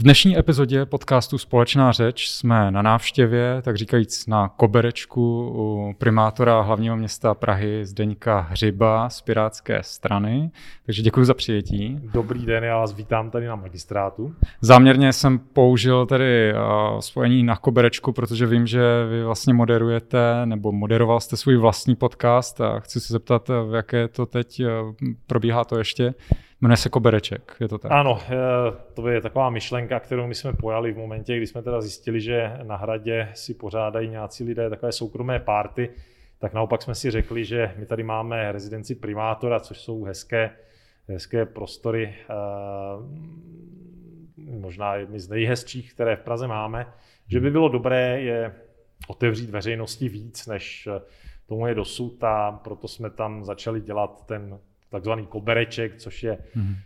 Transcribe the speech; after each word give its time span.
V 0.00 0.02
dnešní 0.02 0.38
epizodě 0.38 0.86
podcastu 0.86 1.38
Společná 1.38 1.92
řeč 1.92 2.28
jsme 2.28 2.70
na 2.70 2.82
návštěvě, 2.82 3.62
tak 3.62 3.76
říkajíc 3.76 4.26
na 4.26 4.48
koberečku 4.48 5.52
u 5.54 5.94
primátora 5.98 6.60
hlavního 6.60 6.96
města 6.96 7.34
Prahy 7.34 7.86
Zdeňka 7.86 8.40
Hřiba 8.40 9.10
z 9.10 9.20
Pirátské 9.20 9.82
strany. 9.82 10.50
Takže 10.86 11.02
děkuji 11.02 11.24
za 11.24 11.34
přijetí. 11.34 12.00
Dobrý 12.12 12.46
den, 12.46 12.64
já 12.64 12.78
vás 12.78 12.94
vítám 12.94 13.30
tady 13.30 13.46
na 13.46 13.56
magistrátu. 13.56 14.34
Záměrně 14.60 15.12
jsem 15.12 15.38
použil 15.38 16.06
tady 16.06 16.54
spojení 17.00 17.42
na 17.42 17.56
koberečku, 17.56 18.12
protože 18.12 18.46
vím, 18.46 18.66
že 18.66 18.82
vy 19.10 19.24
vlastně 19.24 19.54
moderujete 19.54 20.46
nebo 20.46 20.72
moderoval 20.72 21.20
jste 21.20 21.36
svůj 21.36 21.56
vlastní 21.56 21.96
podcast 21.96 22.60
a 22.60 22.80
chci 22.80 23.00
se 23.00 23.12
zeptat, 23.12 23.48
v 23.48 23.74
jaké 23.74 24.08
to 24.08 24.26
teď 24.26 24.62
probíhá 25.26 25.64
to 25.64 25.78
ještě. 25.78 26.14
Jmenuje 26.60 26.76
se 26.76 26.88
Kobereček, 26.88 27.56
je 27.60 27.68
to 27.68 27.78
tak? 27.78 27.92
Ano, 27.92 28.20
eh, 28.22 28.32
to 28.94 29.08
je 29.08 29.20
taková 29.20 29.50
myšlenka, 29.50 30.00
kterou 30.00 30.26
my 30.26 30.34
jsme 30.34 30.52
pojali 30.52 30.92
v 30.92 30.96
momentě, 30.98 31.36
kdy 31.36 31.46
jsme 31.46 31.62
teda 31.62 31.80
zjistili, 31.80 32.20
že 32.20 32.58
na 32.62 32.76
hradě 32.76 33.28
si 33.34 33.54
pořádají 33.54 34.08
nějací 34.08 34.44
lidé 34.44 34.70
takové 34.70 34.92
soukromé 34.92 35.40
párty, 35.40 35.90
tak 36.38 36.52
naopak 36.52 36.82
jsme 36.82 36.94
si 36.94 37.10
řekli, 37.10 37.44
že 37.44 37.74
my 37.76 37.86
tady 37.86 38.02
máme 38.02 38.52
rezidenci 38.52 38.94
primátora, 38.94 39.60
což 39.60 39.80
jsou 39.80 40.04
hezké, 40.04 40.50
hezké 41.08 41.46
prostory, 41.46 42.14
eh, 42.20 42.34
možná 44.36 44.94
jedny 44.94 45.20
z 45.20 45.28
nejhezčích, 45.28 45.94
které 45.94 46.16
v 46.16 46.20
Praze 46.20 46.46
máme, 46.46 46.86
že 47.28 47.40
by 47.40 47.50
bylo 47.50 47.68
dobré 47.68 48.20
je 48.20 48.54
otevřít 49.08 49.50
veřejnosti 49.50 50.08
víc, 50.08 50.46
než 50.46 50.88
tomu 51.46 51.66
je 51.66 51.74
dosud 51.74 52.24
a 52.24 52.52
proto 52.52 52.88
jsme 52.88 53.10
tam 53.10 53.44
začali 53.44 53.80
dělat 53.80 54.26
ten 54.26 54.58
takzvaný 54.90 55.26
kobereček, 55.26 55.96
což 55.96 56.22
je 56.22 56.38
mm-hmm. 56.56 56.76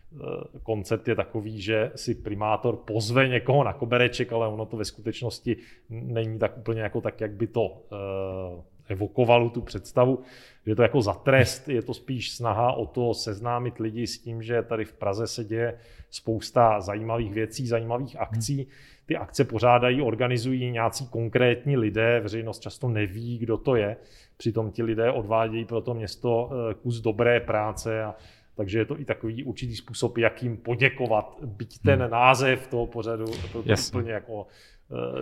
koncept 0.62 1.08
je 1.08 1.14
takový, 1.14 1.60
že 1.60 1.92
si 1.94 2.14
primátor 2.14 2.76
pozve 2.76 3.28
někoho 3.28 3.64
na 3.64 3.72
kobereček, 3.72 4.32
ale 4.32 4.48
ono 4.48 4.66
to 4.66 4.76
ve 4.76 4.84
skutečnosti 4.84 5.56
není 5.90 6.38
tak 6.38 6.58
úplně 6.58 6.80
jako 6.80 7.00
tak, 7.00 7.20
jak 7.20 7.32
by 7.32 7.46
to 7.46 7.64
uh, 7.64 8.64
evokovalo 8.88 9.50
tu 9.50 9.60
představu, 9.60 10.22
že 10.66 10.74
to 10.74 10.82
jako 10.82 11.02
za 11.02 11.14
trest, 11.14 11.68
je 11.68 11.82
to 11.82 11.94
spíš 11.94 12.30
snaha 12.30 12.72
o 12.72 12.86
to 12.86 13.14
seznámit 13.14 13.78
lidi 13.78 14.06
s 14.06 14.18
tím, 14.18 14.42
že 14.42 14.62
tady 14.62 14.84
v 14.84 14.92
Praze 14.92 15.26
se 15.26 15.44
děje 15.44 15.78
spousta 16.10 16.80
zajímavých 16.80 17.32
věcí, 17.32 17.66
zajímavých 17.66 18.16
akcí. 18.16 18.66
Ty 19.06 19.16
akce 19.16 19.44
pořádají, 19.44 20.02
organizují 20.02 20.70
nějací 20.70 21.08
konkrétní 21.08 21.76
lidé, 21.76 22.20
veřejnost 22.20 22.58
často 22.58 22.88
neví, 22.88 23.38
kdo 23.38 23.56
to 23.56 23.76
je. 23.76 23.96
Přitom 24.36 24.70
ti 24.70 24.82
lidé 24.82 25.10
odvádějí 25.10 25.64
pro 25.64 25.80
to 25.80 25.94
město 25.94 26.50
eh, 26.52 26.74
kus 26.74 27.00
dobré 27.00 27.40
práce 27.40 28.04
a 28.04 28.14
takže 28.56 28.78
je 28.78 28.84
to 28.84 29.00
i 29.00 29.04
takový 29.04 29.44
určitý 29.44 29.76
způsob, 29.76 30.18
jak 30.18 30.42
jim 30.42 30.56
poděkovat, 30.56 31.38
byť 31.44 31.78
ten 31.82 32.00
hmm. 32.00 32.10
název 32.10 32.66
toho 32.66 32.86
pořadu 32.86 33.24
to, 33.52 33.62
to 33.62 33.74
úplně 33.88 34.12
jako 34.12 34.46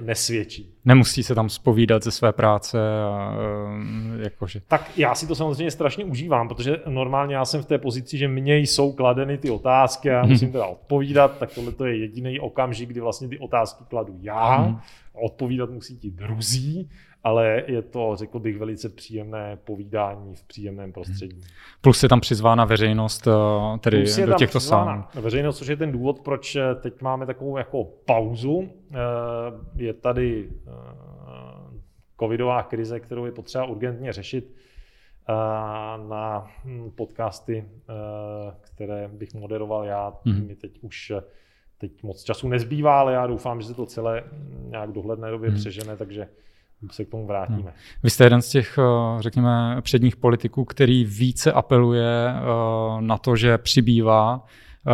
nesvědčí. 0.00 0.74
Nemusí 0.84 1.22
se 1.22 1.34
tam 1.34 1.48
spovídat 1.48 2.04
ze 2.04 2.10
své 2.10 2.32
práce 2.32 2.78
a 3.02 3.34
eh, 4.18 4.22
jakože. 4.22 4.60
Tak 4.68 4.98
já 4.98 5.14
si 5.14 5.26
to 5.26 5.34
samozřejmě 5.34 5.70
strašně 5.70 6.04
užívám, 6.04 6.48
protože 6.48 6.76
normálně 6.88 7.34
já 7.34 7.44
jsem 7.44 7.62
v 7.62 7.66
té 7.66 7.78
pozici, 7.78 8.18
že 8.18 8.28
mně 8.28 8.58
jsou 8.58 8.92
kladeny 8.92 9.38
ty 9.38 9.50
otázky 9.50 10.10
a 10.10 10.12
já 10.12 10.26
musím 10.26 10.52
teda 10.52 10.66
odpovídat, 10.66 11.38
tak 11.38 11.54
tohle 11.54 11.90
je 11.90 11.96
jediný 11.96 12.40
okamžik, 12.40 12.88
kdy 12.88 13.00
vlastně 13.00 13.28
ty 13.28 13.38
otázky 13.38 13.84
kladu 13.88 14.18
já, 14.20 14.56
hmm. 14.56 14.76
a 15.14 15.18
odpovídat 15.24 15.70
musí 15.70 15.98
ti 15.98 16.10
druzí 16.10 16.88
ale 17.24 17.62
je 17.66 17.82
to, 17.82 18.16
řekl 18.16 18.38
bych, 18.38 18.58
velice 18.58 18.88
příjemné 18.88 19.58
povídání 19.64 20.36
v 20.36 20.42
příjemném 20.42 20.92
prostředí. 20.92 21.40
Plus 21.80 22.02
je 22.02 22.08
tam 22.08 22.20
přizvána 22.20 22.64
veřejnost 22.64 23.26
eh, 23.26 23.78
tedy 23.78 23.96
Plus 23.96 24.18
je 24.18 24.26
do 24.26 24.34
těchto 24.34 24.60
sál. 24.60 25.04
Veřejnost, 25.14 25.58
což 25.58 25.68
je 25.68 25.76
ten 25.76 25.92
důvod, 25.92 26.20
proč 26.20 26.56
eh, 26.56 26.74
teď 26.74 27.02
máme 27.02 27.26
takovou 27.26 27.56
jako 27.56 27.84
pauzu. 27.84 28.68
Eh, 28.90 28.96
je 29.76 29.92
tady 29.92 30.50
covidová 32.20 32.62
krize, 32.62 33.00
kterou 33.00 33.24
je 33.24 33.32
potřeba 33.32 33.64
urgentně 33.64 34.12
řešit 34.12 34.54
na 36.08 36.50
hm, 36.64 36.90
podcasty, 36.90 37.64
které 38.60 39.08
bych 39.08 39.34
moderoval 39.34 39.84
já. 39.84 40.10
Mm-hmm. 40.10 40.46
Mi 40.46 40.56
teď 40.56 40.78
už 40.80 41.12
teď 41.78 42.02
moc 42.02 42.22
času 42.22 42.48
nezbývá, 42.48 43.00
ale 43.00 43.12
já 43.12 43.26
doufám, 43.26 43.60
že 43.60 43.66
se 43.66 43.74
to 43.74 43.86
celé 43.86 44.24
nějak 44.68 44.92
dohledné 44.92 45.30
době 45.30 45.50
mm-hmm. 45.50 45.54
přežene, 45.54 45.96
takže 45.96 46.28
se 46.90 47.04
k 47.04 47.10
tomu 47.10 47.26
vrátíme. 47.26 47.58
Hmm. 47.58 47.70
Vy 48.02 48.10
jste 48.10 48.24
jeden 48.24 48.42
z 48.42 48.48
těch, 48.48 48.78
eh, 48.78 49.22
řekněme, 49.22 49.76
předních 49.80 50.16
politiků, 50.16 50.64
který 50.64 51.04
více 51.04 51.52
apeluje 51.52 52.28
eh, 52.28 52.42
na 53.00 53.18
to, 53.18 53.36
že 53.36 53.58
přibývá 53.58 54.46
eh, 54.86 54.92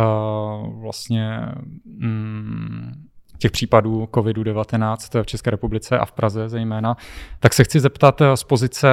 vlastně 0.79 1.39
mm, 1.85 3.05
těch 3.37 3.51
případů 3.51 4.07
COVID-19 4.11 5.23
v 5.23 5.25
České 5.25 5.51
republice 5.51 5.99
a 5.99 6.05
v 6.05 6.11
Praze 6.11 6.49
zejména, 6.49 6.97
tak 7.39 7.53
se 7.53 7.63
chci 7.63 7.79
zeptat 7.79 8.21
z 8.35 8.43
pozice 8.43 8.89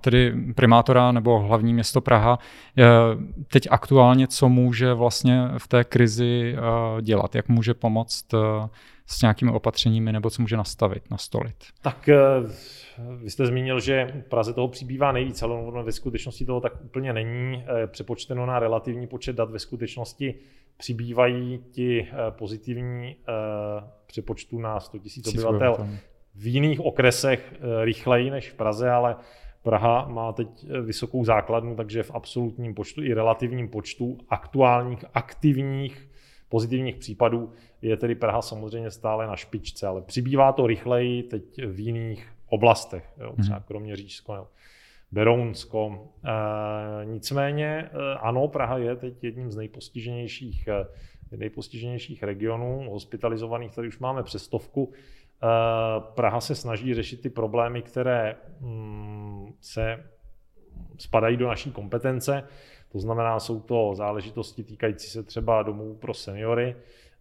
tedy 0.00 0.34
primátora 0.54 1.12
nebo 1.12 1.38
hlavní 1.38 1.74
město 1.74 2.00
Praha, 2.00 2.38
teď 3.52 3.68
aktuálně, 3.70 4.26
co 4.26 4.48
může 4.48 4.94
vlastně 4.94 5.48
v 5.58 5.68
té 5.68 5.84
krizi 5.84 6.56
dělat, 7.00 7.34
jak 7.34 7.48
může 7.48 7.74
pomoct 7.74 8.34
s 9.10 9.22
nějakými 9.22 9.50
opatřeními, 9.50 10.12
nebo 10.12 10.30
co 10.30 10.42
může 10.42 10.56
nastavit, 10.56 11.10
nastolit? 11.10 11.54
Tak 11.82 12.08
eh, 12.08 12.16
vy 13.16 13.30
jste 13.30 13.46
zmínil, 13.46 13.80
že 13.80 14.24
Praze 14.28 14.52
toho 14.52 14.68
přibývá 14.68 15.12
nejvíc, 15.12 15.42
ale 15.42 15.54
ono 15.54 15.84
ve 15.84 15.92
skutečnosti 15.92 16.44
toho 16.44 16.60
tak 16.60 16.84
úplně 16.84 17.12
není. 17.12 17.64
Eh, 17.66 17.86
přepočteno 17.86 18.46
na 18.46 18.58
relativní 18.58 19.06
počet 19.06 19.36
dat 19.36 19.50
ve 19.50 19.58
skutečnosti 19.58 20.34
přibývají 20.76 21.58
ti 21.70 22.02
eh, 22.02 22.30
pozitivní 22.30 23.16
přepočtu 24.06 24.58
na 24.58 24.80
100 24.80 24.98
000 24.98 25.06
obyvatel 25.28 25.88
v 26.34 26.46
jiných 26.46 26.80
okresech 26.80 27.54
rychleji 27.82 28.30
než 28.30 28.50
v 28.50 28.54
Praze, 28.54 28.90
ale 28.90 29.16
Praha 29.62 30.08
má 30.08 30.32
teď 30.32 30.66
vysokou 30.82 31.24
základnu, 31.24 31.76
takže 31.76 32.02
v 32.02 32.10
absolutním 32.14 32.74
počtu 32.74 33.02
i 33.02 33.14
relativním 33.14 33.68
počtu 33.68 34.18
aktuálních 34.28 35.04
aktivních 35.14 36.07
pozitivních 36.48 36.96
případů 36.96 37.52
je 37.82 37.96
tedy 37.96 38.14
Praha 38.14 38.42
samozřejmě 38.42 38.90
stále 38.90 39.26
na 39.26 39.36
špičce, 39.36 39.86
ale 39.86 40.02
přibývá 40.02 40.52
to 40.52 40.66
rychleji 40.66 41.22
teď 41.22 41.64
v 41.66 41.80
jiných 41.80 42.32
oblastech, 42.48 43.12
jo, 43.20 43.34
třeba 43.40 43.56
mhm. 43.56 43.64
kromě 43.68 43.96
Řížsko 43.96 44.34
nebo 44.34 44.46
Berounsko. 45.12 46.08
E, 46.24 47.04
nicméně 47.04 47.66
e, 47.66 48.14
ano, 48.14 48.48
Praha 48.48 48.78
je 48.78 48.96
teď 48.96 49.24
jedním 49.24 49.50
z 49.50 49.56
nejpostiženějších, 49.56 50.68
e, 50.68 50.86
nejpostiženějších 51.36 52.22
regionů, 52.22 52.90
hospitalizovaných 52.90 53.74
tady 53.74 53.88
už 53.88 53.98
máme 53.98 54.22
přes 54.22 54.44
stovku. 54.44 54.92
E, 54.92 55.46
Praha 56.14 56.40
se 56.40 56.54
snaží 56.54 56.94
řešit 56.94 57.20
ty 57.20 57.30
problémy, 57.30 57.82
které 57.82 58.36
mm, 58.60 59.52
se 59.60 60.04
spadají 60.98 61.36
do 61.36 61.48
naší 61.48 61.72
kompetence. 61.72 62.44
To 62.92 62.98
znamená, 62.98 63.40
jsou 63.40 63.60
to 63.60 63.94
záležitosti 63.94 64.64
týkající 64.64 65.10
se 65.10 65.22
třeba 65.22 65.62
domů 65.62 65.94
pro 65.94 66.14
seniory, 66.14 66.76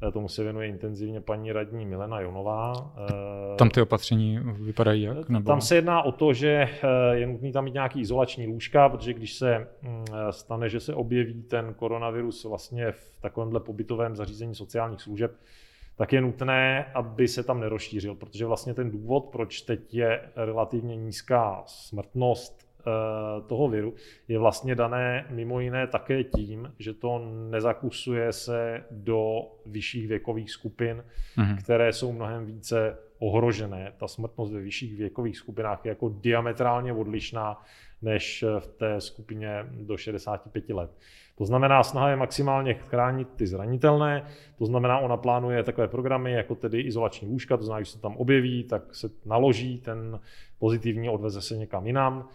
eh, 0.08 0.12
Tomu 0.12 0.28
se 0.28 0.44
věnuje 0.44 0.68
intenzivně 0.68 1.22
paní 1.22 1.52
radní 1.52 1.86
Milena 1.86 2.20
Jonová. 2.20 2.94
Eh, 2.98 3.56
tam 3.56 3.70
ty 3.70 3.82
opatření 3.82 4.40
vypadají 4.44 5.02
jak? 5.02 5.30
Nebo? 5.30 5.48
Tam 5.48 5.62
se 5.62 5.76
jedná 5.76 6.02
o 6.02 6.12
to, 6.12 6.34
že 6.34 6.70
eh, 6.84 7.16
je 7.16 7.28
nutný 7.28 7.52
tam 7.52 7.64
mít 7.64 7.74
nějaký 7.74 8.02
izolační 8.02 8.48
lůžka, 8.48 8.90
protože 8.90 9.14
když 9.14 9.34
se 9.34 9.68
mm, 9.82 10.06
stane, 10.30 10.70
že 10.70 10.80
se 10.80 10.94
objeví 10.94 11.44
ten 11.44 11.74
koronavirus 11.74 12.44
vlastně 12.44 12.92
v 12.92 13.20
takovémhle 13.22 13.60
pobytovém 13.60 14.16
zařízení 14.16 14.56
sociálních 14.56 15.02
služeb, 15.02 15.32
tak 15.96 16.14
je 16.14 16.22
nutné, 16.22 16.86
aby 16.94 17.28
se 17.28 17.44
tam 17.44 17.60
nerozšířil, 17.60 18.16
protože 18.16 18.46
vlastně 18.46 18.74
ten 18.74 18.92
důvod, 18.92 19.26
proč 19.32 19.62
teď 19.62 19.94
je 19.94 20.22
relativně 20.36 20.96
nízká 20.96 21.64
smrtnost 21.66 22.67
Eh, 22.67 22.67
toho 23.48 23.68
viru 23.68 23.94
je 24.28 24.40
vlastně 24.40 24.76
dané 24.76 25.26
mimo 25.30 25.60
jiné 25.60 25.88
také 25.88 26.24
tím, 26.24 26.74
že 26.80 26.94
to 26.94 27.22
nezakusuje 27.50 28.34
se 28.34 28.84
do 28.92 29.42
vyšších 29.66 30.08
věkových 30.08 30.52
skupin, 30.52 31.04
mm-hmm. 31.38 31.58
které 31.64 31.94
jsou 31.94 32.14
mnohem 32.14 32.46
více 32.46 32.98
ohrožené. 33.20 33.94
Ta 33.98 34.08
smrtnost 34.08 34.54
ve 34.54 34.60
vyšších 34.60 34.96
věkových 34.96 35.38
skupinách 35.38 35.86
je 35.86 35.90
jako 35.90 36.10
diametrálně 36.10 36.94
odlišná 36.94 37.62
než 38.02 38.46
v 38.60 38.68
té 38.68 39.02
skupině 39.02 39.66
do 39.72 39.98
65 39.98 40.70
let. 40.70 40.92
To 41.38 41.46
znamená, 41.46 41.84
snaha 41.84 42.10
je 42.10 42.16
maximálně 42.16 42.74
chránit 42.74 43.28
ty 43.36 43.48
zranitelné, 43.48 44.28
to 44.58 44.66
znamená, 44.66 45.00
ona 45.00 45.18
plánuje 45.18 45.64
takové 45.64 45.88
programy, 45.88 46.32
jako 46.32 46.56
tedy 46.56 46.82
izolační 46.82 47.28
lůžka, 47.28 47.58
to 47.58 47.64
znamená, 47.64 47.80
když 47.80 47.90
se 47.90 48.02
tam 48.02 48.18
objeví, 48.18 48.64
tak 48.64 48.96
se 48.96 49.10
naloží, 49.26 49.78
ten 49.78 50.20
pozitivní 50.60 51.10
odveze 51.10 51.42
se 51.42 51.58
někam 51.58 51.88
jinam, 51.88 52.28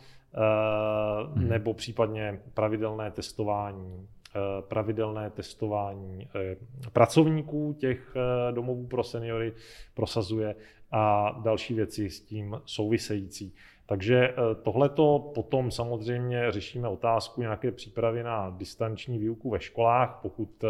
hmm. 1.35 1.49
nebo 1.49 1.75
případně 1.75 2.41
pravidelné 2.55 3.11
testování 3.11 4.09
eh, 4.37 4.63
pravidelné 4.63 5.31
testování 5.31 6.29
eh, 6.35 6.57
pracovníků 6.93 7.73
těch 7.79 8.15
domovů 8.51 8.87
pro 8.87 9.05
seniory 9.05 9.53
prosazuje 9.95 10.55
a 10.91 11.37
další 11.43 11.75
věci 11.75 12.11
s 12.11 12.21
tím 12.21 12.61
související. 12.65 13.55
Takže 13.87 14.35
tohleto 14.63 15.31
potom 15.35 15.71
samozřejmě 15.71 16.53
řešíme 16.53 16.89
otázku 16.89 17.41
nějaké 17.41 17.73
přípravy 17.73 18.23
na 18.23 18.51
distanční 18.51 19.19
výuku 19.19 19.51
ve 19.51 19.61
školách, 19.61 20.19
pokud 20.23 20.65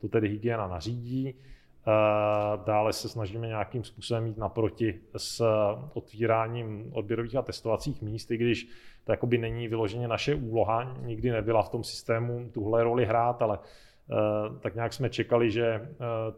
to 0.00 0.08
tedy 0.08 0.28
hygiena 0.28 0.68
nařídí. 0.68 1.34
Dále 2.64 2.92
se 2.92 3.08
snažíme 3.08 3.46
nějakým 3.46 3.84
způsobem 3.84 4.24
mít 4.24 4.38
naproti 4.38 5.00
s 5.16 5.44
otvíráním 5.94 6.90
odběrových 6.92 7.36
a 7.36 7.42
testovacích 7.42 8.02
míst, 8.02 8.30
i 8.30 8.36
když 8.36 8.68
to 9.04 9.12
jakoby 9.12 9.38
není 9.38 9.68
vyloženě 9.68 10.08
naše 10.08 10.34
úloha, 10.34 10.96
nikdy 11.00 11.30
nebyla 11.30 11.62
v 11.62 11.68
tom 11.68 11.84
systému 11.84 12.50
tuhle 12.54 12.84
roli 12.84 13.06
hrát, 13.06 13.42
ale 13.42 13.58
eh, 13.58 14.14
tak 14.60 14.74
nějak 14.74 14.92
jsme 14.92 15.10
čekali, 15.10 15.50
že 15.50 15.66
eh, 15.66 15.88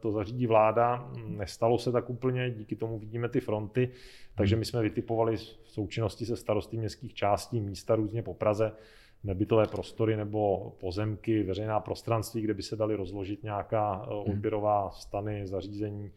to 0.01 0.13
zařídí 0.13 0.47
vláda. 0.47 1.11
Nestalo 1.27 1.79
se 1.79 1.93
tak 1.93 2.11
úplně, 2.11 2.51
díky 2.51 2.77
tomu 2.77 2.99
vidíme 2.99 3.29
ty 3.29 3.41
fronty, 3.41 3.91
takže 4.35 4.57
my 4.57 4.65
jsme 4.65 4.83
vytipovali 4.83 5.37
v 5.37 5.41
součinnosti 5.65 6.27
se 6.27 6.37
starosty 6.37 6.77
městských 6.77 7.15
částí 7.15 7.61
místa 7.61 7.95
různě 7.95 8.23
po 8.23 8.35
Praze, 8.35 8.73
nebytové 9.25 9.67
prostory 9.67 10.17
nebo 10.17 10.73
pozemky, 10.81 11.43
veřejná 11.43 11.81
prostranství, 11.81 12.43
kde 12.43 12.55
by 12.55 12.63
se 12.63 12.77
dali 12.77 12.95
rozložit 12.97 13.43
nějaká 13.43 14.03
eh, 14.05 14.15
odběrová 14.15 14.91
stany, 14.91 15.47
zařízení, 15.47 16.11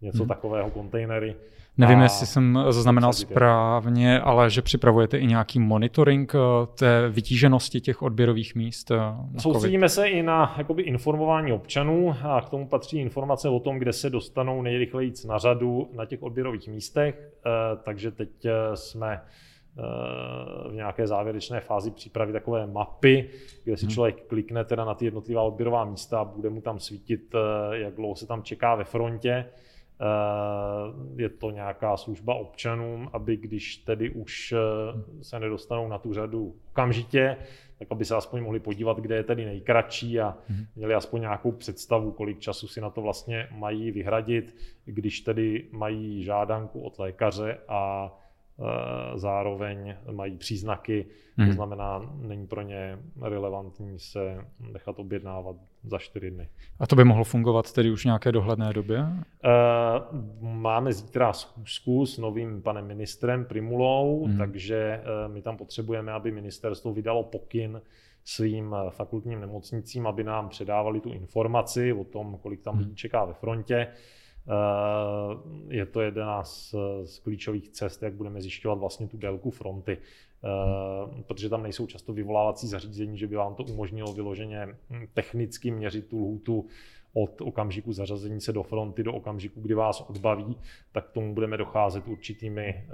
něco 0.00 0.18
hmm. 0.18 0.28
takového, 0.28 0.70
kontejnery. 0.70 1.36
Nevím, 1.76 1.98
a 1.98 2.02
jestli 2.02 2.26
jsem 2.26 2.58
zaznamenal 2.70 3.12
správně, 3.12 4.20
ale 4.20 4.50
že 4.50 4.62
připravujete 4.62 5.18
i 5.18 5.26
nějaký 5.26 5.58
monitoring 5.58 6.34
eh, 6.34 6.38
té 6.78 7.08
vytíženosti 7.08 7.80
těch 7.80 8.02
odběrových 8.02 8.54
míst? 8.54 8.90
Eh, 8.90 9.40
Soustředíme 9.40 9.88
se 9.88 10.08
i 10.08 10.22
na 10.22 10.54
jakoby, 10.58 10.82
informování 10.82 11.52
občanů 11.52 12.14
a 12.22 12.40
k 12.40 12.48
tomu 12.48 12.68
patří 12.68 12.98
informace 12.98 13.48
o 13.48 13.60
tom, 13.60 13.78
kde 13.78 13.92
se 13.92 14.10
dostanou 14.10 14.62
nejrychleji 14.62 15.12
na 15.28 15.38
řadu 15.38 15.90
na 15.96 16.06
těch 16.06 16.22
odběrových 16.22 16.68
místech. 16.68 17.30
Takže 17.84 18.10
teď 18.10 18.30
jsme 18.74 19.20
v 20.68 20.74
nějaké 20.74 21.06
závěrečné 21.06 21.60
fázi 21.60 21.90
přípravy 21.90 22.32
takové 22.32 22.66
mapy, 22.66 23.30
kde 23.64 23.76
si 23.76 23.86
hmm. 23.86 23.94
člověk 23.94 24.26
klikne 24.26 24.64
teda 24.64 24.84
na 24.84 24.94
ty 24.94 25.04
jednotlivá 25.04 25.42
odběrová 25.42 25.84
místa 25.84 26.20
a 26.20 26.24
bude 26.24 26.50
mu 26.50 26.60
tam 26.60 26.78
svítit, 26.78 27.34
eh, 27.34 27.78
jak 27.78 27.94
dlouho 27.94 28.16
se 28.16 28.26
tam 28.26 28.42
čeká 28.42 28.74
ve 28.74 28.84
frontě. 28.84 29.30
Eh, 29.30 31.22
je 31.22 31.28
to 31.28 31.50
nějaká 31.50 31.96
služba 31.96 32.34
občanům, 32.34 33.10
aby 33.12 33.36
když 33.36 33.76
tedy 33.76 34.10
už 34.10 34.52
eh, 34.52 35.22
se 35.22 35.40
nedostanou 35.40 35.88
na 35.88 35.98
tu 35.98 36.14
řadu 36.14 36.54
okamžitě, 36.70 37.36
tak 37.78 37.88
aby 37.90 38.04
se 38.04 38.16
aspoň 38.16 38.42
mohli 38.42 38.60
podívat, 38.60 38.98
kde 38.98 39.16
je 39.16 39.22
tedy 39.22 39.44
nejkratší 39.44 40.20
a 40.20 40.36
hmm. 40.48 40.66
měli 40.76 40.94
aspoň 40.94 41.20
nějakou 41.20 41.52
představu, 41.52 42.12
kolik 42.12 42.38
času 42.38 42.68
si 42.68 42.80
na 42.80 42.90
to 42.90 43.02
vlastně 43.02 43.48
mají 43.50 43.90
vyhradit, 43.90 44.56
když 44.84 45.20
tedy 45.20 45.68
mají 45.72 46.22
žádanku 46.22 46.80
od 46.80 46.98
lékaře 46.98 47.58
a 47.68 48.10
Eh, 48.14 48.23
zároveň 49.14 49.94
mají 50.12 50.36
příznaky, 50.36 51.06
hmm. 51.36 51.46
to 51.46 51.50
mhm. 51.50 51.52
znamená, 51.52 52.14
není 52.20 52.46
pro 52.46 52.62
ně 52.62 52.98
relevantní 53.22 53.98
se 53.98 54.38
nechat 54.72 54.98
objednávat 54.98 55.56
za 55.82 55.98
čtyři 55.98 56.30
dny. 56.30 56.48
A 56.78 56.86
to 56.86 56.96
by 56.96 57.04
mohlo 57.04 57.24
fungovat 57.24 57.72
tedy 57.72 57.90
už 57.90 58.02
v 58.02 58.04
nějaké 58.04 58.32
dohledné 58.32 58.72
době? 58.72 58.98
Eh, 59.44 59.48
máme 60.40 60.92
zítra 60.92 61.32
schůzku 61.32 62.06
s 62.06 62.18
novým 62.18 62.62
panem 62.62 62.86
ministrem 62.86 63.44
Primulou, 63.44 64.26
hmm. 64.26 64.38
takže 64.38 64.76
eh, 64.76 65.28
my 65.28 65.42
tam 65.42 65.56
potřebujeme, 65.56 66.12
aby 66.12 66.32
ministerstvo 66.32 66.92
vydalo 66.92 67.22
pokyn 67.22 67.82
svým 68.24 68.76
fakultním 68.90 69.40
nemocnicím, 69.40 70.06
aby 70.06 70.24
nám 70.24 70.48
předávali 70.48 71.00
tu 71.00 71.12
informaci 71.12 71.92
o 71.92 72.04
tom, 72.04 72.38
kolik 72.42 72.62
tam 72.62 72.78
lidí 72.78 72.90
hmm. 72.90 72.96
čeká 72.96 73.24
ve 73.24 73.32
frontě. 73.32 73.86
Eh, 74.48 75.36
je 75.68 75.86
to 75.86 76.00
jedna 76.00 76.44
z, 76.44 76.74
z 77.04 77.18
klíčových 77.18 77.68
cest, 77.68 78.02
jak 78.02 78.14
budeme 78.14 78.40
zjišťovat 78.40 78.78
vlastně 78.78 79.08
tu 79.08 79.16
délku 79.16 79.50
fronty, 79.50 79.98
eh, 79.98 81.22
protože 81.22 81.48
tam 81.48 81.62
nejsou 81.62 81.86
často 81.86 82.12
vyvolávací 82.12 82.68
zařízení, 82.68 83.18
že 83.18 83.26
by 83.26 83.36
vám 83.36 83.54
to 83.54 83.62
umožnilo 83.62 84.12
vyloženě 84.12 84.66
hm, 84.90 85.06
technicky 85.14 85.70
měřit 85.70 86.06
tu 86.06 86.18
lhůtu 86.18 86.66
od 87.14 87.40
okamžiku 87.40 87.92
zařazení 87.92 88.40
se 88.40 88.52
do 88.52 88.62
fronty 88.62 89.02
do 89.02 89.12
okamžiku, 89.12 89.60
kdy 89.60 89.74
vás 89.74 90.00
odbaví, 90.00 90.56
tak 90.92 91.08
k 91.08 91.12
tomu 91.12 91.34
budeme 91.34 91.56
docházet 91.56 92.08
určitými 92.08 92.66
eh, 92.68 92.84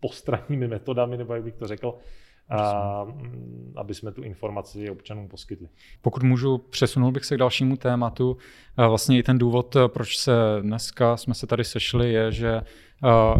postranními 0.00 0.68
metodami, 0.68 1.16
nebo 1.16 1.34
jak 1.34 1.44
bych 1.44 1.54
to 1.54 1.66
řekl, 1.66 1.94
a, 2.50 3.04
mm, 3.04 3.72
aby 3.76 3.94
jsme 3.94 4.12
tu 4.12 4.22
informaci 4.22 4.90
občanům 4.90 5.28
poskytli. 5.28 5.68
Pokud 6.02 6.22
můžu, 6.22 6.58
přesunul 6.58 7.12
bych 7.12 7.24
se 7.24 7.34
k 7.34 7.38
dalšímu 7.38 7.76
tématu. 7.76 8.36
Vlastně 8.76 9.18
i 9.18 9.22
ten 9.22 9.38
důvod, 9.38 9.76
proč 9.86 10.18
se 10.18 10.32
dneska 10.60 11.16
jsme 11.16 11.34
se 11.34 11.46
tady 11.46 11.64
sešli, 11.64 12.12
je, 12.12 12.32
že 12.32 12.60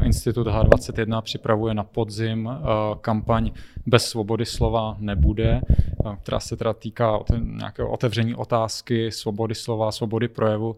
Institut 0.05 0.47
H21 0.47 1.23
připravuje 1.23 1.75
na 1.75 1.85
podzim 1.85 2.51
kampaň 3.01 3.51
Bez 3.87 4.05
svobody 4.05 4.47
slova 4.47 4.97
nebude, 4.99 5.61
která 6.23 6.41
se 6.41 6.57
teda 6.57 6.73
týká 6.73 7.19
nějakého 7.41 7.91
otevření 7.91 8.35
otázky 8.35 9.13
svobody 9.13 9.55
slova, 9.55 9.93
svobody 9.93 10.29
projevu. 10.29 10.77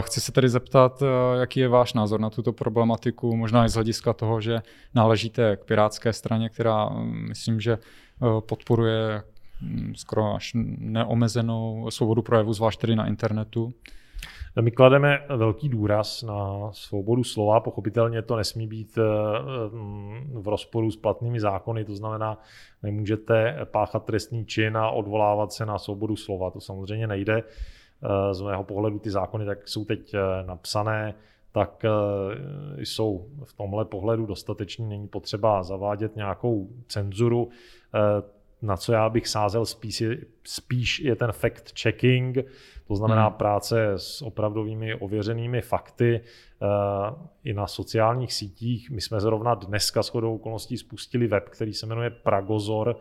Chci 0.00 0.20
se 0.20 0.32
tedy 0.32 0.48
zeptat, 0.48 1.02
eh, 1.02 1.38
jaký 1.40 1.60
je 1.60 1.68
váš 1.68 1.94
názor 1.94 2.20
na 2.20 2.30
tuto 2.30 2.52
problematiku, 2.52 3.36
možná 3.36 3.64
i 3.64 3.68
z 3.68 3.74
hlediska 3.74 4.12
toho, 4.12 4.40
že 4.40 4.62
náležíte 4.94 5.56
k 5.56 5.64
Pirátské 5.64 6.12
straně, 6.12 6.48
která 6.48 6.88
mm, 6.88 7.28
myslím, 7.28 7.60
že 7.60 7.72
eh, 7.72 8.26
podporuje 8.40 9.22
mm, 9.62 9.94
skoro 9.94 10.34
až 10.34 10.52
neomezenou 10.78 11.90
svobodu 11.90 12.22
projevu, 12.22 12.52
zvlášť 12.52 12.80
tedy 12.80 12.96
na 12.96 13.06
internetu. 13.06 13.72
My 14.60 14.70
klademe 14.70 15.18
velký 15.36 15.68
důraz 15.68 16.22
na 16.22 16.72
svobodu 16.72 17.24
slova. 17.24 17.60
Pochopitelně 17.60 18.22
to 18.22 18.36
nesmí 18.36 18.66
být 18.66 18.98
eh, 18.98 19.02
mm, 19.72 20.42
v 20.42 20.48
rozporu 20.48 20.90
s 20.90 20.96
platnými 20.96 21.40
zákony, 21.40 21.84
to 21.84 21.96
znamená, 21.96 22.38
nemůžete 22.82 23.58
páchat 23.64 24.04
trestný 24.04 24.46
čin 24.46 24.76
a 24.76 24.90
odvolávat 24.90 25.52
se 25.52 25.66
na 25.66 25.78
svobodu 25.78 26.16
slova. 26.16 26.50
To 26.50 26.60
samozřejmě 26.60 27.06
nejde. 27.06 27.42
Eh, 28.02 28.34
z 28.34 28.40
mého 28.40 28.64
pohledu 28.64 28.98
ty 28.98 29.10
zákony 29.10 29.46
tak 29.46 29.68
jsou 29.68 29.84
teď 29.84 30.14
eh, 30.14 30.20
napsané, 30.46 31.14
tak 31.52 31.84
eh, 31.84 31.90
jsou 32.78 33.26
v 33.44 33.52
tomhle 33.52 33.84
pohledu 33.84 34.26
dostateční, 34.26 34.88
není 34.88 35.08
potřeba 35.08 35.62
zavádět 35.62 36.16
nějakou 36.16 36.68
cenzuru. 36.88 37.48
Na 38.62 38.76
co 38.76 38.92
já 38.92 39.08
bych 39.08 39.28
sázel 39.28 39.66
spíš 39.66 40.00
je, 40.00 40.18
spíš 40.44 40.98
je 40.98 41.16
ten 41.16 41.30
fact-checking, 41.30 42.44
to 42.88 42.96
znamená 42.96 43.26
hmm. 43.26 43.36
práce 43.36 43.92
s 43.96 44.22
opravdovými 44.22 44.94
ověřenými 44.94 45.60
fakty 45.60 46.20
i 47.44 47.52
na 47.52 47.66
sociálních 47.66 48.32
sítích. 48.32 48.90
My 48.90 49.00
jsme 49.00 49.20
zrovna 49.20 49.54
dneska 49.54 50.02
s 50.02 50.08
chodou 50.08 50.34
okolností 50.34 50.76
spustili 50.76 51.26
web, 51.26 51.48
který 51.48 51.74
se 51.74 51.86
jmenuje 51.86 52.10
Pragozor, 52.10 52.96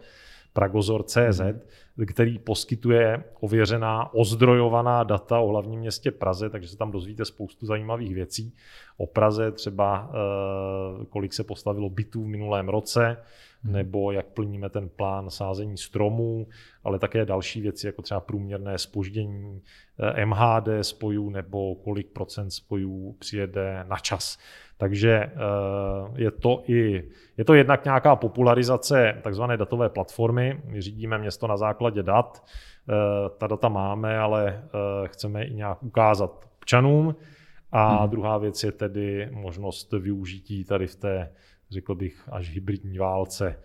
Pragozor.cz, 0.55 1.39
hmm. 1.39 1.59
který 2.07 2.39
poskytuje 2.39 3.23
ověřená, 3.39 4.13
ozdrojovaná 4.13 5.03
data 5.03 5.39
o 5.39 5.47
hlavním 5.47 5.79
městě 5.79 6.11
Praze, 6.11 6.49
takže 6.49 6.67
se 6.67 6.77
tam 6.77 6.91
dozvíte 6.91 7.25
spoustu 7.25 7.65
zajímavých 7.65 8.13
věcí. 8.13 8.53
O 8.97 9.07
Praze 9.07 9.51
třeba, 9.51 10.11
eh, 10.11 11.05
kolik 11.05 11.33
se 11.33 11.43
postavilo 11.43 11.89
bytů 11.89 12.23
v 12.23 12.27
minulém 12.27 12.69
roce, 12.69 13.05
hmm. 13.05 13.17
Nebo 13.65 14.11
jak 14.11 14.25
plníme 14.25 14.69
ten 14.69 14.89
plán 14.89 15.29
sázení 15.29 15.77
stromů, 15.77 16.47
ale 16.83 16.99
také 16.99 17.25
další 17.25 17.61
věci, 17.61 17.87
jako 17.87 18.01
třeba 18.01 18.19
průměrné 18.19 18.77
spoždění 18.77 19.61
eh, 19.99 20.25
MHD 20.25 20.67
spojů, 20.81 21.29
nebo 21.29 21.75
kolik 21.75 22.07
procent 22.07 22.51
spojů 22.51 23.15
přijede 23.19 23.83
na 23.87 23.97
čas. 23.97 24.37
Takže 24.77 25.11
eh, 25.11 25.31
je 26.15 26.31
to 26.31 26.63
i 26.67 27.03
je 27.37 27.45
to 27.45 27.53
jednak 27.53 27.85
nějaká 27.85 28.15
popularizace 28.15 29.17
takzvané 29.23 29.57
datové 29.57 29.89
platformy. 29.89 30.61
My 30.65 30.81
řídíme 30.81 31.17
město 31.17 31.47
na 31.47 31.57
základě 31.57 32.03
dat. 32.03 32.43
Eh, 32.89 32.93
ta 33.37 33.47
data 33.47 33.69
máme, 33.69 34.19
ale 34.19 34.63
chceme 35.05 35.45
i 35.45 35.53
nějak 35.53 35.83
ukázat 35.83 36.45
občanům. 36.57 37.15
A 37.71 37.95
hmm. 37.95 38.09
druhá 38.09 38.37
věc 38.37 38.63
je 38.63 38.71
tedy 38.71 39.29
možnost 39.31 39.93
využití 39.93 40.63
tady 40.63 40.87
v 40.87 40.95
té, 40.95 41.29
řekl 41.71 41.95
bych, 41.95 42.29
až 42.31 42.49
hybridní 42.49 42.97
válce 42.97 43.59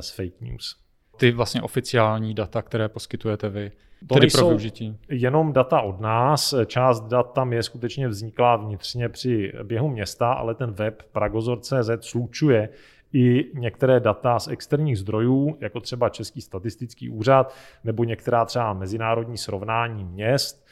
s 0.00 0.10
fake 0.10 0.40
news 0.40 0.88
ty 1.18 1.32
vlastně 1.32 1.62
oficiální 1.62 2.34
data, 2.34 2.62
které 2.62 2.88
poskytujete 2.88 3.48
vy, 3.48 3.72
to 4.06 4.14
tedy 4.14 4.26
pro 4.26 4.48
využití? 4.48 4.98
jenom 5.08 5.52
data 5.52 5.80
od 5.80 6.00
nás, 6.00 6.54
část 6.66 7.00
dat 7.00 7.32
tam 7.32 7.52
je 7.52 7.62
skutečně 7.62 8.08
vzniklá 8.08 8.56
vnitřně 8.56 9.08
při 9.08 9.52
běhu 9.62 9.88
města, 9.88 10.32
ale 10.32 10.54
ten 10.54 10.72
web 10.72 11.02
pragozor.cz 11.12 11.90
slučuje 12.00 12.68
i 13.12 13.50
některé 13.54 14.00
data 14.00 14.38
z 14.38 14.48
externích 14.48 14.98
zdrojů, 14.98 15.56
jako 15.60 15.80
třeba 15.80 16.08
Český 16.08 16.40
statistický 16.40 17.10
úřad, 17.10 17.54
nebo 17.84 18.04
některá 18.04 18.44
třeba 18.44 18.72
mezinárodní 18.72 19.38
srovnání 19.38 20.04
měst. 20.04 20.66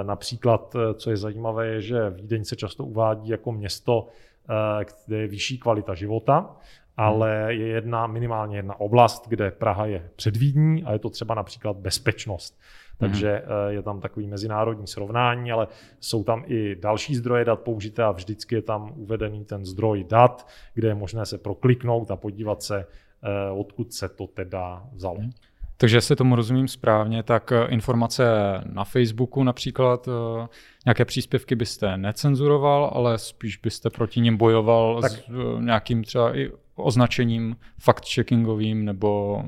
E, 0.00 0.04
například, 0.04 0.76
co 0.94 1.10
je 1.10 1.16
zajímavé, 1.16 1.66
je, 1.66 1.80
že 1.80 2.10
Vídeň 2.10 2.44
se 2.44 2.56
často 2.56 2.84
uvádí 2.84 3.28
jako 3.28 3.52
město, 3.52 4.08
kde 5.06 5.18
je 5.18 5.28
vyšší 5.28 5.58
kvalita 5.58 5.94
života 5.94 6.56
ale 6.96 7.54
je 7.54 7.66
jedna, 7.66 8.06
minimálně 8.06 8.56
jedna 8.56 8.80
oblast, 8.80 9.28
kde 9.28 9.50
Praha 9.50 9.86
je 9.86 10.10
předvídní 10.16 10.84
a 10.84 10.92
je 10.92 10.98
to 10.98 11.10
třeba 11.10 11.34
například 11.34 11.76
bezpečnost. 11.76 12.60
Takže 12.98 13.30
hmm. 13.30 13.74
je 13.74 13.82
tam 13.82 14.00
takový 14.00 14.26
mezinárodní 14.26 14.86
srovnání, 14.86 15.52
ale 15.52 15.68
jsou 16.00 16.24
tam 16.24 16.44
i 16.46 16.76
další 16.76 17.14
zdroje 17.14 17.44
dat 17.44 17.60
použité 17.60 18.02
a 18.02 18.10
vždycky 18.10 18.54
je 18.54 18.62
tam 18.62 18.92
uvedený 18.96 19.44
ten 19.44 19.64
zdroj 19.64 20.04
dat, 20.04 20.48
kde 20.74 20.88
je 20.88 20.94
možné 20.94 21.26
se 21.26 21.38
prokliknout 21.38 22.10
a 22.10 22.16
podívat 22.16 22.62
se, 22.62 22.86
eh, 23.22 23.50
odkud 23.50 23.92
se 23.92 24.08
to 24.08 24.26
teda 24.26 24.84
vzalo. 24.92 25.18
Takže 25.82 25.96
jestli 25.96 26.16
tomu 26.16 26.36
rozumím 26.36 26.68
správně, 26.68 27.22
tak 27.22 27.52
eh, 27.52 27.66
informace 27.68 28.24
na 28.72 28.84
Facebooku 28.84 29.42
například, 29.42 30.08
eh, 30.08 30.48
nějaké 30.86 31.04
příspěvky 31.04 31.54
byste 31.54 31.96
necenzuroval, 31.96 32.90
ale 32.94 33.18
spíš 33.18 33.56
byste 33.56 33.90
proti 33.90 34.20
ním 34.20 34.36
bojoval 34.36 35.00
tak. 35.00 35.12
s 35.12 35.18
eh, 35.18 35.62
nějakým 35.62 36.04
třeba 36.04 36.36
i 36.36 36.50
označením 36.74 37.56
fact-checkingovým 37.86 38.84
nebo 38.84 39.42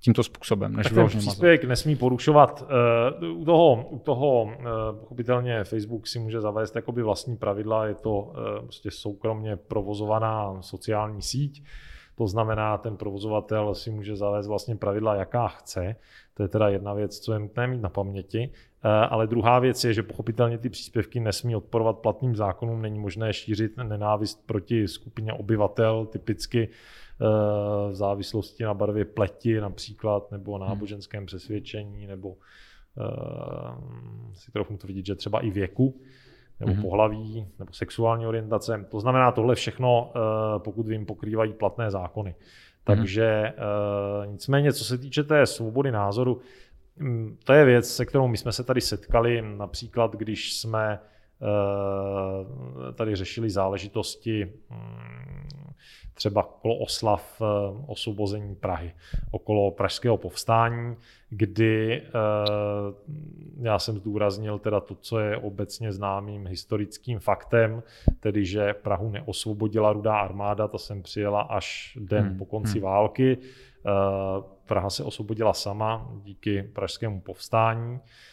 tímto 0.00 0.22
způsobem, 0.22 0.76
než 0.76 0.84
tak 0.84 0.94
ten 0.94 1.08
příspěvek 1.08 1.64
nesmí 1.64 1.96
porušovat. 1.96 2.64
Uh, 3.22 3.40
u 3.40 3.44
toho, 3.44 3.86
u 3.90 3.98
toho 3.98 4.42
uh, 4.42 4.52
pochopitelně 5.00 5.64
Facebook 5.64 6.06
si 6.06 6.18
může 6.18 6.40
zavést 6.40 6.76
jakoby 6.76 7.02
vlastní 7.02 7.36
pravidla, 7.36 7.86
je 7.86 7.94
to 7.94 8.18
uh, 8.18 8.34
prostě 8.62 8.90
soukromně 8.90 9.56
provozovaná 9.56 10.62
sociální 10.62 11.22
síť. 11.22 11.62
To 12.20 12.26
znamená, 12.26 12.78
ten 12.78 12.96
provozovatel 12.96 13.74
si 13.74 13.90
může 13.90 14.16
zavést 14.16 14.46
vlastně 14.46 14.76
pravidla, 14.76 15.14
jaká 15.14 15.48
chce. 15.48 15.96
To 16.34 16.42
je 16.42 16.48
teda 16.48 16.68
jedna 16.68 16.94
věc, 16.94 17.18
co 17.18 17.32
je 17.32 17.38
nutné 17.38 17.66
mít 17.66 17.80
na 17.80 17.88
paměti. 17.88 18.50
Eh, 18.84 18.88
ale 18.88 19.26
druhá 19.26 19.58
věc 19.58 19.84
je, 19.84 19.94
že 19.94 20.02
pochopitelně 20.02 20.58
ty 20.58 20.68
příspěvky 20.68 21.20
nesmí 21.20 21.56
odporovat 21.56 21.98
platným 21.98 22.36
zákonům. 22.36 22.82
Není 22.82 22.98
možné 22.98 23.32
šířit 23.32 23.76
nenávist 23.76 24.46
proti 24.46 24.88
skupině 24.88 25.32
obyvatel, 25.32 26.06
typicky 26.06 26.68
eh, 26.68 27.26
v 27.90 27.94
závislosti 27.94 28.64
na 28.64 28.74
barvě 28.74 29.04
pleti 29.04 29.60
například, 29.60 30.30
nebo 30.30 30.58
náboženském 30.58 31.26
přesvědčení, 31.26 32.06
nebo 32.06 32.36
eh, 32.98 34.34
si 34.34 34.52
trochu 34.52 34.76
to 34.76 34.86
vidět, 34.86 35.06
že 35.06 35.14
třeba 35.14 35.40
i 35.40 35.50
věku 35.50 36.00
nebo 36.60 36.72
mm-hmm. 36.72 36.82
pohlaví, 36.82 37.46
nebo 37.58 37.72
sexuální 37.72 38.26
orientace. 38.26 38.86
To 38.88 39.00
znamená, 39.00 39.32
tohle 39.32 39.54
všechno, 39.54 40.12
eh, 40.14 40.20
pokud 40.58 40.86
vím, 40.86 41.06
pokrývají 41.06 41.52
platné 41.52 41.90
zákony. 41.90 42.34
Takže 42.84 43.52
mm-hmm. 43.56 44.30
nicméně, 44.30 44.72
co 44.72 44.84
se 44.84 44.98
týče 44.98 45.24
té 45.24 45.46
svobody 45.46 45.92
názoru, 45.92 46.40
mm, 46.96 47.36
to 47.44 47.52
je 47.52 47.64
věc, 47.64 47.96
se 47.96 48.06
kterou 48.06 48.28
my 48.28 48.36
jsme 48.36 48.52
se 48.52 48.64
tady 48.64 48.80
setkali, 48.80 49.42
například 49.42 50.16
když 50.16 50.52
jsme 50.52 50.98
tady 52.94 53.16
řešili 53.16 53.50
záležitosti 53.50 54.52
mm, 54.70 55.40
třeba 56.14 56.46
okolo 56.46 56.76
oslav 56.76 57.42
osvobození 57.86 58.54
Prahy, 58.54 58.92
okolo 59.30 59.70
pražského 59.70 60.16
povstání, 60.16 60.96
kdy 61.30 62.02
eh, 62.02 62.10
já 63.60 63.78
jsem 63.78 63.96
zdůraznil 63.98 64.58
teda 64.58 64.80
to, 64.80 64.94
co 64.94 65.18
je 65.18 65.36
obecně 65.36 65.92
známým 65.92 66.46
historickým 66.46 67.18
faktem, 67.18 67.82
tedy 68.20 68.44
že 68.44 68.74
Prahu 68.74 69.10
neosvobodila 69.10 69.92
rudá 69.92 70.16
armáda, 70.16 70.68
ta 70.68 70.78
jsem 70.78 71.02
přijela 71.02 71.40
až 71.40 71.98
den 72.00 72.24
hmm. 72.24 72.38
po 72.38 72.44
konci 72.44 72.78
hmm. 72.78 72.82
války. 72.82 73.38
Eh, 73.40 73.90
Praha 74.66 74.90
se 74.90 75.04
osvobodila 75.04 75.52
sama 75.52 76.10
díky 76.22 76.62
pražskému 76.62 77.20
povstání, 77.20 77.98
eh, 77.98 78.29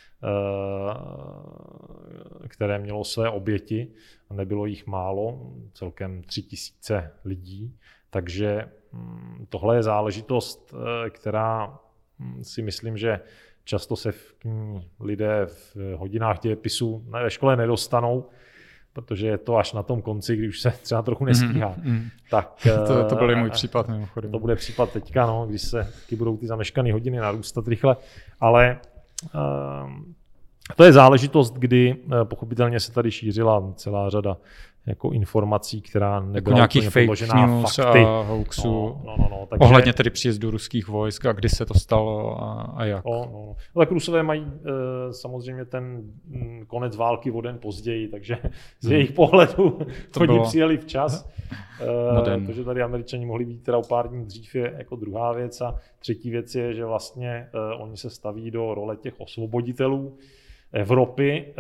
které 2.48 2.80
mělo 2.80 3.04
své 3.04 3.30
oběti 3.30 3.88
a 4.30 4.34
nebylo 4.34 4.66
jich 4.66 4.88
málo, 4.88 5.54
celkem 5.74 6.24
tři 6.24 6.42
tisíce 6.42 7.12
lidí. 7.26 7.76
Takže 8.10 8.70
hm, 8.94 9.46
tohle 9.50 9.76
je 9.76 9.84
záležitost, 9.84 10.74
která 11.10 11.80
Hm, 12.20 12.44
si 12.44 12.62
myslím, 12.62 12.98
že 12.98 13.20
často 13.64 13.96
se 13.96 14.12
v 14.12 14.36
ní 14.46 14.90
lidé 15.00 15.46
v 15.46 15.96
hodinách 15.96 16.40
dějepisu 16.40 17.04
ve 17.10 17.30
škole 17.30 17.56
nedostanou, 17.56 18.26
protože 18.94 19.28
je 19.28 19.38
to 19.38 19.58
až 19.58 19.74
na 19.74 19.84
tom 19.84 20.02
konci, 20.02 20.36
když 20.36 20.50
už 20.50 20.62
se 20.62 20.72
třeba 20.82 21.02
trochu 21.02 21.26
nestíhá. 21.26 21.76
Mm, 21.84 21.92
mm. 21.92 22.10
Tak, 22.30 22.56
to, 22.88 23.06
to 23.06 23.16
byl 23.16 23.36
můj 23.36 23.50
případ 23.50 23.88
mimochodem. 23.90 24.32
To 24.32 24.40
bude 24.40 24.56
případ 24.56 24.92
teďka, 24.92 25.26
no, 25.26 25.46
když 25.48 25.62
se 25.62 25.94
taky 26.02 26.16
budou 26.16 26.38
ty 26.38 26.48
zameškané 26.48 26.94
hodiny 26.94 27.18
narůstat 27.18 27.68
rychle, 27.68 27.96
ale 28.40 28.80
to 30.76 30.84
je 30.84 30.94
záležitost, 30.94 31.54
kdy 31.54 31.96
uh, 31.96 32.24
pochopitelně 32.24 32.80
se 32.80 32.92
tady 32.92 33.12
šířila 33.12 33.74
celá 33.76 34.10
řada 34.10 34.38
jako 34.88 35.12
informací, 35.12 35.82
která 35.82 36.14
jako 36.16 36.26
nebyla 36.26 36.36
jako 36.36 36.56
nějakých 36.56 36.90
fake 36.90 37.34
news 37.36 37.76
fakty. 37.76 38.00
a 38.00 38.22
hoaxů. 38.22 38.72
No, 38.72 39.04
no, 39.06 39.16
no, 39.18 39.28
no, 39.32 39.46
takže... 39.50 39.66
Ohledně 39.66 39.94
tedy 39.94 40.10
příjezdu 40.10 40.52
ruských 40.52 40.88
vojsk 40.88 41.26
a 41.26 41.34
kdy 41.34 41.50
se 41.50 41.66
to 41.66 41.74
stalo 41.74 42.44
a, 42.44 42.62
a 42.62 42.86
jak. 42.86 43.06
No, 43.06 43.12
no. 43.12 43.32
no. 43.32 43.56
Tak 43.80 43.92
Rusové 43.92 44.24
mají 44.24 44.42
uh, 44.42 44.52
samozřejmě 45.12 45.66
ten 45.66 46.04
mm, 46.26 46.66
konec 46.68 46.96
války 46.96 47.32
o 47.32 47.42
den 47.42 47.58
později, 47.58 48.08
takže 48.08 48.38
z 48.80 48.86
hmm. 48.86 48.94
jejich 48.94 49.12
pohledu 49.12 49.80
to 50.12 50.20
oni 50.20 50.28
bylo... 50.28 50.44
přijeli 50.44 50.78
včas. 50.78 51.30
uh, 52.22 52.46
to, 52.46 52.52
že 52.52 52.64
tady 52.64 52.82
američani 52.82 53.26
mohli 53.26 53.46
být 53.46 53.64
teda 53.64 53.78
o 53.78 53.84
pár 53.84 54.10
dní 54.10 54.26
dřív 54.26 54.56
je 54.56 54.74
jako 54.78 54.96
druhá 54.96 55.34
věc 55.34 55.62
a 55.62 55.76
třetí 56.00 56.32
věc 56.32 56.56
je, 56.56 56.74
že 56.74 56.86
vlastně 56.86 57.50
uh, 57.54 57.82
oni 57.84 57.98
se 57.98 58.10
staví 58.10 58.52
do 58.52 58.74
role 58.74 58.96
těch 58.96 59.14
osvoboditelů, 59.18 60.18
Evropy, 60.72 61.54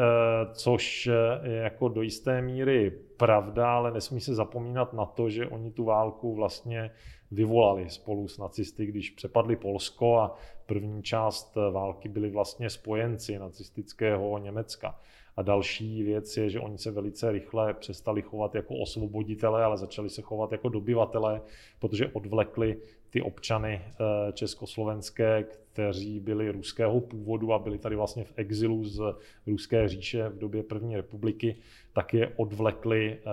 což 0.53 1.09
je 1.43 1.55
jako 1.55 1.87
do 1.87 2.01
jisté 2.01 2.41
míry 2.41 2.91
pravda, 3.17 3.71
ale 3.71 3.91
nesmí 3.91 4.21
se 4.21 4.35
zapomínat 4.35 4.93
na 4.93 5.05
to, 5.05 5.29
že 5.29 5.47
oni 5.47 5.71
tu 5.71 5.83
válku 5.83 6.35
vlastně 6.35 6.91
vyvolali 7.31 7.89
spolu 7.89 8.27
s 8.27 8.37
nacisty, 8.37 8.85
když 8.85 9.09
přepadli 9.09 9.55
Polsko 9.55 10.17
a 10.17 10.35
první 10.65 11.03
část 11.03 11.57
války 11.71 12.09
byli 12.09 12.29
vlastně 12.29 12.69
spojenci 12.69 13.39
nacistického 13.39 14.37
Německa. 14.37 14.99
A 15.37 15.41
další 15.41 16.03
věc 16.03 16.37
je, 16.37 16.49
že 16.49 16.59
oni 16.59 16.77
se 16.77 16.91
velice 16.91 17.31
rychle 17.31 17.73
přestali 17.73 18.21
chovat 18.21 18.55
jako 18.55 18.75
osvoboditele, 18.75 19.63
ale 19.63 19.77
začali 19.77 20.09
se 20.09 20.21
chovat 20.21 20.51
jako 20.51 20.69
dobyvatele, 20.69 21.41
protože 21.79 22.07
odvlekli 22.07 22.77
ty 23.09 23.21
občany 23.21 23.81
eh, 23.85 24.33
československé, 24.33 25.45
kteří 25.77 26.19
byli 26.19 26.51
ruského 26.51 26.99
původu 27.01 27.53
a 27.53 27.59
byli 27.59 27.77
tady 27.77 27.95
vlastně 27.95 28.23
v 28.23 28.33
exilu 28.35 28.83
z 28.83 29.01
ruské 29.47 29.87
říše 29.87 30.29
v 30.29 30.37
době 30.37 30.63
první 30.63 30.95
republiky, 30.95 31.55
tak 31.93 32.13
je 32.13 32.33
odvlekli 32.35 33.17
eh, 33.17 33.23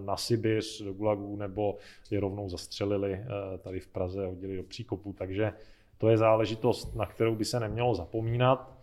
na 0.00 0.16
Sibiř 0.16 0.82
do 0.82 0.92
Gulagu 0.92 1.36
nebo 1.36 1.76
je 2.10 2.20
rovnou 2.20 2.48
zastřelili 2.48 3.12
eh, 3.12 3.26
tady 3.58 3.80
v 3.80 3.86
Praze 3.86 4.24
a 4.24 4.28
hodili 4.28 4.56
do 4.56 4.62
příkopu. 4.62 5.12
Takže 5.12 5.52
to 5.98 6.08
je 6.08 6.16
záležitost, 6.16 6.94
na 6.94 7.06
kterou 7.06 7.34
by 7.34 7.44
se 7.44 7.60
nemělo 7.60 7.94
zapomínat, 7.94 8.78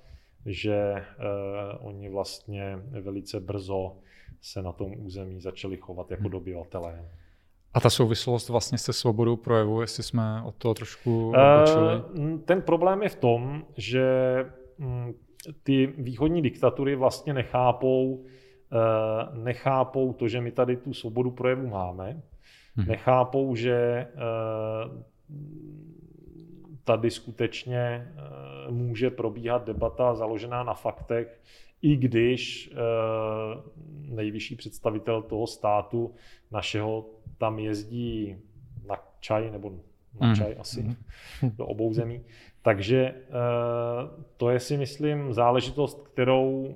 že 0.46 1.04
oni 1.80 2.10
vlastně 2.10 2.76
velice 3.02 3.40
brzo 3.40 3.98
se 4.42 4.62
na 4.62 4.72
tom 4.72 4.94
území 4.98 5.42
začali 5.42 5.78
chovat 5.78 6.12
jako 6.12 6.24
hmm. 6.24 6.32
dobyvatelé. 6.32 7.10
A 7.77 7.79
ta 7.79 7.89
souvislost 7.89 8.50
vlastně 8.50 8.77
se 8.77 8.93
svobodou 8.93 9.36
projevu, 9.36 9.81
jestli 9.81 10.03
jsme 10.03 10.41
od 10.46 10.55
toho 10.55 10.74
trošku 10.74 11.29
odbočili? 11.29 12.01
Uh, 12.34 12.39
ten 12.39 12.62
problém 12.62 13.03
je 13.03 13.10
v 13.10 13.15
tom, 13.15 13.65
že 13.77 14.05
mm, 14.77 15.13
ty 15.63 15.88
východní 15.98 16.41
diktatury 16.41 16.96
vlastně 16.96 17.34
nechápou, 17.34 18.13
uh, 18.13 18.24
nechápou 19.43 20.13
to, 20.13 20.27
že 20.27 20.41
my 20.41 20.51
tady 20.51 20.77
tu 20.77 20.93
svobodu 20.93 21.31
projevu 21.31 21.67
máme, 21.67 22.22
hmm. 22.75 22.88
nechápou, 22.88 23.55
že 23.55 24.07
uh, 24.15 25.03
tady 26.84 27.12
skutečně 27.12 28.07
může 28.69 29.10
probíhat 29.10 29.65
debata 29.65 30.15
založená 30.15 30.63
na 30.63 30.74
faktech, 30.74 31.41
i 31.88 31.96
když 31.96 32.72
nejvyšší 34.10 34.56
představitel 34.56 35.22
toho 35.22 35.48
státu 35.48 36.13
našeho 36.51 37.06
tam 37.38 37.60
jezdí 37.60 38.36
na 38.88 38.96
čaj, 39.20 39.51
nebo 39.51 39.72
na 40.20 40.27
mm. 40.27 40.36
čaj 40.36 40.56
asi, 40.60 40.84
mm. 40.84 40.96
do 41.58 41.65
obou 41.65 41.94
zemí. 41.94 42.22
Takže 42.62 42.98
eh, 43.00 43.24
to 44.38 44.50
je 44.50 44.60
si 44.60 44.77
myslím 44.77 45.34
záležitost, 45.34 46.08
kterou 46.08 46.75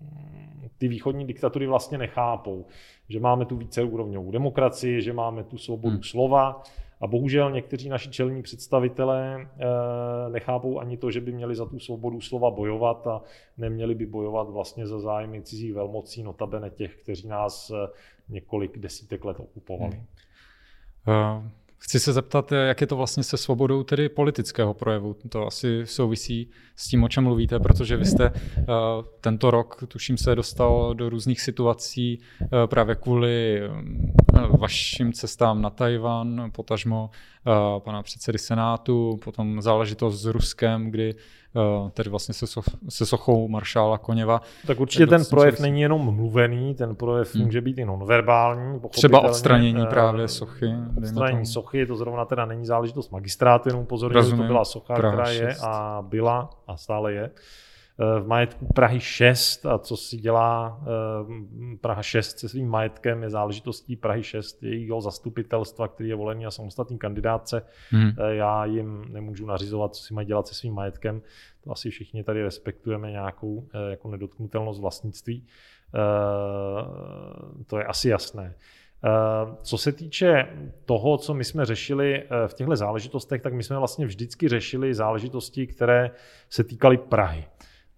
mm, 0.00 0.68
ty 0.78 0.88
východní 0.88 1.26
diktatury 1.26 1.66
vlastně 1.66 1.98
nechápou. 1.98 2.66
Že 3.08 3.20
máme 3.20 3.44
tu 3.44 3.56
více 3.56 3.82
úrovňovou 3.82 4.30
demokracii, 4.30 5.02
že 5.02 5.12
máme 5.12 5.44
tu 5.44 5.58
svobodu 5.58 5.96
mm. 5.96 6.02
slova 6.02 6.62
a 7.02 7.06
bohužel 7.06 7.50
někteří 7.50 7.88
naši 7.88 8.10
čelní 8.10 8.42
představitelé 8.42 9.36
eh, 9.40 10.30
nechápou 10.30 10.78
ani 10.78 10.96
to, 10.96 11.10
že 11.10 11.20
by 11.20 11.32
měli 11.32 11.54
za 11.56 11.66
tu 11.66 11.78
svobodu 11.78 12.20
slova 12.20 12.50
bojovat 12.50 13.06
a 13.06 13.22
neměli 13.58 13.94
by 13.94 14.06
bojovat 14.06 14.48
vlastně 14.50 14.86
za 14.86 14.98
zájmy 14.98 15.42
cizích 15.42 15.74
velmocí, 15.74 16.22
notabene 16.22 16.70
těch, 16.70 16.96
kteří 16.96 17.28
nás 17.28 17.70
eh, 17.70 17.88
několik 18.28 18.78
desítek 18.78 19.24
let 19.24 19.40
okupovali. 19.40 20.00
Hmm. 21.04 21.36
Uh, 21.38 21.48
chci 21.82 22.00
se 22.00 22.12
zeptat, 22.12 22.52
jak 22.52 22.80
je 22.80 22.86
to 22.86 22.96
vlastně 22.96 23.22
se 23.22 23.36
svobodou 23.36 23.82
tedy 23.82 24.08
politického 24.08 24.74
projevu. 24.74 25.16
To 25.28 25.46
asi 25.46 25.82
souvisí 25.84 26.50
s 26.76 26.88
tím, 26.88 27.02
o 27.02 27.08
čem 27.08 27.24
mluvíte, 27.24 27.60
protože 27.60 27.96
vy 27.96 28.04
jste 28.04 28.30
uh, 28.30 28.64
tento 29.20 29.50
rok, 29.50 29.84
tuším, 29.88 30.16
se 30.16 30.34
dostal 30.34 30.94
do 30.94 31.08
různých 31.08 31.40
situací 31.40 32.18
uh, 32.40 32.48
právě 32.66 32.94
kvůli 32.94 33.62
uh, 33.68 34.56
vašim 34.56 35.12
cestám 35.12 35.62
na 35.62 35.70
Tajvan, 35.70 36.50
potažmo 36.54 37.10
pana 37.78 38.02
předsedy 38.02 38.38
Senátu, 38.38 39.20
potom 39.24 39.62
záležitost 39.62 40.20
s 40.20 40.24
Ruskem, 40.24 40.90
kdy 40.90 41.14
tedy 41.94 42.10
vlastně 42.10 42.34
se, 42.34 42.46
so, 42.46 42.70
se 42.88 43.06
sochou 43.06 43.48
maršála 43.48 43.98
Koněva. 43.98 44.42
Tak 44.66 44.80
určitě 44.80 45.06
ten 45.06 45.24
projev 45.30 45.60
není 45.60 45.80
jenom 45.80 46.14
mluvený, 46.14 46.74
ten 46.74 46.96
projev 46.96 47.34
hmm. 47.34 47.44
může 47.44 47.60
být 47.60 47.78
i 47.78 47.84
nonverbální. 47.84 48.80
Třeba 48.90 49.20
odstranění 49.20 49.86
právě 49.86 50.28
sochy. 50.28 50.74
Odstranění 50.98 51.46
sochy, 51.46 51.86
to 51.86 51.96
zrovna 51.96 52.24
teda 52.24 52.46
není 52.46 52.66
záležitost 52.66 53.10
magistrátu, 53.10 53.68
jenom 53.68 53.86
pozorně, 53.86 54.22
to 54.24 54.36
byla 54.36 54.64
socha, 54.64 54.94
Praha 54.94 55.12
která 55.12 55.32
6. 55.32 55.40
je 55.40 55.54
a 55.62 56.04
byla 56.08 56.50
a 56.66 56.76
stále 56.76 57.12
je. 57.12 57.30
Eh, 58.00 58.20
v 58.20 58.26
majetku 58.26 58.66
Prahy 58.74 59.00
6 59.00 59.66
a 59.66 59.78
co 59.78 59.96
si 59.96 60.16
dělá 60.16 60.80
eh, 60.82 61.76
Praha 61.80 62.02
6 62.02 62.38
se 62.38 62.48
svým 62.48 62.68
majetkem 62.68 63.22
je 63.22 63.30
záležitostí 63.30 63.96
Prahy 63.96 64.22
6, 64.22 64.62
jejího 64.62 65.00
zastupitelstva, 65.00 65.88
který 65.88 66.08
je 66.08 66.14
volený 66.14 66.46
a 66.46 66.50
samostatný 66.50 66.98
kandidátce. 66.98 67.62
Hmm. 67.90 68.10
Eh, 68.18 68.34
já 68.34 68.64
jim 68.64 69.04
nemůžu 69.12 69.46
nařizovat, 69.46 69.94
co 69.94 70.04
si 70.04 70.14
mají 70.14 70.26
dělat 70.26 70.46
se 70.46 70.54
svým 70.54 70.74
majetkem. 70.74 71.22
To 71.64 71.72
asi 71.72 71.90
všichni 71.90 72.24
tady 72.24 72.42
respektujeme 72.42 73.10
nějakou 73.10 73.68
jako 73.90 74.10
nedotknutelnost 74.10 74.80
vlastnictví. 74.80 75.46
To 77.66 77.78
je 77.78 77.84
asi 77.84 78.08
jasné. 78.08 78.54
Co 79.62 79.78
se 79.78 79.92
týče 79.92 80.46
toho, 80.84 81.18
co 81.18 81.34
my 81.34 81.44
jsme 81.44 81.64
řešili 81.64 82.24
v 82.46 82.54
těchto 82.54 82.76
záležitostech, 82.76 83.42
tak 83.42 83.52
my 83.52 83.62
jsme 83.62 83.78
vlastně 83.78 84.06
vždycky 84.06 84.48
řešili 84.48 84.94
záležitosti, 84.94 85.66
které 85.66 86.10
se 86.50 86.64
týkaly 86.64 86.96
Prahy. 86.96 87.44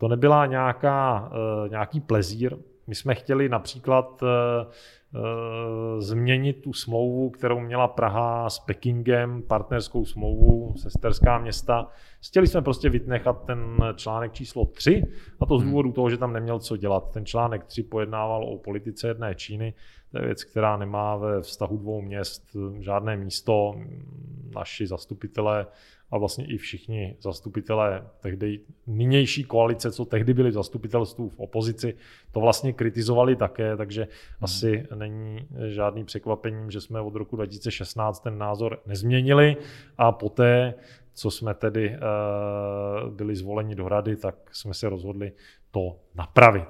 To 0.05 0.09
nebyla 0.09 0.47
nějaká, 0.47 1.31
uh, 1.33 1.71
nějaký 1.71 2.01
plezír. 2.01 2.57
My 2.87 2.95
jsme 2.95 3.15
chtěli 3.15 3.49
například 3.49 4.23
uh, 4.23 4.29
uh, 4.29 6.01
změnit 6.01 6.53
tu 6.53 6.73
smlouvu, 6.73 7.31
kterou 7.31 7.61
měla 7.61 7.89
Praha 7.89 8.51
s 8.51 8.59
Pekingem, 8.59 9.43
partnerskou 9.43 10.05
smlouvu, 10.05 10.75
sesterská 10.77 11.39
města. 11.39 11.89
Chtěli 12.27 12.47
jsme 12.47 12.63
prostě 12.63 12.89
vytnechat 12.89 13.45
ten 13.45 13.77
článek 13.95 14.33
číslo 14.33 14.65
3, 14.65 15.03
a 15.41 15.47
to 15.47 15.59
z 15.59 15.63
hmm. 15.63 15.71
důvodu 15.71 15.93
toho, 15.93 16.11
že 16.11 16.17
tam 16.17 16.33
neměl 16.33 16.59
co 16.59 16.77
dělat. 16.77 17.11
Ten 17.11 17.27
článek 17.27 17.65
3 17.65 17.83
pojednával 17.83 18.45
o 18.45 18.59
politice 18.59 19.09
jedné 19.09 19.35
Číny. 19.35 19.75
To 20.11 20.19
je 20.19 20.25
věc, 20.25 20.45
která 20.45 20.77
nemá 20.77 21.17
ve 21.17 21.41
vztahu 21.41 21.77
dvou 21.77 22.03
měst 22.03 22.57
žádné 22.79 23.17
místo. 23.17 23.75
Naši 24.55 24.87
zastupitelé 24.87 25.67
a 26.11 26.19
vlastně 26.19 26.47
i 26.47 26.57
všichni 26.57 27.17
zastupitelé 27.21 28.07
tehdy 28.21 28.61
nynější 28.87 29.45
koalice, 29.45 29.93
co 29.93 30.05
tehdy 30.05 30.35
byli 30.35 30.51
v 30.51 30.53
zastupitelstvu 30.53 31.29
v 31.29 31.39
opozici, 31.39 31.95
to 32.33 32.41
vlastně 32.41 32.73
kritizovali 32.73 33.37
také, 33.37 33.77
takže 33.77 34.03
hmm. 34.03 34.11
asi 34.41 34.87
není 34.95 35.49
žádný 35.69 36.05
překvapením, 36.05 36.71
že 36.71 36.81
jsme 36.81 37.01
od 37.01 37.15
roku 37.15 37.37
2016 37.37 38.21
ten 38.21 38.39
názor 38.39 38.81
nezměnili 38.87 39.57
a 39.99 40.13
poté, 40.13 40.75
co 41.15 41.31
jsme 41.31 41.55
tedy 41.55 41.97
uh, 41.97 43.11
byli 43.11 43.37
zvoleni 43.37 43.75
do 43.75 43.85
hrady, 43.85 44.17
tak 44.17 44.35
jsme 44.53 44.75
se 44.75 44.89
rozhodli 44.89 45.33
to 45.71 45.97
napravit. 46.15 46.69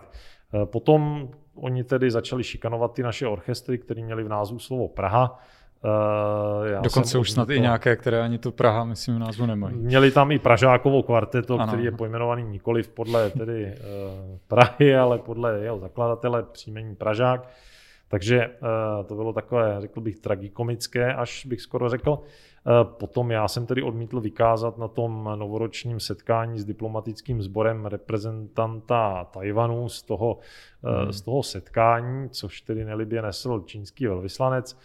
Uh, 0.52 0.64
potom 0.64 1.30
oni 1.54 1.84
tedy 1.84 2.10
začali 2.10 2.44
šikanovat 2.44 2.94
ty 2.94 3.02
naše 3.02 3.26
orchestry, 3.26 3.78
které 3.78 4.02
měly 4.02 4.24
v 4.24 4.28
názvu 4.28 4.58
slovo 4.58 4.88
Praha, 4.88 5.40
Uh, 5.84 6.66
já 6.66 6.80
Dokonce 6.80 7.18
už 7.18 7.30
snad 7.30 7.46
to... 7.46 7.52
i 7.52 7.60
nějaké, 7.60 7.96
které 7.96 8.22
ani 8.22 8.38
to 8.38 8.52
Praha, 8.52 8.84
myslím, 8.84 9.16
v 9.16 9.18
názvu 9.18 9.46
nemají. 9.46 9.76
Měli 9.76 10.10
tam 10.10 10.30
i 10.30 10.38
Pražákovo 10.38 11.02
kvarteto, 11.02 11.54
ano. 11.54 11.66
který 11.66 11.84
je 11.84 11.92
pojmenovaný 11.92 12.42
nikoli 12.42 12.82
podle 12.82 13.30
tedy 13.30 13.64
uh, 13.64 14.38
Prahy, 14.48 14.96
ale 14.96 15.18
podle 15.18 15.58
jeho 15.58 15.78
zakladatele 15.78 16.42
příjmení 16.42 16.96
Pražák. 16.96 17.48
Takže 18.08 18.46
uh, 18.46 19.06
to 19.06 19.14
bylo 19.14 19.32
takové, 19.32 19.76
řekl 19.80 20.00
bych, 20.00 20.18
tragikomické, 20.18 21.14
až 21.14 21.46
bych 21.46 21.60
skoro 21.60 21.88
řekl. 21.88 22.10
Uh, 22.10 22.20
potom 22.84 23.30
já 23.30 23.48
jsem 23.48 23.66
tedy 23.66 23.82
odmítl 23.82 24.20
vykázat 24.20 24.78
na 24.78 24.88
tom 24.88 25.30
novoročním 25.36 26.00
setkání 26.00 26.58
s 26.58 26.64
diplomatickým 26.64 27.42
sborem 27.42 27.86
reprezentanta 27.86 29.24
Tajvanu 29.24 29.88
z 29.88 30.02
toho, 30.02 30.38
hmm. 30.82 31.12
z 31.12 31.20
toho 31.20 31.42
setkání, 31.42 32.28
což 32.28 32.60
tedy 32.60 32.84
nelibě 32.84 33.22
nesl 33.22 33.62
čínský 33.66 34.06
velvyslanec. 34.06 34.78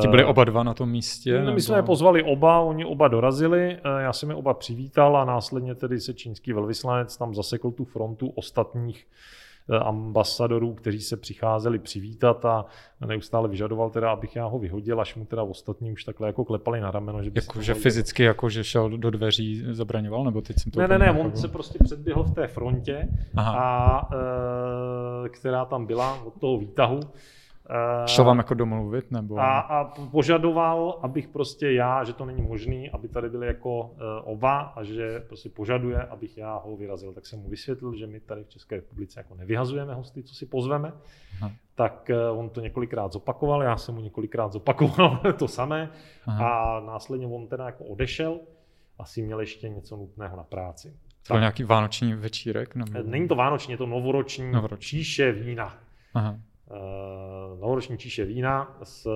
Ti 0.00 0.08
byli 0.08 0.24
oba 0.24 0.44
dva 0.44 0.62
na 0.62 0.74
tom 0.74 0.90
místě? 0.90 1.42
No, 1.42 1.54
my 1.54 1.60
jsme 1.60 1.78
je 1.78 1.82
pozvali 1.82 2.22
oba, 2.22 2.60
oni 2.60 2.84
oba 2.84 3.08
dorazili, 3.08 3.76
eh, 3.84 4.02
já 4.02 4.12
jsem 4.12 4.30
je 4.30 4.36
oba 4.36 4.54
přivítal 4.54 5.16
a 5.16 5.24
následně 5.24 5.74
tedy 5.74 6.00
se 6.00 6.14
čínský 6.14 6.52
velvyslanec 6.52 7.16
tam 7.16 7.34
zasekl 7.34 7.70
tu 7.70 7.84
frontu 7.84 8.28
ostatních 8.28 9.06
eh, 9.70 9.78
ambasadorů, 9.78 10.74
kteří 10.74 11.00
se 11.00 11.16
přicházeli 11.16 11.78
přivítat 11.78 12.44
a 12.44 12.64
neustále 13.06 13.48
vyžadoval 13.48 13.90
teda, 13.90 14.10
abych 14.10 14.36
já 14.36 14.46
ho 14.46 14.58
vyhodil, 14.58 15.00
až 15.00 15.14
mu 15.14 15.24
teda 15.24 15.42
ostatní 15.42 15.92
už 15.92 16.04
takhle 16.04 16.26
jako 16.26 16.44
klepali 16.44 16.80
na 16.80 16.90
rameno. 16.90 17.22
Že, 17.22 17.30
jako, 17.34 17.62
že 17.62 17.74
fyzicky 17.74 18.22
jako, 18.22 18.48
že 18.48 18.64
šel 18.64 18.88
do 18.98 19.10
dveří, 19.10 19.64
zabraňoval, 19.70 20.24
nebo 20.24 20.40
teď 20.40 20.56
jsem 20.58 20.72
to 20.72 20.80
Ne, 20.80 20.88
ne, 20.88 20.98
ne, 20.98 21.12
on 21.12 21.36
se 21.36 21.48
prostě 21.48 21.78
předběhl 21.84 22.22
v 22.22 22.34
té 22.34 22.46
frontě, 22.46 23.08
Aha. 23.36 23.58
a, 23.58 24.08
e, 25.26 25.28
která 25.28 25.64
tam 25.64 25.86
byla 25.86 26.22
od 26.24 26.40
toho 26.40 26.58
výtahu 26.58 27.00
Šel 28.06 28.24
vám 28.24 28.38
jako 28.38 28.54
domluvit? 28.54 29.10
Nebo... 29.10 29.38
A, 29.38 29.58
a 29.58 29.84
požadoval, 30.10 30.98
abych 31.02 31.28
prostě 31.28 31.72
já, 31.72 32.04
že 32.04 32.12
to 32.12 32.24
není 32.24 32.42
možný, 32.42 32.90
aby 32.90 33.08
tady 33.08 33.28
byli 33.28 33.46
jako 33.46 33.80
uh, 33.80 33.90
oba 34.24 34.60
a 34.60 34.84
že 34.84 35.20
prostě 35.20 35.48
požaduje, 35.48 36.02
abych 36.02 36.38
já 36.38 36.56
ho 36.56 36.76
vyrazil. 36.76 37.12
Tak 37.12 37.26
jsem 37.26 37.38
mu 37.38 37.48
vysvětlil, 37.48 37.94
že 37.94 38.06
my 38.06 38.20
tady 38.20 38.44
v 38.44 38.48
České 38.48 38.76
republice 38.76 39.20
jako 39.20 39.34
nevyhazujeme 39.34 39.94
hosty, 39.94 40.22
co 40.22 40.34
si 40.34 40.46
pozveme. 40.46 40.92
Aha. 41.36 41.52
Tak 41.74 42.10
uh, 42.32 42.38
on 42.38 42.50
to 42.50 42.60
několikrát 42.60 43.12
zopakoval, 43.12 43.62
já 43.62 43.76
jsem 43.76 43.94
mu 43.94 44.00
několikrát 44.00 44.52
zopakoval 44.52 45.20
to 45.38 45.48
samé 45.48 45.90
Aha. 46.26 46.48
a 46.48 46.80
následně 46.80 47.26
on 47.26 47.46
teda 47.46 47.66
jako 47.66 47.84
odešel. 47.84 48.40
Asi 48.98 49.22
měl 49.22 49.40
ještě 49.40 49.68
něco 49.68 49.96
nutného 49.96 50.36
na 50.36 50.44
práci. 50.44 50.96
To 51.26 51.34
byl 51.34 51.40
nějaký 51.40 51.64
vánoční 51.64 52.14
večírek? 52.14 52.74
Nebo... 52.74 53.02
Není 53.02 53.28
to 53.28 53.34
vánoční, 53.34 53.72
je 53.72 53.78
to 53.78 53.86
novoroční, 53.86 54.52
novoroční. 54.52 54.88
číše 54.88 55.32
vína. 55.32 55.76
Aha. 56.14 56.38
Eh, 56.72 57.60
novoroční 57.60 57.98
číše 57.98 58.24
vína 58.24 58.78
s 58.82 59.08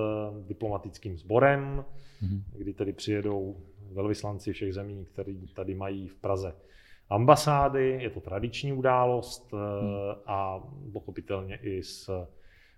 diplomatickým 0.47 1.17
sborem, 1.17 1.85
mm-hmm. 2.23 2.41
kdy 2.57 2.73
tedy 2.73 2.93
přijedou 2.93 3.57
velvyslanci 3.91 4.53
všech 4.53 4.73
zemí, 4.73 5.05
kteří 5.05 5.47
tady 5.55 5.75
mají 5.75 6.07
v 6.07 6.15
Praze 6.15 6.55
ambasády, 7.09 7.97
je 8.01 8.09
to 8.09 8.19
tradiční 8.19 8.73
událost 8.73 9.51
mm. 9.53 9.59
a 10.25 10.59
pochopitelně 10.93 11.59
i 11.61 11.83
s, 11.83 12.09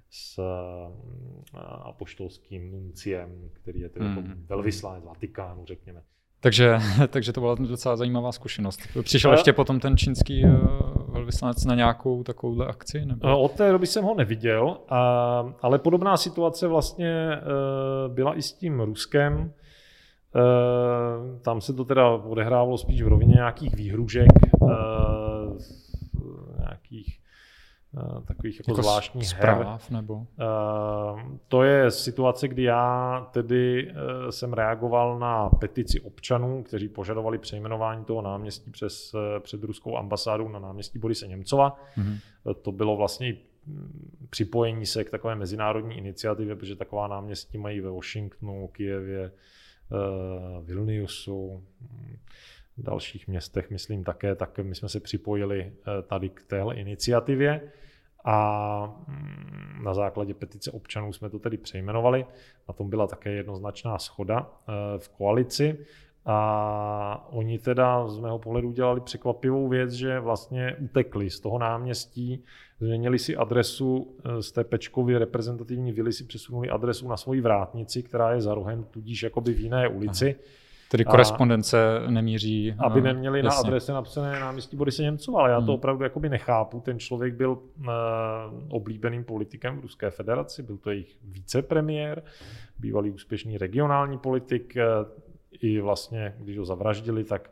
s 0.10 0.40
eh, 0.40 1.60
apoštolským 1.62 2.72
nunciem, 2.72 3.50
který 3.54 3.80
je 3.80 3.90
tedy 3.90 4.06
mm. 4.06 4.12
jako 4.12 4.22
mhm. 4.28 4.46
velvyslanec 4.50 5.04
Vatikánu, 5.04 5.66
řekněme. 5.66 6.02
Takže, 6.40 6.78
takže 7.08 7.34
to 7.34 7.42
byla 7.42 7.56
docela 7.56 7.96
zajímavá 7.96 8.32
zkušenost. 8.32 8.82
Přišel 9.04 9.32
ještě 9.32 9.54
potom 9.54 9.80
ten 9.80 9.98
čínský 9.98 10.46
velvyslanec 11.10 11.66
na 11.66 11.76
nějakou 11.76 12.24
takovouhle 12.24 12.68
akci? 12.68 13.06
Nebo? 13.06 13.42
Od 13.42 13.52
té 13.52 13.72
doby 13.72 13.88
jsem 13.88 14.04
ho 14.04 14.16
neviděl, 14.16 14.78
ale 15.62 15.80
podobná 15.80 16.18
situace 16.18 16.68
vlastně 16.68 17.12
e, 17.12 17.40
byla 18.08 18.38
i 18.38 18.42
s 18.42 18.54
tím 18.54 18.80
Ruskem. 18.80 19.52
E, 20.36 21.42
tam 21.42 21.62
se 21.62 21.74
to 21.74 21.86
teda 21.86 22.10
odehrávalo 22.10 22.78
spíš 22.78 23.02
v 23.02 23.08
rovině 23.08 23.34
nějakých 23.34 23.76
výhružek, 23.76 24.30
Eh, 24.70 24.76
takových 28.26 28.60
jako, 28.60 28.72
jako 28.72 28.82
zvláštních 28.82 29.28
zpráv, 29.28 29.90
her. 29.90 29.92
Nebo? 29.92 30.14
Uh, 30.14 30.26
to 31.48 31.64
je 31.64 31.92
situace, 31.92 32.48
kdy 32.48 32.64
já 32.64 33.28
tedy 33.32 33.92
uh, 33.92 34.30
jsem 34.30 34.54
reagoval 34.54 35.20
na 35.20 35.50
petici 35.50 36.02
občanů, 36.02 36.64
kteří 36.64 36.88
požadovali 36.88 37.38
přejmenování 37.38 38.06
toho 38.06 38.22
náměstí 38.22 38.72
přes 38.72 39.16
před 39.40 39.64
ruskou 39.64 39.98
ambasádu 39.98 40.50
na 40.50 40.60
náměstí 40.60 41.00
Borise 41.00 41.28
Němcova. 41.28 41.80
Mm-hmm. 41.98 42.20
To 42.62 42.72
bylo 42.72 42.98
vlastně 42.98 43.34
mm, 43.66 44.28
připojení 44.30 44.86
se 44.86 45.04
k 45.04 45.10
takové 45.10 45.36
mezinárodní 45.36 45.98
iniciativě, 45.98 46.56
protože 46.56 46.76
taková 46.76 47.08
náměstí 47.08 47.58
mají 47.58 47.82
ve 47.82 47.90
Washingtonu, 47.90 48.68
Kijevě, 48.68 49.32
Vilniusu, 50.64 51.64
dalších 52.84 53.28
městech, 53.28 53.70
myslím 53.70 54.04
také, 54.04 54.36
tak 54.36 54.60
my 54.60 54.76
jsme 54.76 54.90
se 54.90 55.00
připojili 55.00 55.74
tady 56.08 56.30
k 56.30 56.44
téhle 56.44 56.76
iniciativě 56.76 57.62
a 58.26 59.04
mm, 59.08 59.84
na 59.84 59.94
základě 59.94 60.34
petice 60.34 60.72
občanů 60.72 61.14
jsme 61.14 61.30
to 61.30 61.40
tedy 61.40 61.58
přejmenovali. 61.58 62.26
Na 62.68 62.74
tom 62.74 62.90
byla 62.90 63.08
také 63.08 63.32
jednoznačná 63.32 64.00
schoda 64.00 64.48
eh, 64.50 64.72
v 65.00 65.10
koalici. 65.10 65.86
A 66.26 67.28
oni 67.32 67.60
teda 67.60 68.08
z 68.08 68.20
mého 68.20 68.40
pohledu 68.40 68.70
udělali 68.70 69.02
překvapivou 69.02 69.68
věc, 69.68 69.92
že 69.92 70.20
vlastně 70.20 70.76
utekli 70.80 71.30
z 71.30 71.40
toho 71.40 71.60
náměstí, 71.60 72.44
změnili 72.80 73.20
si 73.20 73.36
adresu 73.36 74.18
eh, 74.26 74.42
z 74.44 74.52
té 74.52 74.64
pečkově 74.64 75.20
reprezentativní 75.20 75.92
vily 75.92 76.14
si 76.14 76.24
přesunuli 76.24 76.70
adresu 76.70 77.08
na 77.08 77.18
svoji 77.18 77.42
vrátnici, 77.42 78.04
která 78.04 78.34
je 78.34 78.42
za 78.42 78.54
rohem, 78.54 78.84
tudíž 78.84 79.24
jakoby 79.24 79.54
v 79.54 79.60
jiné 79.60 79.88
ulici. 79.88 80.36
Aha 80.40 80.59
Tedy 80.92 81.06
korespondence 81.06 82.02
nemíří. 82.08 82.76
Aby 82.80 83.02
neměli 83.02 83.40
jasně. 83.40 83.50
na 83.50 83.56
adrese 83.56 83.94
napsané 83.94 84.40
náměstí 84.40 84.78
Borise 84.78 85.04
Němcova, 85.04 85.40
ale 85.40 85.50
já 85.50 85.60
to 85.60 85.66
hmm. 85.66 85.76
opravdu 85.76 86.04
jakoby 86.04 86.30
nechápu. 86.30 86.80
Ten 86.80 87.00
člověk 87.00 87.34
byl 87.34 87.52
uh, 87.52 87.88
oblíbeným 88.70 89.24
politikem 89.24 89.78
v 89.78 89.82
Ruské 89.82 90.10
federaci, 90.10 90.64
byl 90.64 90.78
to 90.78 90.90
jejich 90.90 91.18
vicepremiér, 91.24 92.24
bývalý 92.80 93.12
úspěšný 93.12 93.58
regionální 93.58 94.18
politik, 94.18 94.78
uh, 95.02 95.08
i 95.62 95.82
vlastně, 95.82 96.36
když 96.40 96.58
ho 96.58 96.66
zavraždili, 96.66 97.24
tak 97.24 97.52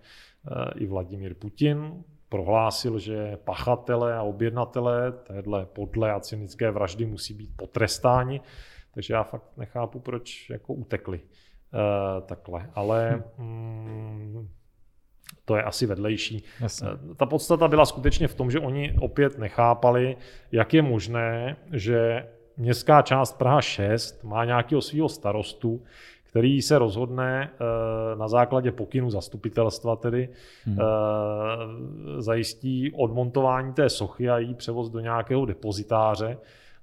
i 0.76 0.86
Vladimír 0.86 1.34
Putin 1.34 2.04
prohlásil, 2.30 3.00
že 3.00 3.38
pachatelé 3.43 4.15
a 4.15 4.21
objednatelé 4.21 5.12
téhle 5.12 5.65
podle 5.65 6.12
a 6.12 6.19
cynické 6.19 6.71
vraždy 6.71 7.06
musí 7.06 7.34
být 7.34 7.50
potrestáni. 7.56 8.41
Takže 8.93 9.13
já 9.13 9.23
fakt 9.23 9.58
nechápu, 9.58 10.00
proč 10.00 10.50
jako 10.50 10.73
utekli 10.73 11.19
uh, 11.73 12.23
takhle. 12.25 12.69
Ale 12.75 13.23
mm, 13.38 14.47
to 15.45 15.56
je 15.56 15.63
asi 15.63 15.86
vedlejší. 15.86 16.43
Jasně. 16.62 16.88
Ta 17.17 17.25
podstata 17.25 17.67
byla 17.67 17.86
skutečně 17.86 18.27
v 18.27 18.36
tom, 18.36 18.51
že 18.51 18.60
oni 18.60 18.95
opět 18.99 19.38
nechápali, 19.38 20.17
jak 20.51 20.73
je 20.73 20.82
možné, 20.82 21.58
že 21.73 22.27
městská 22.58 23.01
část 23.01 23.38
Praha 23.38 23.62
6 23.62 24.23
má 24.23 24.45
nějakého 24.45 24.82
svého 24.82 25.10
starostu, 25.10 25.84
který 26.23 26.62
se 26.62 26.77
rozhodne 26.77 27.49
eh, 27.53 28.15
na 28.15 28.27
základě 28.27 28.71
pokynu 28.71 29.10
zastupitelstva 29.10 29.95
tedy 29.95 30.30
hmm. 30.65 30.77
Eh, 30.80 32.21
zajistí 32.21 32.91
odmontování 32.91 33.73
té 33.73 33.89
sochy 33.89 34.30
a 34.30 34.38
její 34.38 34.53
převoz 34.53 34.89
do 34.89 34.99
nějakého 34.99 35.45
depozitáře 35.45 36.38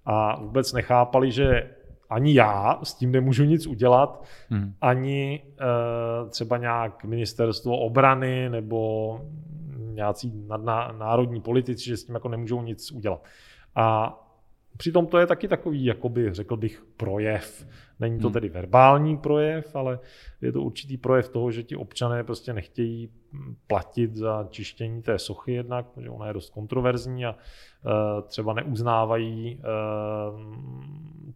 a 0.05 0.41
vůbec 0.41 0.73
nechápali, 0.73 1.31
že 1.31 1.71
ani 2.15 2.35
já 2.35 2.81
s 2.83 2.95
tím 2.95 3.13
nemůžu 3.13 3.45
nic 3.45 3.67
udělat, 3.67 4.25
hmm. 4.49 4.75
ani 4.81 5.43
uh, 5.45 6.31
třeba 6.31 6.57
nějak 6.57 7.05
ministerstvo 7.05 7.79
obrany 7.79 8.49
nebo 8.49 9.21
nějací 9.77 10.47
národní 10.99 11.41
politici, 11.41 11.85
že 11.85 11.97
s 11.97 12.05
tím 12.05 12.15
jako 12.15 12.29
nemůžou 12.29 12.63
nic 12.63 12.93
udělat. 12.93 13.25
A 13.75 14.19
přitom 14.77 15.07
to 15.07 15.19
je 15.19 15.27
taky 15.27 15.49
takový, 15.49 15.85
jakoby, 15.85 16.35
řekl 16.35 16.57
bych, 16.57 16.85
projev 16.97 17.67
Není 18.01 18.19
to 18.19 18.27
hmm. 18.27 18.33
tedy 18.33 18.49
verbální 18.49 19.17
projev, 19.17 19.77
ale 19.77 19.99
je 20.41 20.53
to 20.53 20.63
určitý 20.63 20.97
projev 20.97 21.29
toho, 21.29 21.51
že 21.51 21.63
ti 21.63 21.77
občané 21.77 22.25
prostě 22.25 22.53
nechtějí 22.53 23.11
platit 23.67 24.15
za 24.15 24.47
čištění 24.51 25.03
té 25.03 25.19
sochy 25.19 25.53
jednak, 25.53 25.87
protože 25.87 26.11
ona 26.11 26.27
je 26.27 26.33
dost 26.33 26.51
kontroverzní 26.51 27.27
a 27.27 27.31
e, 27.31 28.23
třeba 28.23 28.53
neuznávají 28.53 29.53
e, 29.53 29.61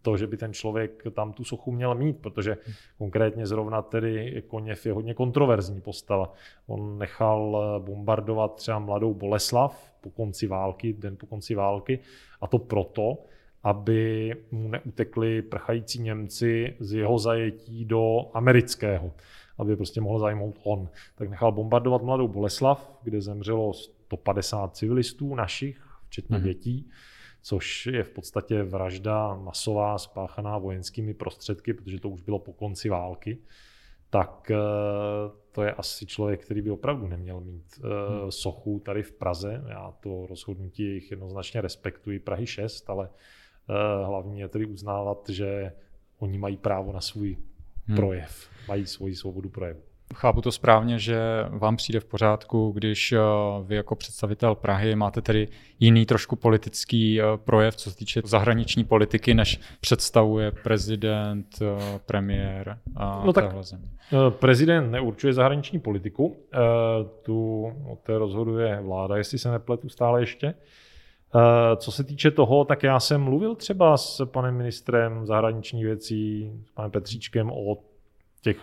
to, 0.01 0.17
že 0.17 0.27
by 0.27 0.37
ten 0.37 0.53
člověk 0.53 1.03
tam 1.11 1.33
tu 1.33 1.43
sochu 1.43 1.71
měl 1.71 1.95
mít, 1.95 2.17
protože 2.17 2.57
konkrétně 2.97 3.47
zrovna 3.47 3.81
tedy 3.81 4.43
Koněv 4.47 4.85
je 4.85 4.93
hodně 4.93 5.13
kontroverzní 5.13 5.81
postava. 5.81 6.33
On 6.67 6.97
nechal 6.97 7.57
e, 7.57 7.79
bombardovat 7.79 8.55
třeba 8.55 8.79
mladou 8.79 9.13
Boleslav 9.13 9.93
po 10.01 10.09
konci 10.09 10.47
války, 10.47 10.93
den 10.93 11.17
po 11.17 11.25
konci 11.25 11.55
války 11.55 11.99
a 12.41 12.47
to 12.47 12.59
proto, 12.59 13.17
aby 13.63 14.35
mu 14.51 14.67
neutekli 14.67 15.41
prchající 15.41 16.01
Němci 16.01 16.75
z 16.79 16.93
jeho 16.93 17.19
zajetí 17.19 17.85
do 17.85 18.31
amerického, 18.33 19.11
aby 19.57 19.75
prostě 19.75 20.01
mohl 20.01 20.19
zajmout 20.19 20.59
on. 20.63 20.89
Tak 21.15 21.29
nechal 21.29 21.51
bombardovat 21.51 22.01
mladou 22.01 22.27
Boleslav, 22.27 22.99
kde 23.03 23.21
zemřelo 23.21 23.73
150 23.73 24.75
civilistů 24.75 25.35
našich, 25.35 25.81
včetně 26.07 26.37
mm. 26.37 26.43
dětí, 26.43 26.89
což 27.41 27.85
je 27.85 28.03
v 28.03 28.09
podstatě 28.09 28.63
vražda 28.63 29.35
masová 29.35 29.97
spáchaná 29.97 30.57
vojenskými 30.57 31.13
prostředky, 31.13 31.73
protože 31.73 31.99
to 31.99 32.09
už 32.09 32.21
bylo 32.21 32.39
po 32.39 32.53
konci 32.53 32.89
války 32.89 33.37
tak 34.11 34.51
eh, 34.51 34.57
to 35.51 35.63
je 35.63 35.73
asi 35.73 36.05
člověk, 36.05 36.45
který 36.45 36.61
by 36.61 36.71
opravdu 36.71 37.07
neměl 37.07 37.41
mít 37.41 37.65
hmm. 37.77 38.31
sochu 38.31 38.79
tady 38.79 39.03
v 39.03 39.11
Praze. 39.11 39.63
Já 39.67 39.93
to 39.99 40.25
rozhodnutí 40.29 40.83
jich 40.83 41.11
jednoznačně 41.11 41.61
respektuji, 41.61 42.19
Prahy 42.19 42.47
6, 42.47 42.89
ale 42.89 43.09
Eh, 43.09 43.38
hlavní 44.05 44.39
je 44.39 44.47
tedy 44.47 44.65
uznávat, 44.65 45.29
že 45.29 45.71
oni 46.19 46.37
mají 46.37 46.57
právo 46.57 46.93
na 46.93 47.01
svůj 47.01 47.37
hmm. 47.85 47.95
projev, 47.95 48.49
mají 48.67 48.85
svoji 48.85 49.15
svobodu 49.15 49.49
projevu. 49.49 49.79
Chápu 50.15 50.41
to 50.41 50.51
správně, 50.51 50.99
že 50.99 51.19
vám 51.49 51.75
přijde 51.75 51.99
v 51.99 52.05
pořádku, 52.05 52.71
když 52.71 53.11
eh, 53.11 53.19
vy 53.63 53.75
jako 53.75 53.95
představitel 53.95 54.55
Prahy 54.55 54.95
máte 54.95 55.21
tedy 55.21 55.47
jiný 55.79 56.05
trošku 56.05 56.35
politický 56.35 57.21
eh, 57.21 57.23
projev, 57.37 57.75
co 57.75 57.91
se 57.91 57.97
týče 57.97 58.21
zahraniční 58.25 58.83
politiky, 58.83 59.33
než 59.33 59.59
představuje 59.81 60.51
prezident, 60.51 61.59
premiér 62.05 62.79
a 62.95 63.23
no 63.25 63.33
tak, 63.33 63.63
země. 63.63 63.89
Prezident 64.29 64.91
neurčuje 64.91 65.33
zahraniční 65.33 65.79
politiku, 65.79 66.37
tu 67.21 67.65
o 67.87 67.95
té 67.95 68.17
rozhoduje 68.17 68.81
vláda, 68.81 69.17
jestli 69.17 69.37
se 69.37 69.51
nepletu 69.51 69.89
stále 69.89 70.21
ještě. 70.21 70.53
Eh, 71.35 71.75
co 71.75 71.91
se 71.91 72.03
týče 72.03 72.31
toho, 72.31 72.65
tak 72.65 72.83
já 72.83 72.99
jsem 72.99 73.21
mluvil 73.21 73.55
třeba 73.55 73.97
s 73.97 74.25
panem 74.25 74.55
ministrem 74.55 75.25
zahraničních 75.25 75.85
věcí, 75.85 76.51
s 76.65 76.71
panem 76.71 76.91
Petříčkem 76.91 77.51
o 77.51 77.77
těch 78.41 78.57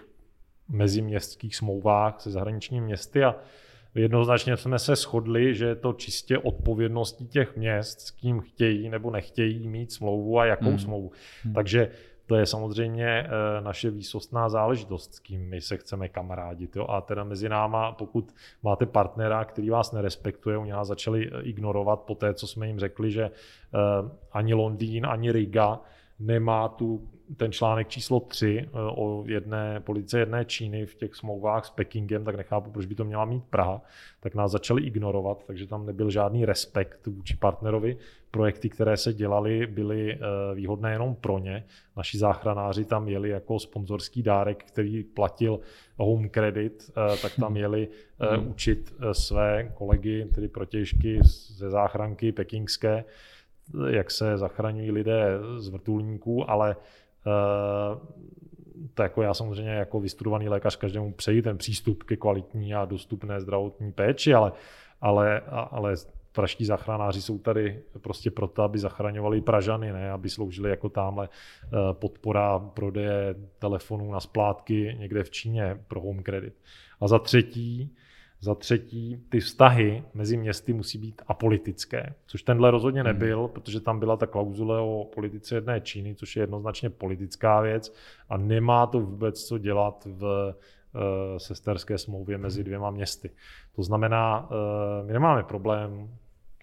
meziměstských 0.68 1.56
smlouvách 1.56 2.20
se 2.20 2.30
zahraničními 2.30 2.86
městy 2.86 3.24
a 3.24 3.36
jednoznačně 3.94 4.56
jsme 4.56 4.78
se 4.78 4.96
shodli, 4.96 5.54
že 5.54 5.66
je 5.66 5.74
to 5.74 5.92
čistě 5.92 6.38
odpovědností 6.38 7.26
těch 7.26 7.56
měst, 7.56 8.00
s 8.00 8.10
kým 8.10 8.40
chtějí 8.40 8.88
nebo 8.88 9.10
nechtějí 9.10 9.68
mít 9.68 9.92
smlouvu 9.92 10.38
a 10.38 10.46
jakou 10.46 10.68
hmm. 10.68 10.78
smlouvu. 10.78 11.12
Hmm. 11.44 11.54
Takže 11.54 11.90
to 12.26 12.36
je 12.36 12.46
samozřejmě 12.46 13.06
eh, 13.06 13.30
naše 13.60 13.90
výsostná 13.90 14.48
záležitost, 14.48 15.14
s 15.14 15.18
kým 15.18 15.48
my 15.48 15.60
se 15.60 15.76
chceme 15.76 16.08
kamarádit. 16.08 16.76
Jo? 16.76 16.86
A 16.88 17.00
teda 17.00 17.24
mezi 17.24 17.48
náma, 17.48 17.92
pokud 17.92 18.34
máte 18.62 18.86
partnera, 18.86 19.44
který 19.44 19.70
vás 19.70 19.92
nerespektuje, 19.92 20.58
oni 20.58 20.70
nás 20.70 20.88
začali 20.88 21.30
eh, 21.30 21.42
ignorovat 21.42 22.00
po 22.00 22.14
té, 22.14 22.34
co 22.34 22.46
jsme 22.46 22.66
jim 22.66 22.78
řekli, 22.78 23.10
že 23.10 23.24
eh, 23.24 23.30
ani 24.32 24.54
Londýn, 24.54 25.06
ani 25.06 25.32
Riga 25.32 25.80
nemá 26.18 26.68
tu 26.68 27.08
ten 27.36 27.52
článek 27.52 27.88
číslo 27.88 28.20
3 28.20 28.58
eh, 28.58 28.68
o 28.74 29.24
jedné 29.26 29.80
politice 29.80 30.18
jedné 30.18 30.44
Číny 30.44 30.86
v 30.86 30.94
těch 30.94 31.14
smlouvách 31.14 31.64
s 31.64 31.70
Pekingem, 31.70 32.24
tak 32.24 32.36
nechápu, 32.36 32.70
proč 32.70 32.86
by 32.86 32.94
to 32.94 33.04
měla 33.04 33.24
mít 33.24 33.44
Praha, 33.44 33.82
tak 34.20 34.34
nás 34.34 34.52
začali 34.52 34.82
ignorovat, 34.82 35.44
takže 35.46 35.66
tam 35.66 35.86
nebyl 35.86 36.10
žádný 36.10 36.44
respekt 36.44 37.06
vůči 37.06 37.36
partnerovi. 37.36 37.96
Projekty, 38.36 38.68
které 38.68 38.96
se 38.96 39.12
dělaly, 39.12 39.66
byly 39.66 40.12
eh, 40.12 40.18
výhodné 40.54 40.92
jenom 40.92 41.14
pro 41.14 41.38
ně. 41.38 41.64
Naši 41.96 42.18
záchranáři 42.18 42.84
tam 42.84 43.08
jeli 43.08 43.28
jako 43.28 43.58
sponzorský 43.58 44.22
dárek, 44.22 44.64
který 44.64 45.04
platil 45.04 45.60
Home 45.96 46.28
Credit, 46.28 46.90
eh, 46.90 47.16
tak 47.22 47.32
tam 47.40 47.56
jeli 47.66 47.88
hmm. 48.18 48.48
učit 48.48 48.94
své 49.12 49.72
kolegy, 49.74 50.28
tedy 50.34 50.48
protěžky 50.48 51.20
ze 51.56 51.70
záchranky 51.70 52.32
pekingské, 52.32 53.04
jak 53.88 54.10
se 54.10 54.38
zachraňují 54.38 54.90
lidé 54.90 55.38
z 55.58 55.68
vrtulníků, 55.68 56.50
ale 56.50 56.76
Eh, 57.26 57.98
to 58.94 59.02
jako 59.02 59.22
já 59.22 59.34
samozřejmě 59.34 59.70
jako 59.70 60.00
vystudovaný 60.00 60.48
lékař 60.48 60.76
každému 60.76 61.12
přeji 61.12 61.42
ten 61.42 61.58
přístup 61.58 62.02
ke 62.02 62.16
kvalitní 62.16 62.74
a 62.74 62.84
dostupné 62.84 63.40
zdravotní 63.40 63.92
péči, 63.92 64.34
ale, 64.34 64.52
ale, 65.00 65.40
ale 65.70 65.94
praští 66.36 66.64
záchranáři 66.64 67.22
jsou 67.22 67.38
tady 67.38 67.82
prostě 68.00 68.30
proto, 68.30 68.62
aby 68.62 68.78
zachraňovali 68.78 69.40
Pražany, 69.40 69.92
ne 69.92 70.10
aby 70.10 70.30
sloužili 70.30 70.70
jako 70.70 70.88
tamhle 70.88 71.28
eh, 71.28 71.68
podpora 71.92 72.58
prodeje 72.58 73.34
telefonů 73.58 74.12
na 74.12 74.20
splátky 74.20 74.96
někde 74.98 75.24
v 75.24 75.30
Číně 75.30 75.80
pro 75.88 76.00
home 76.00 76.22
credit. 76.22 76.54
A 77.00 77.08
za 77.08 77.18
třetí, 77.18 77.94
za 78.40 78.54
třetí, 78.54 79.24
ty 79.28 79.40
vztahy 79.40 80.04
mezi 80.14 80.36
městy 80.36 80.72
musí 80.72 80.98
být 80.98 81.22
apolitické, 81.26 82.14
což 82.26 82.42
tenhle 82.42 82.70
rozhodně 82.70 83.00
hmm. 83.00 83.12
nebyl, 83.12 83.48
protože 83.48 83.80
tam 83.80 83.98
byla 83.98 84.16
ta 84.16 84.26
klauzule 84.26 84.80
o 84.80 85.08
politice 85.14 85.54
jedné 85.54 85.80
Číny, 85.80 86.14
což 86.14 86.36
je 86.36 86.42
jednoznačně 86.42 86.90
politická 86.90 87.60
věc 87.60 87.94
a 88.28 88.36
nemá 88.36 88.86
to 88.86 89.00
vůbec 89.00 89.44
co 89.44 89.58
dělat 89.58 90.08
v 90.10 90.54
uh, 90.94 91.38
sesterské 91.38 91.98
smlouvě 91.98 92.38
mezi 92.38 92.60
hmm. 92.60 92.64
dvěma 92.64 92.90
městy. 92.90 93.30
To 93.76 93.82
znamená, 93.82 94.50
uh, 94.50 95.06
my 95.06 95.12
nemáme 95.12 95.42
problém 95.42 96.08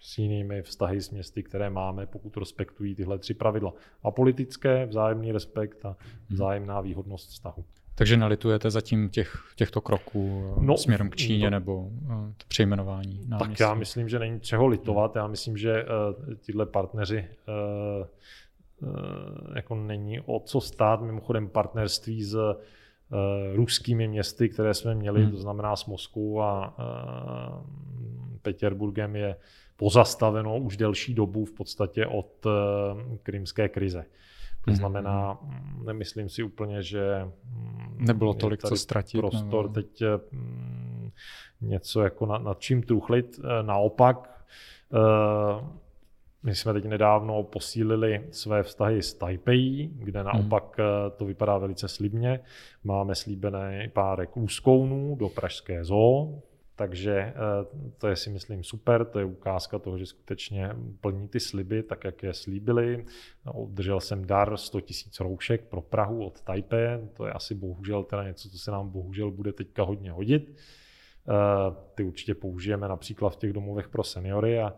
s 0.04 0.18
jinými 0.18 0.62
vztahy 0.62 1.00
s 1.00 1.10
městy, 1.10 1.42
které 1.42 1.70
máme, 1.70 2.06
pokud 2.06 2.36
respektují 2.36 2.94
tyhle 2.94 3.18
tři 3.18 3.34
pravidla. 3.34 3.72
Apolitické, 4.02 4.86
vzájemný 4.86 5.32
respekt 5.32 5.84
a 5.84 5.88
hmm. 5.88 5.96
vzájemná 6.28 6.80
výhodnost 6.80 7.30
vztahu. 7.30 7.64
Takže 7.94 8.16
nalitujete 8.16 8.70
zatím 8.70 9.08
těch, 9.08 9.36
těchto 9.56 9.80
kroků 9.80 10.54
eh, 10.56 10.64
no, 10.64 10.76
směrem 10.76 11.10
k 11.10 11.16
Číně 11.16 11.46
to, 11.46 11.50
nebo 11.50 11.76
uh, 11.76 11.90
to 12.36 12.44
přejmenování 12.48 13.20
náměstí? 13.28 13.50
Tak 13.50 13.60
já 13.60 13.74
myslím, 13.74 14.08
že 14.08 14.18
není 14.18 14.40
čeho 14.40 14.66
litovat. 14.66 15.16
Já 15.16 15.26
myslím, 15.26 15.56
že 15.56 15.84
uh, 15.84 16.34
tyhle 16.46 16.66
partneři 16.66 17.28
uh, 17.48 18.88
uh, 18.88 19.56
jako 19.56 19.74
není 19.74 20.20
o 20.20 20.40
co 20.40 20.60
stát. 20.60 21.02
Mimochodem 21.02 21.48
partnerství 21.48 22.24
s 22.24 22.34
uh, 22.34 22.54
ruskými 23.54 24.08
městy, 24.08 24.48
které 24.48 24.74
jsme 24.74 24.94
měli, 24.94 25.22
hmm. 25.22 25.30
to 25.30 25.36
znamená 25.36 25.76
s 25.76 25.86
Moskvou 25.86 26.40
a 26.40 26.78
uh, 26.78 27.66
Petěrburgem 28.42 29.16
je 29.16 29.36
pozastaveno 29.76 30.58
už 30.58 30.76
delší 30.76 31.14
dobu 31.14 31.44
v 31.44 31.52
podstatě 31.52 32.06
od 32.06 32.46
uh, 32.46 32.52
krymské 33.22 33.68
krize. 33.68 34.04
To 34.64 34.70
mhm. 34.70 34.76
znamená, 34.76 35.38
nemyslím 35.84 36.28
si 36.28 36.42
úplně, 36.42 36.82
že 36.82 37.28
mm, 37.44 37.96
nebylo 37.98 38.34
tolik 38.34 38.62
co 38.62 38.76
ztratit. 38.76 39.20
Prostor 39.20 39.64
nebo... 39.64 39.74
teď 39.74 40.02
mm, 40.32 41.10
něco 41.60 42.02
jako 42.02 42.26
nad, 42.26 42.42
nad 42.42 42.60
čím 42.60 42.82
truchlit. 42.82 43.40
Eh, 43.44 43.62
naopak, 43.62 44.46
eh, 44.94 45.64
my 46.42 46.54
jsme 46.54 46.72
teď 46.72 46.84
nedávno 46.84 47.42
posílili 47.42 48.26
své 48.30 48.62
vztahy 48.62 49.02
s 49.02 49.14
Taipei, 49.14 49.90
kde 49.94 50.22
mhm. 50.22 50.28
naopak 50.32 50.76
to 51.16 51.24
vypadá 51.24 51.58
velice 51.58 51.88
slibně. 51.88 52.40
Máme 52.84 53.14
slíbené 53.14 53.90
párek 53.92 54.36
úzkounů 54.36 55.16
do 55.16 55.28
Pražské 55.28 55.84
zoo, 55.84 56.42
Takže 56.76 57.12
eh, 57.12 57.34
to 57.98 58.08
je 58.08 58.16
si 58.16 58.30
myslím 58.30 58.64
super, 58.64 59.04
to 59.04 59.18
je 59.18 59.24
ukázka 59.24 59.78
toho, 59.78 59.98
že 59.98 60.06
skutečně 60.06 60.70
plní 61.00 61.28
ty 61.28 61.40
sliby 61.40 61.82
tak, 61.82 62.04
jak 62.04 62.22
je 62.22 62.34
slíbili. 62.34 63.04
Obdržel 63.44 64.00
jsem 64.00 64.26
dar 64.26 64.56
100 64.56 64.78
000 64.78 64.86
roušek 65.20 65.64
pro 65.64 65.80
Prahu 65.80 66.26
od 66.26 66.40
Taipei, 66.40 67.08
to 67.12 67.26
je 67.26 67.32
asi 67.32 67.54
bohužel 67.54 68.04
teda 68.04 68.24
něco, 68.24 68.50
co 68.50 68.58
se 68.58 68.70
nám 68.70 68.90
bohužel 68.90 69.30
bude 69.30 69.52
teďka 69.52 69.82
hodně 69.82 70.12
hodit. 70.12 70.56
Eh, 71.28 71.74
ty 71.94 72.04
určitě 72.04 72.34
použijeme 72.34 72.88
například 72.88 73.30
v 73.30 73.36
těch 73.36 73.52
domovech 73.52 73.88
pro 73.88 74.04
seniory 74.04 74.60
a 74.60 74.72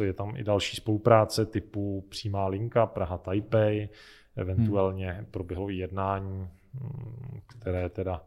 eh, 0.00 0.04
je 0.04 0.12
tam 0.12 0.36
i 0.36 0.44
další 0.44 0.76
spolupráce 0.76 1.46
typu 1.46 2.06
přímá 2.08 2.46
linka 2.46 2.86
Praha 2.86 3.18
Taipei, 3.18 3.88
eventuálně 4.36 5.12
hmm. 5.12 5.24
proběhlo 5.24 5.68
jednání, 5.68 6.48
hm, 6.74 7.40
které 7.46 7.88
teda 7.88 8.24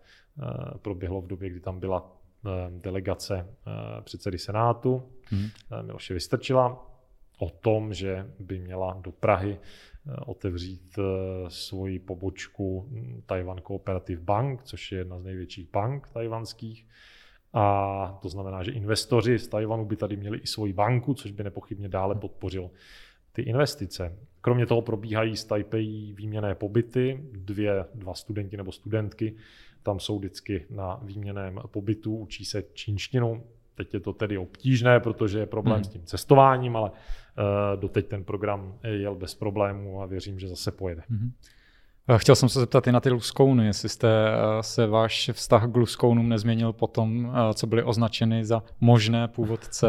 proběhlo 0.81 1.21
v 1.21 1.27
době, 1.27 1.49
kdy 1.49 1.59
tam 1.59 1.79
byla 1.79 2.22
delegace 2.69 3.35
eh, 3.37 4.01
předsedy 4.01 4.37
Senátu 4.37 5.03
hmm. 5.25 5.47
Miloše 5.81 6.13
Vystrčila 6.13 6.89
o 7.39 7.49
tom, 7.49 7.93
že 7.93 8.31
by 8.39 8.59
měla 8.59 8.99
do 9.03 9.11
Prahy 9.11 9.59
otevřít 10.25 10.99
svoji 11.47 11.99
pobočku 11.99 12.87
hm, 12.89 13.21
Taiwan 13.25 13.61
Cooperative 13.67 14.21
Bank, 14.21 14.63
což 14.63 14.91
je 14.91 14.97
jedna 14.97 15.19
z 15.19 15.23
největších 15.23 15.71
bank 15.71 16.07
tajvanských. 16.07 16.87
A 17.53 18.19
to 18.21 18.29
znamená, 18.29 18.63
že 18.63 18.71
investoři 18.71 19.39
z 19.39 19.47
Tajvanu 19.47 19.85
by 19.85 19.95
tady 19.95 20.17
měli 20.17 20.37
i 20.37 20.47
svoji 20.47 20.73
banku, 20.73 21.13
což 21.13 21.31
by 21.31 21.43
nepochybně 21.43 21.89
dále 21.89 22.15
podpořil 22.15 22.71
ty 23.31 23.41
investice. 23.41 24.17
Kromě 24.41 24.65
toho 24.65 24.81
probíhají 24.81 25.37
z 25.37 25.45
Taipei 25.45 26.13
výměné 26.13 26.55
pobyty, 26.55 27.19
dvě, 27.31 27.85
dva 27.95 28.13
studenti 28.13 28.57
nebo 28.57 28.71
studentky 28.71 29.35
tam 29.83 29.99
jsou 29.99 30.19
vždycky 30.19 30.65
na 30.69 30.99
výměném 31.03 31.59
pobytu, 31.67 32.17
učí 32.17 32.45
se 32.45 32.63
čínštinu. 32.73 33.43
Teď 33.75 33.93
je 33.93 33.99
to 33.99 34.13
tedy 34.13 34.37
obtížné, 34.37 34.99
protože 34.99 35.39
je 35.39 35.45
problém 35.45 35.75
hmm. 35.75 35.83
s 35.83 35.87
tím 35.87 36.01
cestováním, 36.05 36.75
ale 36.75 36.89
uh, 36.89 37.81
doteď 37.81 38.07
ten 38.07 38.23
program 38.23 38.77
jel 38.83 39.15
bez 39.15 39.35
problémů 39.35 40.01
a 40.01 40.05
věřím, 40.05 40.39
že 40.39 40.47
zase 40.47 40.71
pojede. 40.71 41.03
Hmm. 41.09 41.31
Chtěl 42.17 42.35
jsem 42.35 42.49
se 42.49 42.59
zeptat 42.59 42.87
i 42.87 42.91
na 42.91 42.99
ty 42.99 43.09
luskouny, 43.09 43.65
jestli 43.65 43.89
jste 43.89 44.07
eh, 44.09 44.63
se 44.63 44.87
váš 44.87 45.29
vztah 45.33 45.71
k 45.71 45.75
luskounům 45.75 46.29
nezměnil 46.29 46.73
po 46.73 46.87
tom, 46.87 47.33
eh, 47.33 47.53
co 47.53 47.67
byly 47.67 47.83
označeny 47.83 48.45
za 48.45 48.63
možné 48.79 49.27
původce 49.27 49.87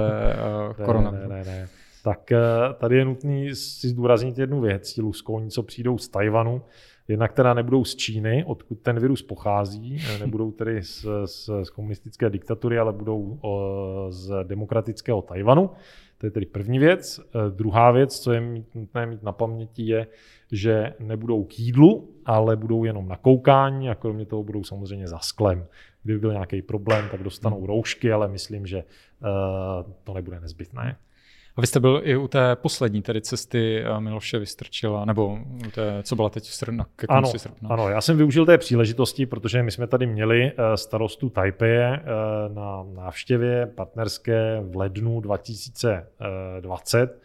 koronaviru. 0.85 1.29
Ne, 1.29 1.37
ne, 1.37 1.45
ne, 1.45 1.51
ne. 1.51 1.69
Tak 2.05 2.33
tady 2.79 2.97
je 2.97 3.05
nutný 3.05 3.55
si 3.55 3.89
zdůraznit 3.89 4.39
jednu 4.39 4.61
věc. 4.61 4.93
Ti 4.93 5.01
luskouni, 5.01 5.51
co 5.51 5.63
přijdou 5.63 5.99
z 5.99 6.09
Tajvanu, 6.09 6.63
Jednak 7.09 7.33
teda 7.33 7.55
nebudou 7.55 7.85
z 7.85 7.97
Číny, 7.97 8.45
odkud 8.45 8.81
ten 8.81 9.01
virus 9.01 9.23
pochází, 9.23 9.99
nebudou 10.21 10.51
tedy 10.51 10.83
z, 10.83 11.07
z, 11.25 11.51
z 11.63 11.71
komunistické 11.71 12.31
diktatury, 12.31 12.79
ale 12.79 12.93
budou 12.93 13.39
z 14.09 14.45
demokratického 14.45 15.23
Tajvanu. 15.23 15.71
To 16.19 16.27
je 16.27 16.31
tedy 16.31 16.47
první 16.47 16.79
věc. 16.79 17.21
E, 17.21 17.51
druhá 17.51 17.91
věc, 17.91 18.21
co 18.21 18.33
je 18.33 18.41
mít, 18.41 18.75
nutné 18.75 19.07
mít 19.07 19.23
na 19.23 19.33
paměti, 19.33 19.87
je, 19.87 20.07
že 20.53 20.95
nebudou 20.99 21.45
k 21.45 21.59
jídlu, 21.59 22.11
ale 22.25 22.57
budou 22.57 22.85
jenom 22.85 23.09
na 23.09 23.17
koukání 23.17 23.91
a 23.91 23.95
kromě 23.95 24.27
toho 24.27 24.43
budou 24.43 24.65
samozřejmě 24.65 25.09
za 25.09 25.19
sklem. 25.19 25.67
Kdyby 26.03 26.19
byl 26.19 26.33
nějaký 26.33 26.63
problém, 26.63 27.09
tak 27.11 27.23
dostanou 27.23 27.57
hmm. 27.57 27.67
roušky, 27.67 28.13
ale 28.13 28.29
myslím, 28.29 28.67
že 28.67 28.85
to 30.05 30.15
nebude 30.15 30.41
nezbytné. 30.41 30.97
A 31.57 31.61
vy 31.61 31.67
jste 31.67 31.81
byl 31.81 32.01
i 32.05 32.17
u 32.17 32.29
té 32.29 32.57
poslední 32.57 33.03
tedy 33.03 33.21
cesty 33.21 33.85
eh, 33.85 34.01
Miloše 34.01 34.39
Vystrčila, 34.39 35.05
nebo 35.05 35.39
u 35.67 35.71
té, 35.71 36.03
co 36.03 36.17
byla 36.17 36.31
teď 36.31 36.45
v 36.45 36.55
srpnu, 36.55 36.85
ke 36.97 37.07
konci 37.07 37.31
ano, 37.31 37.39
srpna. 37.39 37.69
Ano, 37.69 37.89
já 37.89 38.01
jsem 38.01 38.17
využil 38.17 38.47
té 38.47 38.59
příležitosti, 38.59 39.27
protože 39.27 39.63
my 39.63 39.71
jsme 39.71 39.87
tady 39.87 40.07
měli 40.07 40.45
eh, 40.45 40.77
starostu 40.77 41.31
Taipei 41.31 41.79
eh, 41.79 42.01
na 42.49 42.85
návštěvě 42.95 43.67
partnerské 43.67 44.61
v 44.61 44.77
lednu 44.77 45.21
2020. 45.21 47.21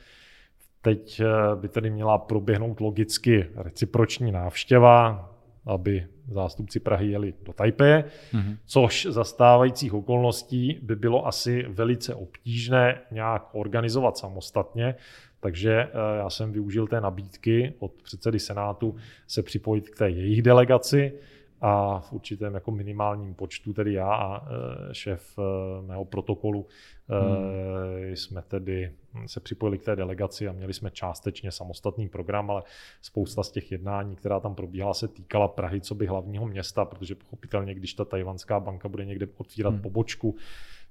Teď 0.82 1.22
by 1.56 1.70
tedy 1.70 1.90
měla 1.90 2.18
proběhnout 2.18 2.80
logicky 2.80 3.46
reciproční 3.56 4.32
návštěva, 4.32 5.30
aby 5.66 6.08
zástupci 6.32 6.80
Prahy 6.80 7.12
jeli 7.12 7.34
do 7.44 7.54
Taipei, 7.54 8.04
mm-hmm. 8.34 8.58
což 8.66 9.08
za 9.10 9.24
stávajících 9.24 9.94
okolností 9.94 10.80
by 10.82 10.96
bylo 10.96 11.28
asi 11.28 11.66
velice 11.70 12.16
obtížné 12.16 13.02
nějak 13.12 13.50
organizovat 13.52 14.18
samostatně, 14.18 14.96
takže 15.40 15.74
eh, 15.74 15.90
já 16.18 16.30
jsem 16.30 16.52
využil 16.52 16.88
té 16.88 17.02
nabídky 17.02 17.74
od 17.80 17.92
předsedy 18.04 18.40
Senátu 18.40 18.96
se 19.28 19.44
připojit 19.44 19.90
k 19.90 19.98
té 19.98 20.10
jejich 20.10 20.42
delegaci 20.42 21.14
a 21.62 22.00
v 22.00 22.14
určitém 22.14 22.54
jako 22.54 22.72
minimálním 22.72 23.34
počtu, 23.34 23.74
tedy 23.74 23.94
já 23.94 24.14
a 24.16 24.38
e, 24.38 24.94
šéf 24.94 25.40
e, 25.40 25.42
mého 25.82 26.06
protokolu, 26.06 26.66
hmm. 27.10 28.16
jsme 28.16 28.42
tedy 28.42 28.92
se 29.26 29.40
připojili 29.40 29.78
k 29.78 29.84
té 29.84 29.96
delegaci 29.96 30.48
a 30.48 30.52
měli 30.52 30.74
jsme 30.74 30.92
částečně 30.92 31.52
samostatný 31.52 32.10
program, 32.10 32.52
ale 32.52 32.64
spousta 33.02 33.44
z 33.44 33.52
těch 33.52 33.72
jednání, 33.72 34.16
která 34.16 34.40
tam 34.40 34.56
probíhala, 34.56 34.94
se 34.94 35.08
týkala 35.08 35.48
Prahy, 35.48 35.82
co 35.82 35.96
by 35.96 36.06
hlavního 36.06 36.48
města, 36.48 36.86
protože 36.86 37.16
pochopitelně, 37.16 37.76
když 37.76 37.94
ta 37.94 38.06
tajvanská 38.06 38.60
banka 38.60 38.90
bude 38.90 39.06
někde 39.06 39.28
otvírat 39.38 39.74
hmm. 39.74 39.82
pobočku, 39.82 40.36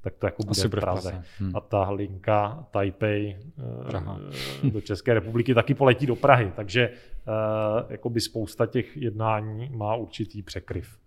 tak 0.00 0.16
to 0.16 0.26
jako 0.26 0.42
bude 0.42 0.60
Asi 0.60 0.68
v 0.68 0.70
Praze. 0.70 1.22
Hmm. 1.38 1.56
A 1.56 1.60
ta 1.60 1.90
linka 1.90 2.66
Taipei 2.70 3.36
eh, 3.58 3.84
Praha. 3.84 4.20
do 4.72 4.80
České 4.80 5.14
republiky 5.14 5.54
taky 5.54 5.74
poletí 5.74 6.06
do 6.06 6.16
Prahy. 6.16 6.52
Takže 6.56 6.90
jakoby 7.88 8.20
spousta 8.20 8.66
těch 8.66 8.96
jednání 8.96 9.70
má 9.72 9.94
určitý 9.94 10.42
překryv. 10.42 10.98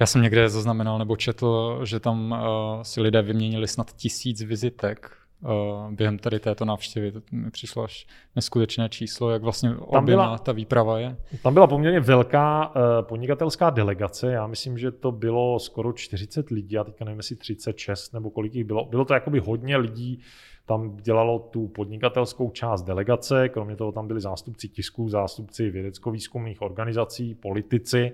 Já 0.00 0.06
jsem 0.06 0.22
někde 0.22 0.48
zaznamenal 0.48 0.98
nebo 0.98 1.16
četl, 1.16 1.80
že 1.84 2.00
tam 2.00 2.32
uh, 2.32 2.82
si 2.82 3.00
lidé 3.00 3.22
vyměnili 3.22 3.68
snad 3.68 3.92
tisíc 3.92 4.42
vizitek 4.42 5.10
uh, 5.40 5.92
během 5.92 6.18
tady 6.18 6.40
této 6.40 6.64
návštěvy. 6.64 7.12
To 7.12 7.20
mi 7.32 7.50
přišlo 7.50 7.84
až 7.84 8.06
neskutečné 8.36 8.88
číslo, 8.88 9.30
jak 9.30 9.42
vlastně 9.42 9.70
tam 9.92 10.04
byla, 10.04 10.38
ta 10.38 10.52
výprava 10.52 10.98
je. 10.98 11.16
Tam 11.42 11.54
byla 11.54 11.66
poměrně 11.66 12.00
velká 12.00 12.68
uh, 12.68 12.72
podnikatelská 13.02 13.70
delegace, 13.70 14.32
já 14.32 14.46
myslím, 14.46 14.78
že 14.78 14.90
to 14.90 15.12
bylo 15.12 15.58
skoro 15.58 15.92
40 15.92 16.50
lidí, 16.50 16.78
a 16.78 16.84
teďka 16.84 17.04
nevím, 17.04 17.18
jestli 17.18 17.36
36 17.36 18.14
nebo 18.14 18.30
kolik 18.30 18.54
jich 18.54 18.64
bylo. 18.64 18.84
Bylo 18.84 19.04
to 19.04 19.14
jakoby 19.14 19.38
hodně 19.38 19.76
lidí, 19.76 20.20
tam 20.66 20.96
dělalo 20.96 21.38
tu 21.38 21.68
podnikatelskou 21.68 22.50
část 22.50 22.82
delegace, 22.82 23.48
kromě 23.48 23.76
toho 23.76 23.92
tam 23.92 24.08
byli 24.08 24.20
zástupci 24.20 24.68
tisků, 24.68 25.08
zástupci 25.08 25.70
vědecko-výzkumných 25.70 26.62
organizací, 26.62 27.34
politici, 27.34 28.12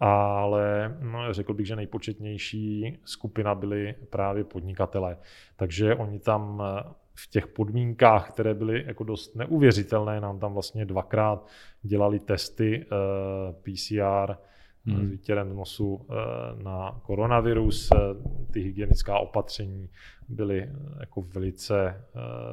ale 0.00 0.96
no, 1.00 1.34
řekl 1.34 1.54
bych, 1.54 1.66
že 1.66 1.76
nejpočetnější 1.76 2.98
skupina 3.04 3.54
byly 3.54 3.94
právě 4.10 4.44
podnikatelé. 4.44 5.16
Takže 5.56 5.94
oni 5.94 6.18
tam 6.18 6.62
eh, 6.64 6.82
v 7.14 7.30
těch 7.30 7.46
podmínkách, 7.46 8.30
které 8.30 8.54
byly 8.54 8.84
jako 8.86 9.04
dost 9.04 9.36
neuvěřitelné, 9.36 10.20
nám 10.20 10.38
tam 10.38 10.52
vlastně 10.52 10.84
dvakrát 10.84 11.46
dělali 11.82 12.18
testy 12.18 12.86
eh, 12.86 13.52
PCR 13.52 14.34
hmm. 14.84 15.06
s 15.06 15.10
výtěrem 15.10 15.56
nosu 15.56 16.06
na 16.62 17.00
koronavirus. 17.02 17.90
Ty 18.50 18.60
hygienická 18.60 19.18
opatření 19.18 19.88
byly 20.28 20.68
jako 21.00 21.22
velice, 21.22 22.04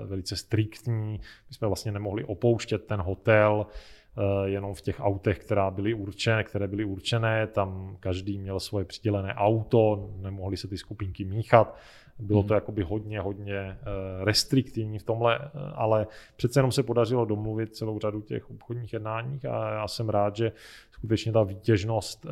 velice 0.06 0.36
striktní. 0.36 1.20
My 1.50 1.54
jsme 1.54 1.68
vlastně 1.68 1.92
nemohli 1.92 2.24
opouštět 2.24 2.86
ten 2.86 3.02
hotel, 3.02 3.66
Eh, 3.66 3.70
jenom 4.46 4.74
v 4.74 4.82
těch 4.82 5.00
autech, 5.00 5.40
která 5.40 5.72
byly 5.72 5.94
určené, 5.94 6.44
které 6.44 6.68
byly 6.68 6.86
určené, 6.86 7.48
tam 7.48 7.98
každý 8.00 8.38
měl 8.38 8.60
svoje 8.60 8.86
přidělené 8.86 9.34
auto, 9.34 10.10
nemohli 10.22 10.58
se 10.58 10.68
ty 10.68 10.78
skupinky 10.78 11.26
míchat. 11.26 11.78
Bylo 12.20 12.44
to 12.44 12.48
hmm. 12.48 12.56
jakoby 12.56 12.84
hodně, 12.84 13.20
hodně 13.20 13.58
eh, 13.58 13.78
restriktivní 14.26 15.00
v 15.00 15.04
tomhle, 15.04 15.40
eh, 15.40 15.50
ale 15.74 16.08
přece 16.36 16.60
jenom 16.60 16.72
se 16.72 16.84
podařilo 16.84 17.26
domluvit 17.26 17.76
celou 17.76 18.00
řadu 18.00 18.22
těch 18.22 18.52
obchodních 18.52 18.94
jednáních 18.94 19.46
a 19.46 19.74
já 19.74 19.88
jsem 19.88 20.10
rád, 20.10 20.36
že 20.36 20.52
skutečně 20.92 21.32
ta 21.32 21.44
výtěžnost, 21.44 22.26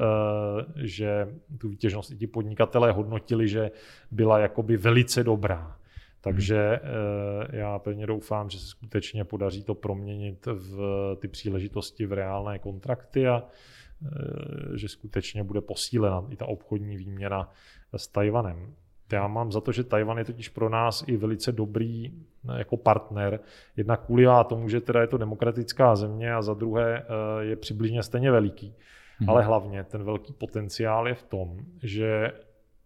že 0.75 1.27
tu 1.57 1.69
výtěžnost 1.69 2.11
i 2.11 2.15
ti 2.15 2.27
podnikatelé 2.27 2.91
hodnotili, 2.91 3.47
že 3.47 3.71
byla 4.11 4.39
jakoby 4.39 4.77
velice 4.77 5.23
dobrá. 5.23 5.77
Takže 6.23 6.79
hmm. 6.83 7.59
já 7.59 7.79
pevně 7.79 8.07
doufám, 8.07 8.49
že 8.49 8.59
se 8.59 8.65
skutečně 8.65 9.23
podaří 9.23 9.63
to 9.63 9.75
proměnit 9.75 10.45
v 10.45 10.77
ty 11.19 11.27
příležitosti 11.27 12.05
v 12.05 12.13
reálné 12.13 12.59
kontrakty 12.59 13.27
a 13.27 13.43
eh, 13.43 14.77
že 14.77 14.87
skutečně 14.87 15.43
bude 15.43 15.61
posílena 15.61 16.23
i 16.29 16.35
ta 16.35 16.45
obchodní 16.45 16.97
výměna 16.97 17.51
s 17.95 18.07
Tajvanem. 18.07 18.73
Já 19.11 19.27
mám 19.27 19.51
za 19.51 19.61
to, 19.61 19.71
že 19.71 19.83
Tajvan 19.83 20.17
je 20.17 20.25
totiž 20.25 20.49
pro 20.49 20.69
nás 20.69 21.03
i 21.07 21.17
velice 21.17 21.51
dobrý 21.51 22.07
eh, 22.07 22.57
jako 22.57 22.77
partner. 22.77 23.39
Jednak 23.77 24.05
kvůli 24.05 24.25
tomu, 24.47 24.69
že 24.69 24.81
teda 24.81 25.01
je 25.01 25.07
to 25.07 25.17
demokratická 25.17 25.95
země 25.95 26.33
a 26.33 26.41
za 26.41 26.53
druhé 26.53 27.05
je 27.39 27.55
přibližně 27.55 28.03
stejně 28.03 28.31
veliký. 28.31 28.75
Hmm. 29.17 29.29
Ale 29.29 29.43
hlavně 29.43 29.83
ten 29.83 30.03
velký 30.03 30.33
potenciál 30.33 31.07
je 31.07 31.13
v 31.13 31.23
tom, 31.23 31.57
že 31.83 32.31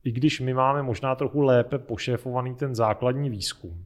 i 0.07 0.11
když 0.11 0.39
my 0.39 0.53
máme 0.53 0.83
možná 0.83 1.15
trochu 1.15 1.41
lépe 1.41 1.77
pošéfovaný 1.77 2.55
ten 2.55 2.75
základní 2.75 3.29
výzkum, 3.29 3.85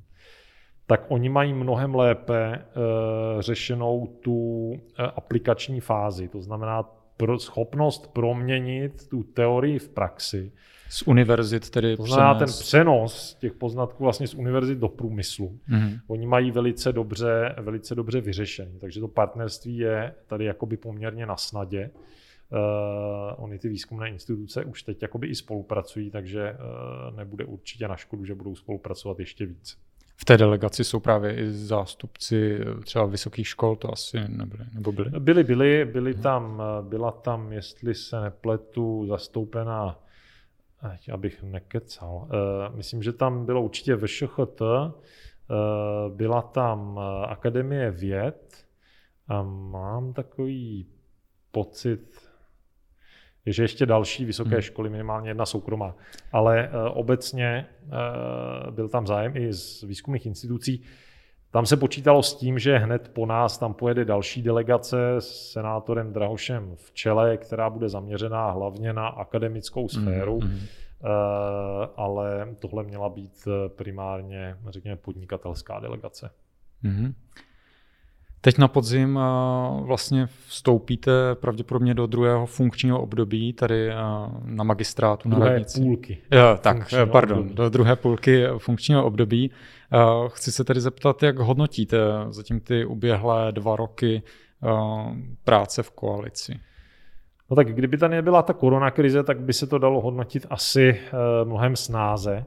tak 0.85 1.05
oni 1.07 1.29
mají 1.29 1.53
mnohem 1.53 1.95
lépe 1.95 2.57
uh, 2.57 3.41
řešenou 3.41 4.07
tu 4.21 4.33
uh, 4.33 4.77
aplikační 4.97 5.79
fázi. 5.79 6.27
To 6.27 6.41
znamená 6.41 6.83
pro 7.17 7.39
schopnost 7.39 8.13
proměnit 8.13 9.09
tu 9.09 9.23
teorii 9.23 9.79
v 9.79 9.89
praxi 9.89 10.51
Z 10.89 11.03
univerzit 11.07 11.69
tedy 11.69 11.97
To 11.97 12.03
znamená 12.03 12.35
ten 12.35 12.47
přenos 12.47 13.35
těch 13.39 13.53
poznatků 13.53 14.03
vlastně 14.03 14.27
z 14.27 14.33
univerzit 14.33 14.77
do 14.77 14.87
průmyslu. 14.87 15.59
Mm-hmm. 15.69 15.99
Oni 16.07 16.27
mají 16.27 16.51
velice 16.51 16.93
dobře, 16.93 17.55
velice 17.61 17.95
dobře 17.95 18.21
vyřešený, 18.21 18.79
takže 18.79 18.99
to 18.99 19.07
partnerství 19.07 19.77
je 19.77 20.13
tady 20.27 20.45
jakoby 20.45 20.77
poměrně 20.77 21.25
na 21.25 21.37
snadě. 21.37 21.89
Uh, 22.53 23.43
oni 23.43 23.59
ty 23.59 23.69
výzkumné 23.69 24.09
instituce 24.09 24.65
už 24.65 24.83
teď 24.83 25.01
jakoby 25.01 25.27
i 25.27 25.35
spolupracují, 25.35 26.11
takže 26.11 26.51
uh, 26.51 27.17
nebude 27.17 27.45
určitě 27.45 27.87
na 27.87 27.95
škodu, 27.95 28.25
že 28.25 28.35
budou 28.35 28.55
spolupracovat 28.55 29.19
ještě 29.19 29.45
víc. 29.45 29.77
V 30.17 30.25
té 30.25 30.37
delegaci 30.37 30.83
jsou 30.83 30.99
právě 30.99 31.35
i 31.35 31.51
zástupci 31.51 32.59
třeba 32.83 33.05
vysokých 33.05 33.47
škol, 33.47 33.75
to 33.75 33.93
asi 33.93 34.17
nebyly, 34.27 34.63
nebo 34.73 34.91
byly? 34.91 35.09
Byly, 35.19 35.43
byly, 35.43 35.85
byly 35.85 36.13
tam, 36.13 36.61
byla 36.81 37.11
tam, 37.11 37.53
jestli 37.53 37.95
se 37.95 38.21
nepletu, 38.21 39.05
zastoupená, 39.07 39.99
abych 41.11 41.43
nekecal, 41.43 42.15
uh, 42.15 42.75
myslím, 42.75 43.03
že 43.03 43.13
tam 43.13 43.45
bylo 43.45 43.61
určitě 43.61 43.95
VŠHT, 43.95 44.61
uh, 44.61 44.91
byla 46.15 46.41
tam 46.41 46.99
Akademie 47.27 47.91
věd 47.91 48.65
a 49.27 49.43
mám 49.43 50.13
takový 50.13 50.87
pocit, 51.51 52.30
je, 53.45 53.53
že 53.53 53.63
ještě 53.63 53.85
další 53.85 54.25
vysoké 54.25 54.49
hmm. 54.49 54.61
školy, 54.61 54.89
minimálně 54.89 55.29
jedna 55.29 55.45
soukromá. 55.45 55.95
Ale 56.31 56.69
uh, 56.69 56.97
obecně 56.97 57.65
uh, 57.85 58.71
byl 58.71 58.89
tam 58.89 59.07
zájem 59.07 59.37
i 59.37 59.53
z 59.53 59.83
výzkumných 59.83 60.25
institucí. 60.25 60.83
Tam 61.51 61.65
se 61.65 61.77
počítalo 61.77 62.23
s 62.23 62.35
tím, 62.35 62.59
že 62.59 62.77
hned 62.77 63.11
po 63.13 63.25
nás 63.25 63.57
tam 63.57 63.73
pojede 63.73 64.05
další 64.05 64.41
delegace 64.41 65.15
s 65.19 65.51
senátorem 65.51 66.13
Drahošem 66.13 66.75
v 66.75 66.93
čele, 66.93 67.37
která 67.37 67.69
bude 67.69 67.89
zaměřená 67.89 68.51
hlavně 68.51 68.93
na 68.93 69.07
akademickou 69.07 69.87
hmm, 69.87 69.89
sféru. 69.89 70.39
Hmm. 70.39 70.53
Uh, 70.53 70.59
ale 71.95 72.55
tohle 72.59 72.83
měla 72.83 73.09
být 73.09 73.47
primárně, 73.75 74.57
řekněme, 74.69 74.95
podnikatelská 74.95 75.79
delegace. 75.79 76.31
Hmm. 76.83 77.13
Teď 78.43 78.57
na 78.57 78.67
podzim 78.67 79.19
vlastně 79.81 80.27
vstoupíte 80.47 81.11
pravděpodobně 81.35 81.93
do 81.93 82.07
druhého 82.07 82.45
funkčního 82.45 83.01
období 83.01 83.53
tady 83.53 83.89
na 84.43 84.63
magistrátu 84.63 85.29
druhé 85.29 85.45
na 85.45 85.51
radnici. 85.51 85.81
půlky. 85.81 86.17
Jo, 86.31 86.57
tak, 86.61 86.77
pardon, 87.11 87.39
období. 87.39 87.55
do 87.55 87.69
druhé 87.69 87.95
půlky 87.95 88.45
funkčního 88.57 89.05
období. 89.05 89.51
Chci 90.27 90.51
se 90.51 90.63
tedy 90.63 90.81
zeptat, 90.81 91.23
jak 91.23 91.39
hodnotíte 91.39 91.97
zatím 92.29 92.59
ty 92.59 92.85
uběhlé 92.85 93.51
dva 93.51 93.75
roky 93.75 94.23
práce 95.43 95.83
v 95.83 95.91
koalici? 95.91 96.59
No 97.49 97.55
tak 97.55 97.73
kdyby 97.73 97.97
tady 97.97 98.15
nebyla 98.15 98.41
ta 98.41 98.53
koronakrize, 98.53 99.23
tak 99.23 99.39
by 99.39 99.53
se 99.53 99.67
to 99.67 99.77
dalo 99.77 100.01
hodnotit 100.01 100.45
asi 100.49 101.01
mnohem 101.43 101.75
snáze. 101.75 102.45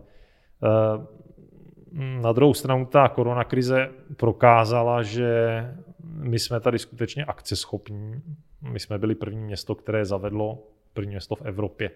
Na 1.97 2.33
druhou 2.33 2.55
stranu 2.55 2.87
ta 2.87 3.09
koronakrize 3.09 3.91
prokázala, 4.17 5.03
že 5.03 5.61
my 6.05 6.39
jsme 6.39 6.61
tady 6.61 6.79
skutečně 6.79 7.25
akceschopní. 7.25 8.23
My 8.63 8.81
jsme 8.81 8.99
byli 8.99 9.15
první 9.15 9.41
město, 9.41 9.75
které 9.75 10.05
zavedlo, 10.05 10.59
první 10.93 11.11
město 11.11 11.35
v 11.35 11.43
Evropě, 11.43 11.91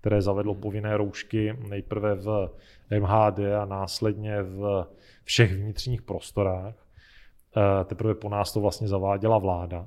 které 0.00 0.22
zavedlo 0.22 0.54
povinné 0.54 0.96
roušky 0.96 1.56
nejprve 1.68 2.14
v 2.14 2.50
MHD 3.00 3.38
a 3.62 3.64
následně 3.64 4.42
v 4.42 4.86
všech 5.24 5.54
vnitřních 5.54 6.02
prostorách. 6.02 6.74
Eh, 7.56 7.84
teprve 7.84 8.14
po 8.14 8.28
nás 8.28 8.52
to 8.52 8.60
vlastně 8.60 8.88
zaváděla 8.88 9.38
vláda. 9.38 9.86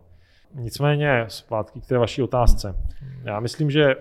Nicméně 0.53 1.25
zpátky 1.27 1.81
k 1.81 1.85
té 1.85 1.97
vaší 1.97 2.21
otázce. 2.21 2.75
Já 3.23 3.39
myslím, 3.39 3.71
že 3.71 3.95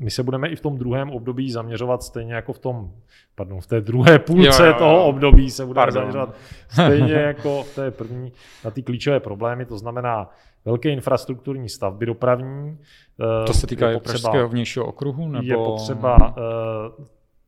my 0.00 0.10
se 0.10 0.22
budeme 0.22 0.48
i 0.48 0.56
v 0.56 0.60
tom 0.60 0.78
druhém 0.78 1.10
období 1.10 1.50
zaměřovat 1.50 2.02
stejně 2.02 2.34
jako 2.34 2.52
v 2.52 2.58
tom, 2.58 2.92
pardon, 3.34 3.60
v 3.60 3.66
té 3.66 3.80
druhé 3.80 4.18
půlce 4.18 4.62
jo, 4.62 4.66
jo, 4.68 4.72
jo. 4.72 4.78
toho 4.78 5.06
období 5.06 5.50
se 5.50 5.66
budeme 5.66 5.86
pardon. 5.86 6.02
zaměřovat 6.02 6.36
stejně 6.68 7.14
jako 7.14 7.62
v 7.62 7.74
té 7.74 7.90
první 7.90 8.32
na 8.64 8.70
ty 8.70 8.82
klíčové 8.82 9.20
problémy, 9.20 9.66
to 9.66 9.78
znamená 9.78 10.30
velké 10.64 10.90
infrastrukturní 10.90 11.68
stavby 11.68 12.06
dopravní. 12.06 12.78
To 13.46 13.52
se 13.52 13.66
týká 13.66 13.92
i 13.92 14.00
Pražského 14.00 14.48
vnějšího 14.48 14.86
okruhu? 14.86 15.28
Nebo... 15.28 15.44
Je 15.44 15.56
potřeba, 15.56 16.34
eh, 16.38 17.04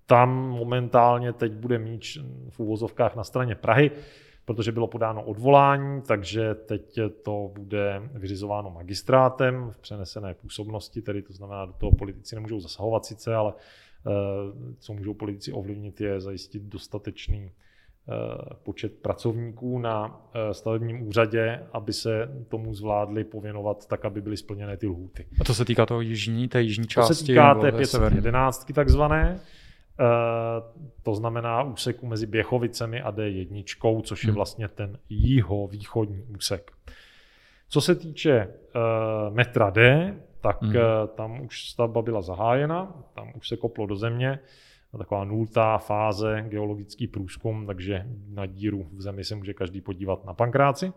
tam 0.07 0.49
momentálně 0.49 1.33
teď 1.33 1.53
bude 1.53 1.79
míč 1.79 2.19
v 2.51 2.61
úvozovkách 2.61 3.17
na 3.17 3.25
straně 3.25 3.55
Prahy, 3.55 3.91
protože 4.49 4.73
bylo 4.73 4.87
podáno 4.87 5.23
odvolání, 5.23 6.03
takže 6.03 6.55
teď 6.55 6.99
to 7.23 7.51
bude 7.55 8.03
vyřizováno 8.15 8.71
magistrátem 8.71 9.71
v 9.71 9.79
přenesené 9.79 10.35
působnosti, 10.35 11.03
tedy 11.03 11.23
to 11.23 11.33
znamená, 11.33 11.67
do 11.67 11.73
toho 11.73 11.93
politici 11.93 12.35
nemůžou 12.35 12.61
zasahovat 12.61 13.05
sice, 13.05 13.35
ale 13.35 13.53
eh, 13.57 14.11
co 14.79 14.93
můžou 14.93 15.15
politici 15.15 15.53
ovlivnit, 15.53 16.01
je 16.01 16.21
zajistit 16.21 16.63
dostatečný 16.63 17.51
eh, 17.51 18.13
počet 18.63 18.99
pracovníků 19.03 19.79
na 19.79 20.21
eh, 20.35 20.55
stavebním 20.55 21.09
úřadě, 21.09 21.67
aby 21.73 21.93
se 21.93 22.45
tomu 22.49 22.75
zvládli 22.75 23.25
pověnovat 23.25 23.87
tak, 23.87 24.05
aby 24.05 24.21
byly 24.21 24.37
splněné 24.37 24.77
ty 24.77 24.87
lhůty. 24.87 25.27
A 25.41 25.45
to 25.45 25.55
se 25.55 25.65
týká 25.65 25.87
toho 25.87 26.01
jižní, 26.01 26.49
té 26.49 26.63
jižní 26.63 26.87
části? 26.87 27.09
To 27.11 27.15
se 27.15 27.25
týká 27.25 27.55
té 27.55 27.73
511 27.73 28.73
takzvané, 28.73 29.41
to 31.03 31.15
znamená 31.15 31.63
úseku 31.63 32.07
mezi 32.07 32.27
Běchovicemi 32.27 33.03
a 33.03 33.13
D1, 33.13 34.03
což 34.03 34.25
je 34.25 34.29
hmm. 34.29 34.35
vlastně 34.35 34.69
ten 34.69 34.99
jiho-východní 35.09 36.23
úsek. 36.23 36.71
Co 37.69 37.81
se 37.81 37.95
týče 37.95 38.47
uh, 38.47 39.35
metra 39.35 39.71
D, 39.71 40.15
tak 40.41 40.63
hmm. 40.63 40.77
uh, 40.77 40.83
tam 41.15 41.41
už 41.41 41.71
stavba 41.71 42.03
byla 42.03 42.23
zahájena, 42.23 42.95
tam 43.15 43.33
už 43.37 43.49
se 43.49 43.57
koplo 43.57 43.87
do 43.87 43.97
země, 43.97 44.39
taková 44.99 45.25
nultá 45.25 45.79
fáze, 45.79 46.45
geologický 46.49 47.07
průzkum, 47.07 47.67
takže 47.67 48.07
na 48.29 48.47
díru 48.47 48.89
v 48.93 49.03
zemi 49.03 49.25
se 49.25 49.35
může 49.35 49.55
každý 49.55 49.81
podívat 49.81 50.25
na 50.25 50.35
pankráci. 50.35 50.93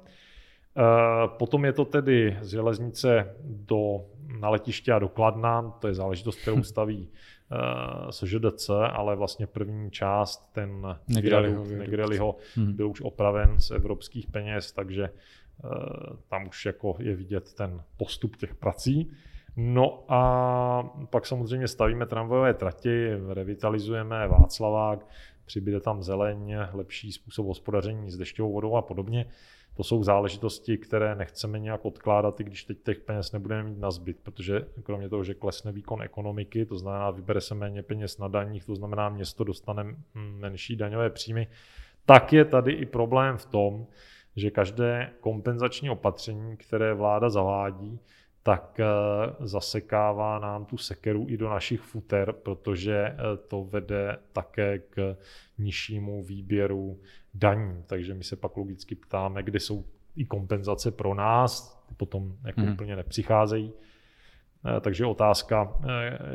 Uh, 0.77 1.37
potom 1.37 1.65
je 1.65 1.73
to 1.73 1.85
tedy 1.85 2.37
z 2.41 2.47
železnice 2.47 3.35
do, 3.43 4.05
na 4.39 4.49
letiště 4.49 4.93
a 4.93 4.99
do 4.99 5.09
Kladna, 5.09 5.61
to 5.79 5.87
je 5.87 5.93
záležitost, 5.93 6.41
kterou 6.41 6.63
staví 6.63 7.09
Eh, 7.53 8.11
SŽDC, 8.11 8.69
ale 8.69 9.15
vlastně 9.15 9.47
první 9.47 9.91
část, 9.91 10.51
ten 10.51 10.97
Negreliho, 11.77 12.37
hmm. 12.55 12.73
byl 12.73 12.89
už 12.89 13.01
opraven 13.01 13.59
z 13.59 13.71
evropských 13.71 14.27
peněz, 14.27 14.71
takže 14.71 15.03
eh, 15.03 15.69
tam 16.27 16.47
už 16.47 16.65
jako 16.65 16.95
je 16.99 17.15
vidět 17.15 17.53
ten 17.53 17.83
postup 17.97 18.35
těch 18.35 18.55
prací. 18.55 19.11
No 19.55 20.03
a 20.07 20.83
pak 21.09 21.25
samozřejmě 21.25 21.67
stavíme 21.67 22.05
tramvajové 22.05 22.53
trati, 22.53 23.09
revitalizujeme 23.33 24.27
Václavák, 24.27 25.07
přibyde 25.45 25.79
tam 25.79 26.03
zeleň, 26.03 26.55
lepší 26.73 27.11
způsob 27.11 27.45
hospodaření 27.45 28.11
s 28.11 28.17
dešťovou 28.17 28.53
vodou 28.53 28.75
a 28.75 28.81
podobně. 28.81 29.25
To 29.81 29.85
jsou 29.85 30.03
záležitosti, 30.03 30.77
které 30.77 31.15
nechceme 31.15 31.59
nějak 31.59 31.85
odkládat, 31.85 32.39
i 32.39 32.43
když 32.43 32.63
teď 32.63 32.77
těch 32.83 32.99
peněz 32.99 33.31
nebudeme 33.31 33.63
mít 33.69 33.79
na 33.79 33.91
zbyt, 33.91 34.17
protože 34.23 34.67
kromě 34.83 35.09
toho, 35.09 35.23
že 35.23 35.33
klesne 35.33 35.71
výkon 35.71 36.01
ekonomiky, 36.01 36.65
to 36.65 36.77
znamená, 36.77 37.11
vybere 37.11 37.41
se 37.41 37.55
méně 37.55 37.83
peněz 37.83 38.17
na 38.17 38.27
daních, 38.27 38.65
to 38.65 38.75
znamená, 38.75 39.09
město 39.09 39.43
dostane 39.43 39.95
menší 40.13 40.75
daňové 40.75 41.09
příjmy, 41.09 41.47
tak 42.05 42.33
je 42.33 42.45
tady 42.45 42.71
i 42.71 42.85
problém 42.85 43.37
v 43.37 43.45
tom, 43.45 43.87
že 44.35 44.51
každé 44.51 45.11
kompenzační 45.19 45.89
opatření, 45.89 46.57
které 46.57 46.93
vláda 46.93 47.29
zavádí, 47.29 47.99
tak 48.43 48.79
eh, 48.79 48.85
zasekává 49.39 50.39
nám 50.39 50.65
tu 50.65 50.77
sekeru 50.77 51.25
i 51.29 51.37
do 51.37 51.49
našich 51.49 51.81
futer, 51.81 52.31
protože 52.31 52.97
eh, 52.97 53.17
to 53.47 53.63
vede 53.63 54.17
také 54.33 54.79
k 54.79 55.17
nižšímu 55.57 56.23
výběru 56.23 56.99
daní. 57.33 57.83
Takže 57.87 58.13
my 58.13 58.23
se 58.23 58.35
pak 58.35 58.57
logicky 58.57 58.95
ptáme, 58.95 59.43
kde 59.43 59.59
jsou 59.59 59.85
i 60.15 60.25
kompenzace 60.25 60.91
pro 60.91 61.13
nás, 61.13 61.83
ty 61.87 61.93
potom 61.93 62.35
jako 62.45 62.61
hmm. 62.61 62.73
úplně 62.73 62.95
nepřicházejí. 62.95 63.73
Eh, 64.77 64.79
takže 64.79 65.05
otázka, 65.05 65.79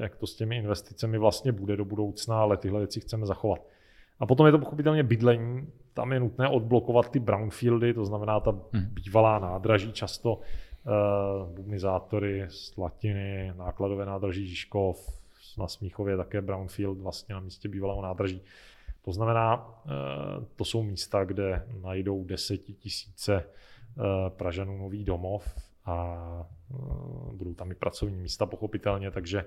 jak 0.01 0.17
to 0.17 0.27
s 0.27 0.37
těmi 0.37 0.57
investicemi 0.57 1.19
vlastně 1.19 1.53
bude 1.53 1.77
do 1.77 1.85
budoucna, 1.85 2.41
ale 2.41 2.57
tyhle 2.57 2.81
věci 2.81 3.01
chceme 3.01 3.27
zachovat. 3.27 3.67
A 4.21 4.27
potom 4.27 4.47
je 4.47 4.53
to 4.53 4.59
pochopitelně 4.59 5.03
bydlení. 5.03 5.69
Tam 5.95 6.13
je 6.13 6.21
nutné 6.21 6.49
odblokovat 6.49 7.11
ty 7.11 7.21
brownfieldy, 7.21 7.95
to 7.95 8.05
znamená 8.05 8.41
ta 8.41 8.51
hmm. 8.51 8.87
bývalá 8.91 9.39
nádraží 9.39 9.93
často 9.93 10.41
uh, 10.87 11.49
bubnizátory, 11.49 12.47
Slatiny, 12.49 13.53
nákladové 13.57 14.07
nádraží 14.07 14.49
Žižkov, 14.49 15.21
na 15.59 15.69
Smíchově 15.69 16.17
také 16.17 16.43
Brownfield 16.43 16.99
vlastně 16.99 17.35
na 17.35 17.41
místě 17.41 17.69
bývalého 17.69 18.03
nádraží. 18.03 18.43
To 19.03 19.13
znamená, 19.13 19.57
uh, 19.85 20.45
to 20.57 20.65
jsou 20.65 20.83
místa, 20.83 21.25
kde 21.25 21.67
najdou 21.81 22.25
desetitisíce 22.25 23.45
uh, 23.45 24.05
Pražanů 24.29 24.79
nový 24.79 25.05
domov 25.05 25.57
a 25.85 26.47
budou 27.33 27.55
tam 27.55 27.71
i 27.71 27.75
pracovní 27.75 28.21
místa 28.21 28.47
pochopitelně, 28.47 29.11
takže 29.11 29.45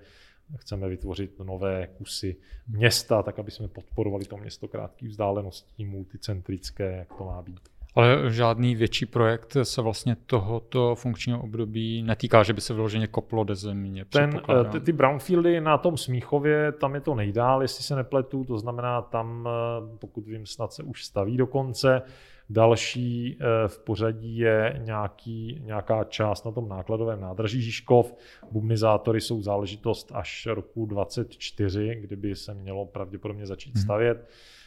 chceme 0.58 0.90
vytvořit 0.90 1.40
nové 1.40 1.88
kusy 1.88 2.36
města, 2.68 3.24
tak 3.24 3.40
aby 3.40 3.52
jsme 3.52 3.68
podporovali 3.68 4.26
to 4.26 4.38
město 4.38 4.68
krátkých 4.68 5.10
vzdáleností, 5.10 5.86
multicentrické, 5.86 6.96
jak 6.96 7.18
to 7.18 7.26
má 7.26 7.42
být. 7.42 7.79
Ale 7.96 8.30
žádný 8.30 8.76
větší 8.76 9.06
projekt 9.06 9.58
se 9.64 9.82
vlastně 9.82 10.16
tohoto 10.26 10.96
funkčního 10.96 11.42
období 11.42 12.04
netýká, 12.04 12.44
že 12.44 12.54
by 12.54 12.62
se 12.62 12.74
vyloženě 12.74 13.08
koplo 13.08 13.44
do 13.44 13.56
země. 13.56 14.06
Ten, 14.06 14.42
eh, 14.50 14.70
ty, 14.70 14.80
ty 14.80 14.92
brownfieldy 14.92 15.62
na 15.62 15.78
tom 15.78 15.98
Smíchově, 15.98 16.72
tam 16.72 16.96
je 16.96 17.02
to 17.02 17.16
nejdál, 17.16 17.62
jestli 17.62 17.84
se 17.84 17.96
nepletu, 17.96 18.44
to 18.44 18.58
znamená 18.58 19.02
tam, 19.02 19.48
eh, 19.48 19.98
pokud 20.00 20.28
vím, 20.28 20.46
snad 20.46 20.74
se 20.74 20.84
už 20.84 21.06
staví 21.06 21.38
do 21.38 21.48
konce. 21.48 22.02
Další 22.50 23.38
eh, 23.42 23.68
v 23.68 23.80
pořadí 23.80 24.38
je 24.38 24.82
nějaký, 24.86 25.62
nějaká 25.66 26.04
část 26.04 26.46
na 26.46 26.52
tom 26.52 26.70
nákladovém 26.70 27.22
nádraží 27.22 27.62
Žižkov. 27.62 28.16
Bubnizátory 28.52 29.22
jsou 29.22 29.42
záležitost 29.42 30.12
až 30.14 30.48
roku 30.52 30.86
24, 30.86 31.96
kdyby 32.02 32.36
se 32.36 32.54
mělo 32.54 32.86
pravděpodobně 32.86 33.46
začít 33.46 33.76
hmm. 33.76 33.84
stavět. 33.84 34.18
Eh, 34.28 34.59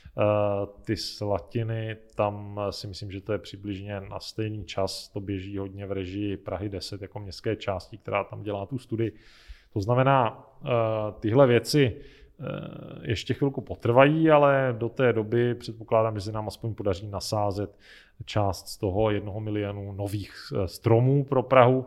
ty 0.85 0.97
slatiny, 0.97 1.97
tam 2.15 2.61
si 2.71 2.87
myslím, 2.87 3.11
že 3.11 3.21
to 3.21 3.33
je 3.33 3.39
přibližně 3.39 4.01
na 4.01 4.21
stejný 4.21 4.65
čas, 4.65 5.09
to 5.09 5.21
běží 5.21 5.59
hodně 5.59 5.87
v 5.87 5.93
režii 5.93 6.37
Prahy 6.37 6.69
10 6.69 7.03
jako 7.03 7.21
městské 7.21 7.57
části, 7.57 7.99
která 7.99 8.25
tam 8.25 8.43
dělá 8.43 8.67
tu 8.67 8.79
studii. 8.79 9.13
To 9.73 9.81
znamená, 9.81 10.47
eh, 10.65 10.69
tyhle 11.21 11.47
věci 11.47 11.97
eh, 11.97 12.45
ještě 13.03 13.35
chvilku 13.35 13.61
potrvají, 13.61 14.31
ale 14.31 14.75
do 14.79 14.89
té 14.89 15.13
doby 15.13 15.55
předpokládám, 15.55 16.15
že 16.15 16.21
se 16.21 16.33
nám 16.33 16.49
aspoň 16.49 16.75
podaří 16.75 17.09
nasázet 17.09 17.79
část 18.25 18.69
z 18.69 18.77
toho 18.77 19.11
jednoho 19.11 19.41
milionu 19.41 19.93
nových 19.93 20.35
stromů 20.67 21.25
pro 21.25 21.43
Prahu. 21.43 21.87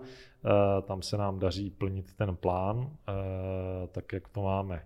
Tam 0.82 1.02
se 1.02 1.18
nám 1.18 1.40
daří 1.40 1.70
plnit 1.70 2.14
ten 2.14 2.36
plán, 2.36 2.90
tak 3.92 4.14
jak 4.14 4.28
to 4.28 4.42
máme 4.42 4.76
Eh, 4.76 4.82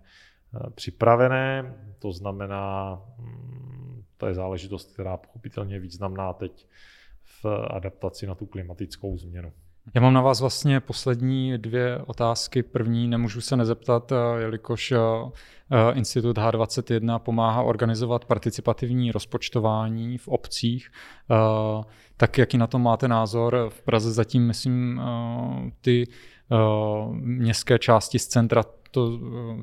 připravené, 0.74 1.74
to 1.98 2.12
znamená, 2.12 2.98
mm, 3.18 4.02
to 4.16 4.26
je 4.26 4.34
záležitost, 4.34 4.92
která 4.92 5.16
pochopitelně 5.16 5.74
je 5.74 5.80
významná 5.80 6.32
teď 6.32 6.66
v 7.24 7.46
adaptaci 7.70 8.26
na 8.26 8.34
tu 8.34 8.46
klimatickou 8.46 9.16
změnu. 9.16 9.52
Já 9.94 10.00
mám 10.00 10.14
na 10.14 10.20
vás 10.20 10.40
vlastně 10.40 10.80
poslední 10.80 11.58
dvě 11.58 11.98
otázky. 12.06 12.62
První 12.62 13.08
nemůžu 13.08 13.40
se 13.40 13.56
nezeptat, 13.56 14.12
eh, 14.12 14.16
jelikož 14.40 14.92
eh, 14.92 14.98
Institut 15.92 16.38
H21 16.38 17.18
pomáhá 17.18 17.62
organizovat 17.62 18.24
participativní 18.24 19.12
rozpočtování 19.12 20.18
v 20.18 20.28
obcích. 20.28 20.90
Tak 22.16 22.38
jaký 22.38 22.58
na 22.58 22.66
to 22.66 22.78
máte 22.78 23.08
názor? 23.08 23.66
V 23.68 23.82
Praze 23.82 24.12
zatím, 24.12 24.46
myslím, 24.46 25.00
ty 25.80 26.06
městské 27.20 27.78
části 27.78 28.18
z 28.18 28.26
centra 28.26 28.62
to 28.90 29.18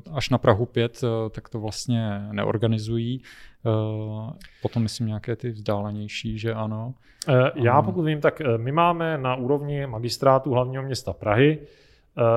eh, 0.06 0.10
až 0.12 0.30
na 0.30 0.38
Prahu 0.38 0.66
5, 0.66 1.04
eh, 1.04 1.30
tak 1.30 1.48
to 1.48 1.60
vlastně 1.60 2.28
neorganizují. 2.32 3.22
Eh, 3.66 4.32
potom 4.62 4.82
myslím 4.82 5.06
nějaké 5.06 5.36
ty 5.36 5.50
vzdálenější, 5.50 6.38
že 6.38 6.54
ano. 6.54 6.94
Já 7.54 7.82
pokud 7.82 8.02
vím, 8.02 8.20
tak 8.20 8.42
my 8.56 8.72
máme 8.72 9.18
na 9.18 9.36
úrovni 9.36 9.86
magistrátu 9.86 10.50
hlavního 10.50 10.82
města 10.82 11.12
Prahy 11.12 11.58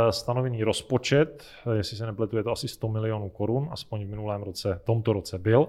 stanovený 0.10 0.64
rozpočet, 0.64 1.46
jestli 1.74 1.98
se 1.98 2.06
nepletu, 2.06 2.38
je 2.38 2.44
to 2.44 2.52
asi 2.52 2.68
100 2.68 2.90
milionů 2.90 3.30
korun, 3.30 3.68
aspoň 3.72 4.06
v 4.06 4.10
minulém 4.10 4.44
roce, 4.44 4.82
tomto 4.84 5.14
roce 5.14 5.40
byl, 5.40 5.68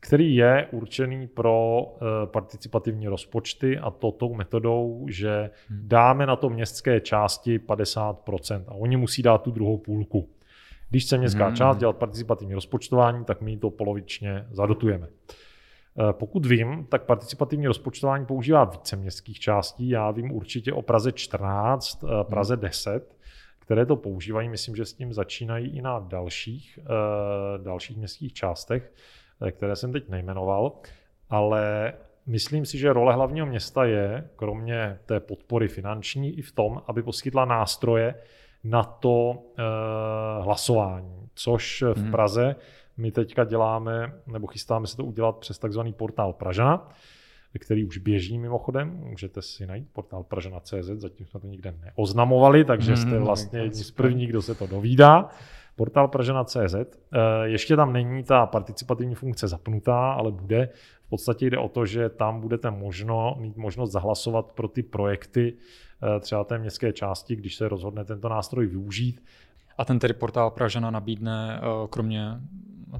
který 0.00 0.36
je 0.36 0.68
určený 0.72 1.26
pro 1.26 1.86
participativní 2.24 3.08
rozpočty 3.08 3.78
a 3.78 3.90
to 3.90 4.12
tou 4.12 4.34
metodou, 4.34 5.06
že 5.08 5.50
hmm. 5.68 5.80
dáme 5.82 6.26
na 6.26 6.36
to 6.36 6.50
městské 6.50 7.00
části 7.00 7.58
50% 7.58 8.64
a 8.68 8.74
oni 8.74 8.96
musí 8.96 9.22
dát 9.22 9.42
tu 9.42 9.50
druhou 9.50 9.78
půlku. 9.78 10.28
Když 10.90 11.04
chce 11.04 11.18
městská 11.18 11.46
hmm. 11.46 11.56
část 11.56 11.76
dělat 11.76 11.96
participativní 11.96 12.54
rozpočtování, 12.54 13.24
tak 13.24 13.40
my 13.40 13.56
to 13.56 13.70
polovičně 13.70 14.46
zadotujeme. 14.50 15.08
Eh, 15.98 16.12
pokud 16.12 16.46
vím, 16.46 16.86
tak 16.88 17.02
participativní 17.02 17.66
rozpočtování 17.66 18.26
používá 18.26 18.64
více 18.64 18.96
městských 18.96 19.40
částí. 19.40 19.88
Já 19.88 20.10
vím 20.10 20.32
určitě 20.32 20.72
o 20.72 20.82
Praze 20.82 21.12
14, 21.12 22.04
eh, 22.04 22.24
Praze 22.24 22.56
10, 22.56 23.16
které 23.58 23.86
to 23.86 23.96
používají. 23.96 24.48
Myslím, 24.48 24.76
že 24.76 24.84
s 24.84 24.92
tím 24.92 25.12
začínají 25.12 25.68
i 25.76 25.82
na 25.82 25.98
dalších, 25.98 26.78
eh, 26.82 27.62
dalších 27.62 27.96
městských 27.96 28.32
částech, 28.32 28.92
které 29.50 29.76
jsem 29.76 29.92
teď 29.92 30.08
nejmenoval. 30.08 30.72
Ale 31.30 31.92
myslím 32.26 32.66
si, 32.66 32.78
že 32.78 32.92
role 32.92 33.14
hlavního 33.14 33.46
města 33.46 33.84
je, 33.84 34.28
kromě 34.36 34.98
té 35.06 35.20
podpory 35.20 35.68
finanční, 35.68 36.38
i 36.38 36.42
v 36.42 36.52
tom, 36.52 36.82
aby 36.86 37.02
poskytla 37.02 37.44
nástroje, 37.44 38.14
na 38.64 38.82
to 38.82 39.30
uh, 39.30 40.44
hlasování, 40.44 41.28
což 41.34 41.84
v 41.94 41.98
hmm. 41.98 42.10
Praze 42.10 42.56
my 42.96 43.12
teďka 43.12 43.44
děláme, 43.44 44.12
nebo 44.26 44.46
chystáme 44.46 44.86
se 44.86 44.96
to 44.96 45.04
udělat 45.04 45.36
přes 45.36 45.58
takzvaný 45.58 45.92
portál 45.92 46.32
Pražana, 46.32 46.88
který 47.58 47.84
už 47.84 47.98
běží 47.98 48.38
mimochodem. 48.38 48.90
Můžete 48.90 49.42
si 49.42 49.66
najít 49.66 49.88
portál 49.92 50.22
Pražana.cz, 50.22 50.86
zatím 50.94 51.26
jsme 51.26 51.40
to 51.40 51.46
nikde 51.46 51.74
neoznamovali, 51.84 52.64
takže 52.64 52.96
jste 52.96 53.10
hmm, 53.10 53.24
vlastně 53.24 53.58
jedni 53.58 53.84
z 53.84 53.90
prvních, 53.90 54.28
kdo 54.28 54.42
se 54.42 54.54
to 54.54 54.66
dovídá. 54.66 55.28
Portál 55.76 56.08
Pražana.cz. 56.08 56.74
Eh, 56.74 56.86
ještě 57.44 57.76
tam 57.76 57.92
není 57.92 58.24
ta 58.24 58.46
participativní 58.46 59.14
funkce 59.14 59.48
zapnutá, 59.48 60.12
ale 60.12 60.30
bude. 60.30 60.68
V 61.06 61.08
podstatě 61.08 61.50
jde 61.50 61.58
o 61.58 61.68
to, 61.68 61.86
že 61.86 62.08
tam 62.08 62.40
budete 62.40 62.70
možno, 62.70 63.36
mít 63.38 63.56
možnost 63.56 63.90
zahlasovat 63.90 64.52
pro 64.52 64.68
ty 64.68 64.82
projekty, 64.82 65.56
Eh, 66.02 66.20
třeba 66.20 66.44
té 66.44 66.58
městské 66.58 66.92
části, 66.92 67.36
když 67.36 67.56
se 67.56 67.68
rozhodne 67.68 68.04
tento 68.04 68.28
nástroj 68.28 68.66
využít. 68.66 69.22
A 69.78 69.84
ten 69.84 69.98
tedy 69.98 70.14
portál 70.14 70.50
Pražana 70.50 70.90
nabídne 70.90 71.60
eh, 71.62 71.88
kromě 71.90 72.40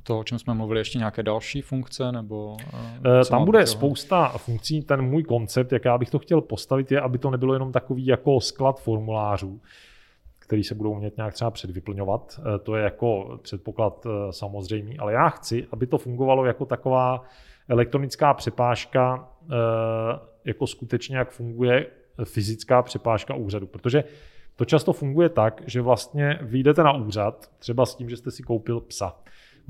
toho, 0.02 0.20
o 0.20 0.24
čem 0.24 0.38
jsme 0.38 0.54
mluvili, 0.54 0.80
ještě 0.80 0.98
nějaké 0.98 1.22
další 1.22 1.62
funkce? 1.62 2.12
nebo? 2.12 2.56
Tam 3.30 3.44
bude 3.44 3.58
toho? 3.58 3.66
spousta 3.66 4.28
funkcí. 4.28 4.82
Ten 4.82 5.02
můj 5.02 5.22
koncept, 5.22 5.72
jak 5.72 5.84
já 5.84 5.98
bych 5.98 6.10
to 6.10 6.18
chtěl 6.18 6.40
postavit, 6.40 6.92
je, 6.92 7.00
aby 7.00 7.18
to 7.18 7.30
nebylo 7.30 7.52
jenom 7.52 7.72
takový 7.72 8.06
jako 8.06 8.40
sklad 8.40 8.80
formulářů, 8.80 9.60
který 10.50 10.64
se 10.64 10.74
budou 10.74 10.90
umět 10.92 11.16
nějak 11.16 11.34
třeba 11.34 11.50
předvyplňovat. 11.50 12.40
To 12.62 12.76
je 12.76 12.84
jako 12.84 13.38
předpoklad 13.42 14.06
samozřejmý, 14.30 14.98
ale 14.98 15.12
já 15.12 15.28
chci, 15.28 15.66
aby 15.72 15.86
to 15.86 15.98
fungovalo 15.98 16.44
jako 16.44 16.66
taková 16.66 17.22
elektronická 17.68 18.34
přepážka, 18.34 19.28
jako 20.44 20.66
skutečně 20.66 21.16
jak 21.16 21.30
funguje 21.30 21.86
fyzická 22.24 22.82
přepážka 22.82 23.34
úřadu, 23.34 23.66
protože 23.66 24.04
to 24.56 24.64
často 24.64 24.92
funguje 24.92 25.28
tak, 25.28 25.62
že 25.66 25.80
vlastně 25.82 26.38
vyjdete 26.42 26.82
na 26.82 26.92
úřad, 26.92 27.50
třeba 27.58 27.86
s 27.86 27.94
tím, 27.94 28.10
že 28.10 28.16
jste 28.16 28.30
si 28.30 28.42
koupil 28.42 28.80
psa. 28.80 29.16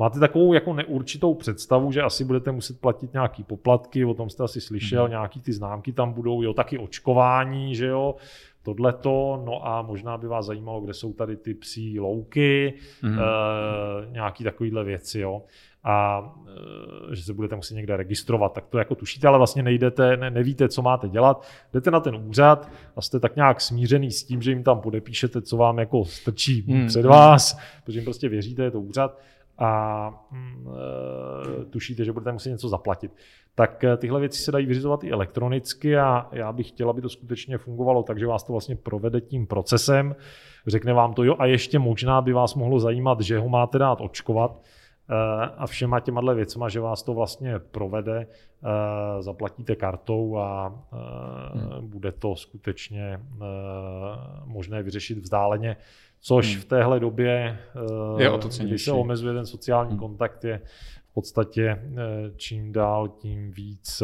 Máte 0.00 0.20
takovou 0.20 0.52
jako 0.52 0.74
neurčitou 0.74 1.34
představu, 1.34 1.92
že 1.92 2.02
asi 2.02 2.24
budete 2.24 2.52
muset 2.52 2.80
platit 2.80 3.12
nějaký 3.12 3.42
poplatky, 3.42 4.04
o 4.04 4.14
tom 4.14 4.30
jste 4.30 4.44
asi 4.44 4.60
slyšel, 4.60 5.04
mm. 5.04 5.10
nějaký 5.10 5.40
ty 5.40 5.52
známky 5.52 5.92
tam 5.92 6.12
budou, 6.12 6.42
jo, 6.42 6.54
taky 6.54 6.78
očkování, 6.78 7.74
že 7.74 7.86
jo, 7.86 8.14
tohleto, 8.62 9.42
no 9.46 9.66
a 9.66 9.82
možná 9.82 10.18
by 10.18 10.26
vás 10.26 10.46
zajímalo, 10.46 10.80
kde 10.80 10.94
jsou 10.94 11.12
tady 11.12 11.36
ty 11.36 11.54
psí 11.54 12.00
louky, 12.00 12.74
mm. 13.02 13.18
e, 13.18 13.22
nějaký 14.12 14.44
takovýhle 14.44 14.84
věci, 14.84 15.20
jo 15.20 15.42
a 15.84 16.24
e, 17.12 17.16
že 17.16 17.22
se 17.22 17.34
budete 17.34 17.56
muset 17.56 17.74
někde 17.74 17.96
registrovat, 17.96 18.52
tak 18.52 18.66
to 18.66 18.78
jako 18.78 18.94
tušíte, 18.94 19.28
ale 19.28 19.38
vlastně 19.38 19.62
nejdete, 19.62 20.16
ne, 20.16 20.30
nevíte, 20.30 20.68
co 20.68 20.82
máte 20.82 21.08
dělat. 21.08 21.46
Jdete 21.72 21.90
na 21.90 22.00
ten 22.00 22.16
úřad 22.16 22.70
a 22.96 23.02
jste 23.02 23.20
tak 23.20 23.36
nějak 23.36 23.60
smířený 23.60 24.10
s 24.10 24.24
tím, 24.24 24.42
že 24.42 24.50
jim 24.50 24.62
tam 24.62 24.80
podepíšete, 24.80 25.42
co 25.42 25.56
vám 25.56 25.78
jako 25.78 26.04
strčí 26.04 26.62
hmm. 26.68 26.86
před 26.86 27.04
vás, 27.04 27.58
protože 27.84 27.98
jim 27.98 28.04
prostě 28.04 28.28
věříte, 28.28 28.62
je 28.62 28.70
to 28.70 28.80
úřad 28.80 29.18
a 29.60 30.10
mm, 30.30 30.68
e, 31.60 31.64
tušíte, 31.64 32.04
že 32.04 32.12
budete 32.12 32.32
muset 32.32 32.50
něco 32.50 32.68
zaplatit. 32.68 33.12
Tak 33.54 33.84
e, 33.84 33.96
tyhle 33.96 34.20
věci 34.20 34.42
se 34.42 34.52
dají 34.52 34.66
vyřizovat 34.66 35.04
i 35.04 35.10
elektronicky 35.10 35.96
a 35.96 36.28
já 36.32 36.52
bych 36.52 36.68
chtěl, 36.68 36.90
aby 36.90 37.02
to 37.02 37.08
skutečně 37.08 37.58
fungovalo, 37.58 38.02
takže 38.02 38.26
vás 38.26 38.44
to 38.44 38.52
vlastně 38.52 38.76
provede 38.76 39.20
tím 39.20 39.46
procesem, 39.46 40.16
řekne 40.66 40.92
vám 40.92 41.14
to 41.14 41.24
jo 41.24 41.36
a 41.38 41.46
ještě 41.46 41.78
možná 41.78 42.20
by 42.20 42.32
vás 42.32 42.54
mohlo 42.54 42.80
zajímat, 42.80 43.20
že 43.20 43.38
ho 43.38 43.48
máte 43.48 43.78
dát 43.78 44.00
očkovat, 44.00 44.60
Eh, 45.10 45.50
a 45.56 45.66
všema 45.66 46.00
těma 46.00 46.34
věcma, 46.34 46.68
že 46.68 46.80
vás 46.80 47.02
to 47.02 47.14
vlastně 47.14 47.58
provede, 47.58 48.26
eh, 48.26 49.22
zaplatíte 49.22 49.76
kartou 49.76 50.36
a 50.36 50.74
eh, 50.92 51.58
hmm. 51.58 51.88
bude 51.88 52.12
to 52.12 52.36
skutečně 52.36 53.20
možné 54.44 54.82
vyřešit 54.82 55.18
vzdáleně, 55.18 55.76
což 56.20 56.52
hmm. 56.52 56.60
v 56.60 56.64
téhle 56.64 57.00
době, 57.00 57.58
je 58.18 58.30
o 58.30 58.38
to 58.38 58.48
kdy 58.48 58.78
se 58.78 58.92
omezuje 58.92 59.34
ten 59.34 59.46
sociální 59.46 59.90
hmm. 59.90 59.98
kontakt, 59.98 60.44
je 60.44 60.60
v 61.10 61.14
podstatě 61.14 61.82
čím 62.36 62.72
dál 62.72 63.08
tím 63.08 63.50
víc 63.50 64.02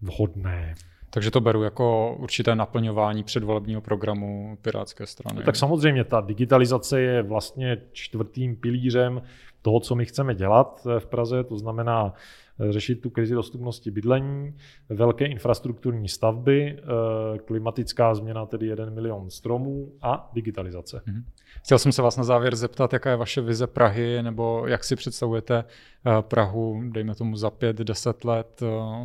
vhodné. 0.00 0.74
Takže 1.10 1.30
to 1.30 1.40
beru 1.40 1.62
jako 1.62 2.16
určité 2.18 2.54
naplňování 2.54 3.22
předvolebního 3.22 3.80
programu 3.80 4.58
Pirátské 4.62 5.06
strany. 5.06 5.38
No, 5.38 5.44
tak 5.44 5.56
samozřejmě 5.56 6.04
ta 6.04 6.20
digitalizace 6.20 7.00
je 7.00 7.22
vlastně 7.22 7.78
čtvrtým 7.92 8.56
pilířem 8.56 9.22
toho, 9.66 9.80
co 9.80 9.94
my 9.94 10.04
chceme 10.04 10.34
dělat 10.34 10.86
v 10.98 11.06
Praze, 11.06 11.44
to 11.44 11.58
znamená 11.58 12.12
eh, 12.60 12.72
řešit 12.72 12.94
tu 12.94 13.10
krizi 13.10 13.34
dostupnosti 13.34 13.90
bydlení, 13.90 14.54
velké 14.88 15.26
infrastrukturní 15.26 16.08
stavby, 16.08 16.78
eh, 16.78 17.38
klimatická 17.38 18.14
změna, 18.14 18.46
tedy 18.46 18.66
jeden 18.66 18.94
milion 18.94 19.30
stromů 19.30 19.92
a 20.02 20.30
digitalizace. 20.32 21.02
Mhm. 21.06 21.24
Chtěl 21.64 21.78
jsem 21.78 21.92
se 21.92 22.02
vás 22.02 22.16
na 22.16 22.24
závěr 22.24 22.56
zeptat, 22.56 22.92
jaká 22.92 23.10
je 23.10 23.16
vaše 23.16 23.40
vize 23.40 23.66
Prahy, 23.66 24.22
nebo 24.22 24.66
jak 24.66 24.84
si 24.84 24.96
představujete 24.96 25.64
eh, 25.64 26.22
Prahu, 26.22 26.82
dejme 26.90 27.14
tomu 27.14 27.36
za 27.36 27.50
pět, 27.50 27.76
deset 27.76 28.24
let, 28.24 28.62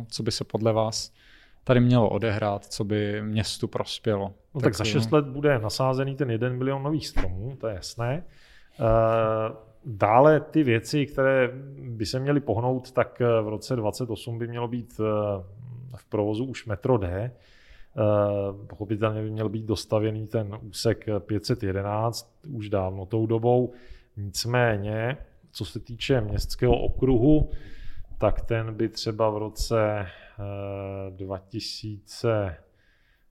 co 0.08 0.22
by 0.22 0.32
se 0.32 0.44
podle 0.44 0.72
vás 0.72 1.12
tady 1.64 1.80
mělo 1.80 2.10
odehrát, 2.10 2.64
co 2.64 2.84
by 2.84 3.22
městu 3.22 3.68
prospělo. 3.68 4.34
No 4.54 4.60
tak, 4.60 4.62
tak 4.62 4.74
za 4.74 4.84
6 4.84 5.12
let 5.12 5.24
bude 5.24 5.58
nasázený 5.58 6.16
ten 6.16 6.30
1 6.30 6.48
milion 6.48 6.82
nových 6.82 7.08
stromů, 7.08 7.56
to 7.60 7.66
je 7.66 7.74
jasné. 7.74 8.24
Dále 9.84 10.40
ty 10.40 10.62
věci, 10.62 11.06
které 11.06 11.50
by 11.88 12.06
se 12.06 12.20
měly 12.20 12.40
pohnout, 12.40 12.92
tak 12.92 13.20
v 13.42 13.48
roce 13.48 13.76
28 13.76 14.38
by 14.38 14.48
mělo 14.48 14.68
být 14.68 14.98
v 15.96 16.04
provozu 16.08 16.44
už 16.44 16.66
metro 16.66 16.98
D. 16.98 17.30
Pochopitelně 18.66 19.22
by 19.22 19.30
měl 19.30 19.48
být 19.48 19.64
dostavěný 19.64 20.26
ten 20.26 20.58
úsek 20.62 21.06
511 21.18 22.34
už 22.48 22.68
dávno 22.68 23.06
tou 23.06 23.26
dobou. 23.26 23.72
Nicméně, 24.16 25.16
co 25.52 25.64
se 25.64 25.80
týče 25.80 26.20
městského 26.20 26.80
okruhu, 26.80 27.50
tak 28.18 28.40
ten 28.40 28.74
by 28.74 28.88
třeba 28.88 29.30
v 29.30 29.38
roce 29.38 30.06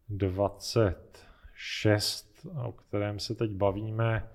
2026, 0.10 2.46
eh, 2.46 2.50
o 2.64 2.72
kterém 2.72 3.20
se 3.20 3.36
teď 3.36 3.52
bavíme, 3.52 4.30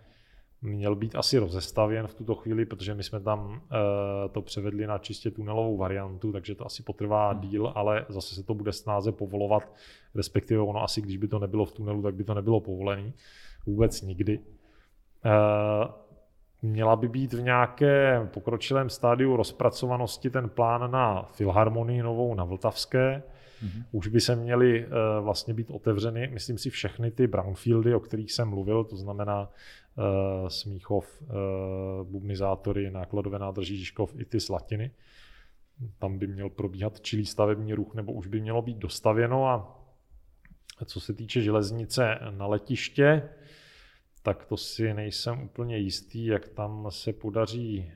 měl 0.63 0.95
být 0.95 1.15
asi 1.15 1.39
rozestavěn 1.39 2.07
v 2.07 2.15
tuto 2.15 2.35
chvíli, 2.35 2.67
protože 2.67 2.95
my 2.95 3.03
jsme 3.03 3.21
tam 3.21 3.51
uh, 3.51 3.59
to 4.33 4.43
převedli 4.43 4.87
na 4.87 4.99
čistě 4.99 5.31
tunelovou 5.31 5.77
variantu, 5.77 6.33
takže 6.33 6.55
to 6.55 6.67
asi 6.67 6.83
potrvá 6.83 7.31
hmm. 7.31 7.41
díl, 7.41 7.73
ale 7.75 8.07
zase 8.09 8.35
se 8.35 8.43
to 8.43 8.55
bude 8.55 8.73
snáze 8.73 9.13
povolovat, 9.13 9.75
respektive 10.15 10.61
ono 10.61 10.83
asi, 10.83 11.03
když 11.03 11.17
by 11.17 11.29
to 11.29 11.39
nebylo 11.39 11.65
v 11.65 11.73
tunelu, 11.73 12.03
tak 12.03 12.15
by 12.15 12.25
to 12.25 12.35
nebylo 12.35 12.61
povolené 12.61 13.13
vůbec 13.67 14.03
nikdy. 14.03 14.39
Uh, 14.39 14.45
měla 16.63 16.97
by 16.97 17.09
být 17.09 17.33
v 17.33 17.43
nějakém 17.43 18.29
pokročilém 18.29 18.91
stádiu 18.91 19.37
rozpracovanosti 19.37 20.31
ten 20.31 20.49
plán 20.49 20.91
na 20.91 21.23
Filharmonii 21.23 22.03
novou 22.03 22.35
na 22.35 22.45
Vltavské. 22.45 23.23
Mm-hmm. 23.65 23.85
Už 23.93 24.09
by 24.09 24.21
se 24.21 24.37
měly 24.37 24.87
uh, 24.87 24.93
vlastně 25.25 25.55
být 25.55 25.71
otevřeny, 25.71 26.31
myslím 26.33 26.59
si, 26.59 26.71
všechny 26.71 27.11
ty 27.11 27.27
brownfieldy, 27.27 27.95
o 27.95 28.01
kterých 28.01 28.33
jsem 28.33 28.49
mluvil, 28.49 28.85
to 28.85 28.97
znamená 28.97 29.49
uh, 29.49 30.49
Smíchov, 30.49 31.23
uh, 31.23 31.29
bubnizátory, 32.07 32.91
nákladové 32.91 33.39
nádrží 33.39 33.79
Žižkov 33.79 34.15
i 34.19 34.25
ty 34.25 34.41
Slatiny. 34.41 34.91
Tam 35.99 36.19
by 36.19 36.27
měl 36.27 36.51
probíhat 36.51 37.01
čilý 37.01 37.27
stavební 37.27 37.75
ruch, 37.75 37.95
nebo 37.95 38.13
už 38.13 38.27
by 38.27 38.41
mělo 38.41 38.63
být 38.63 38.77
dostavěno. 38.77 39.49
A 39.49 39.83
co 40.85 41.01
se 41.01 41.13
týče 41.13 41.43
železnice 41.43 42.19
na 42.31 42.47
letiště, 42.47 43.29
tak 44.27 44.45
to 44.45 44.57
si 44.57 44.95
nejsem 44.95 45.43
úplně 45.43 45.77
jistý, 45.77 46.27
jak 46.27 46.49
tam 46.49 46.87
se 46.91 47.13
podaří 47.13 47.93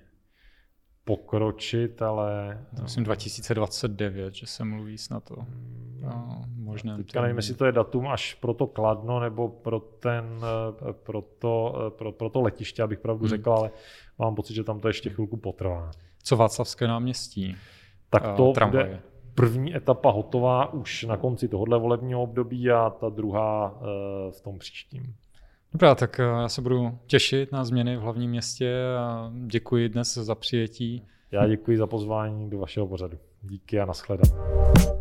pokročit, 1.05 2.03
ale... 2.03 2.61
To 2.77 2.83
myslím 2.83 3.05
2029, 3.05 4.35
že 4.35 4.47
se 4.47 4.65
mluví 4.65 4.99
snad 4.99 5.25
to. 5.25 5.37
no, 6.03 6.45
možná. 6.57 6.97
Teďka 6.97 7.23
nevím, 7.23 7.37
jestli 7.37 7.55
to 7.55 7.65
je 7.65 7.73
datum 7.73 8.09
až 8.09 8.35
pro 8.35 8.55
to 8.55 8.67
Kladno, 8.67 9.21
nebo 9.21 9.49
pro, 9.49 9.81
ten, 9.81 10.25
pro, 10.93 11.23
to, 11.23 11.75
pro, 11.99 12.13
pro 12.13 12.31
to 12.31 12.41
letiště, 12.41 12.83
abych 12.83 12.99
pravdu 12.99 13.23
hmm. 13.23 13.31
řekl, 13.31 13.53
ale 13.53 13.71
mám 14.19 14.35
pocit, 14.35 14.55
že 14.55 14.65
tam 14.65 14.81
to 14.81 14.89
ještě 14.89 15.11
chvilku 15.11 15.37
potrvá. 15.37 15.91
Co 16.23 16.37
Václavské 16.37 16.87
náměstí? 16.87 17.57
Tak 18.11 18.37
to 18.37 18.47
uh, 18.47 18.55
bude 18.67 19.03
první 19.35 19.77
etapa 19.77 20.11
hotová 20.11 20.73
už 20.73 21.05
na 21.05 21.17
konci 21.17 21.49
tohohle 21.49 21.79
volebního 21.79 22.23
období 22.23 22.71
a 22.71 22.91
ta 22.91 23.09
druhá 23.09 23.73
uh, 23.73 23.87
v 24.31 24.41
tom 24.41 24.59
příštím. 24.59 25.15
Dobrá, 25.73 25.95
tak 25.95 26.21
eh, 26.21 26.23
já 26.23 26.49
se 26.49 26.63
budu 26.63 26.99
těšit 27.07 27.53
na 27.53 27.65
změny 27.65 27.97
v 27.97 28.01
hlavním 28.01 28.31
městě 28.31 28.77
a 28.99 29.33
děkuji 29.47 29.89
dnes 29.89 30.15
za 30.15 30.35
přijetí. 30.35 31.07
Já 31.33 31.47
děkuji 31.47 31.79
za 31.79 31.87
pozvání 31.87 32.51
do 32.51 32.59
vašeho 32.59 32.87
pořadu. 32.87 33.19
Díky 33.43 33.81
a 33.81 33.85
nashledanou. 33.85 35.00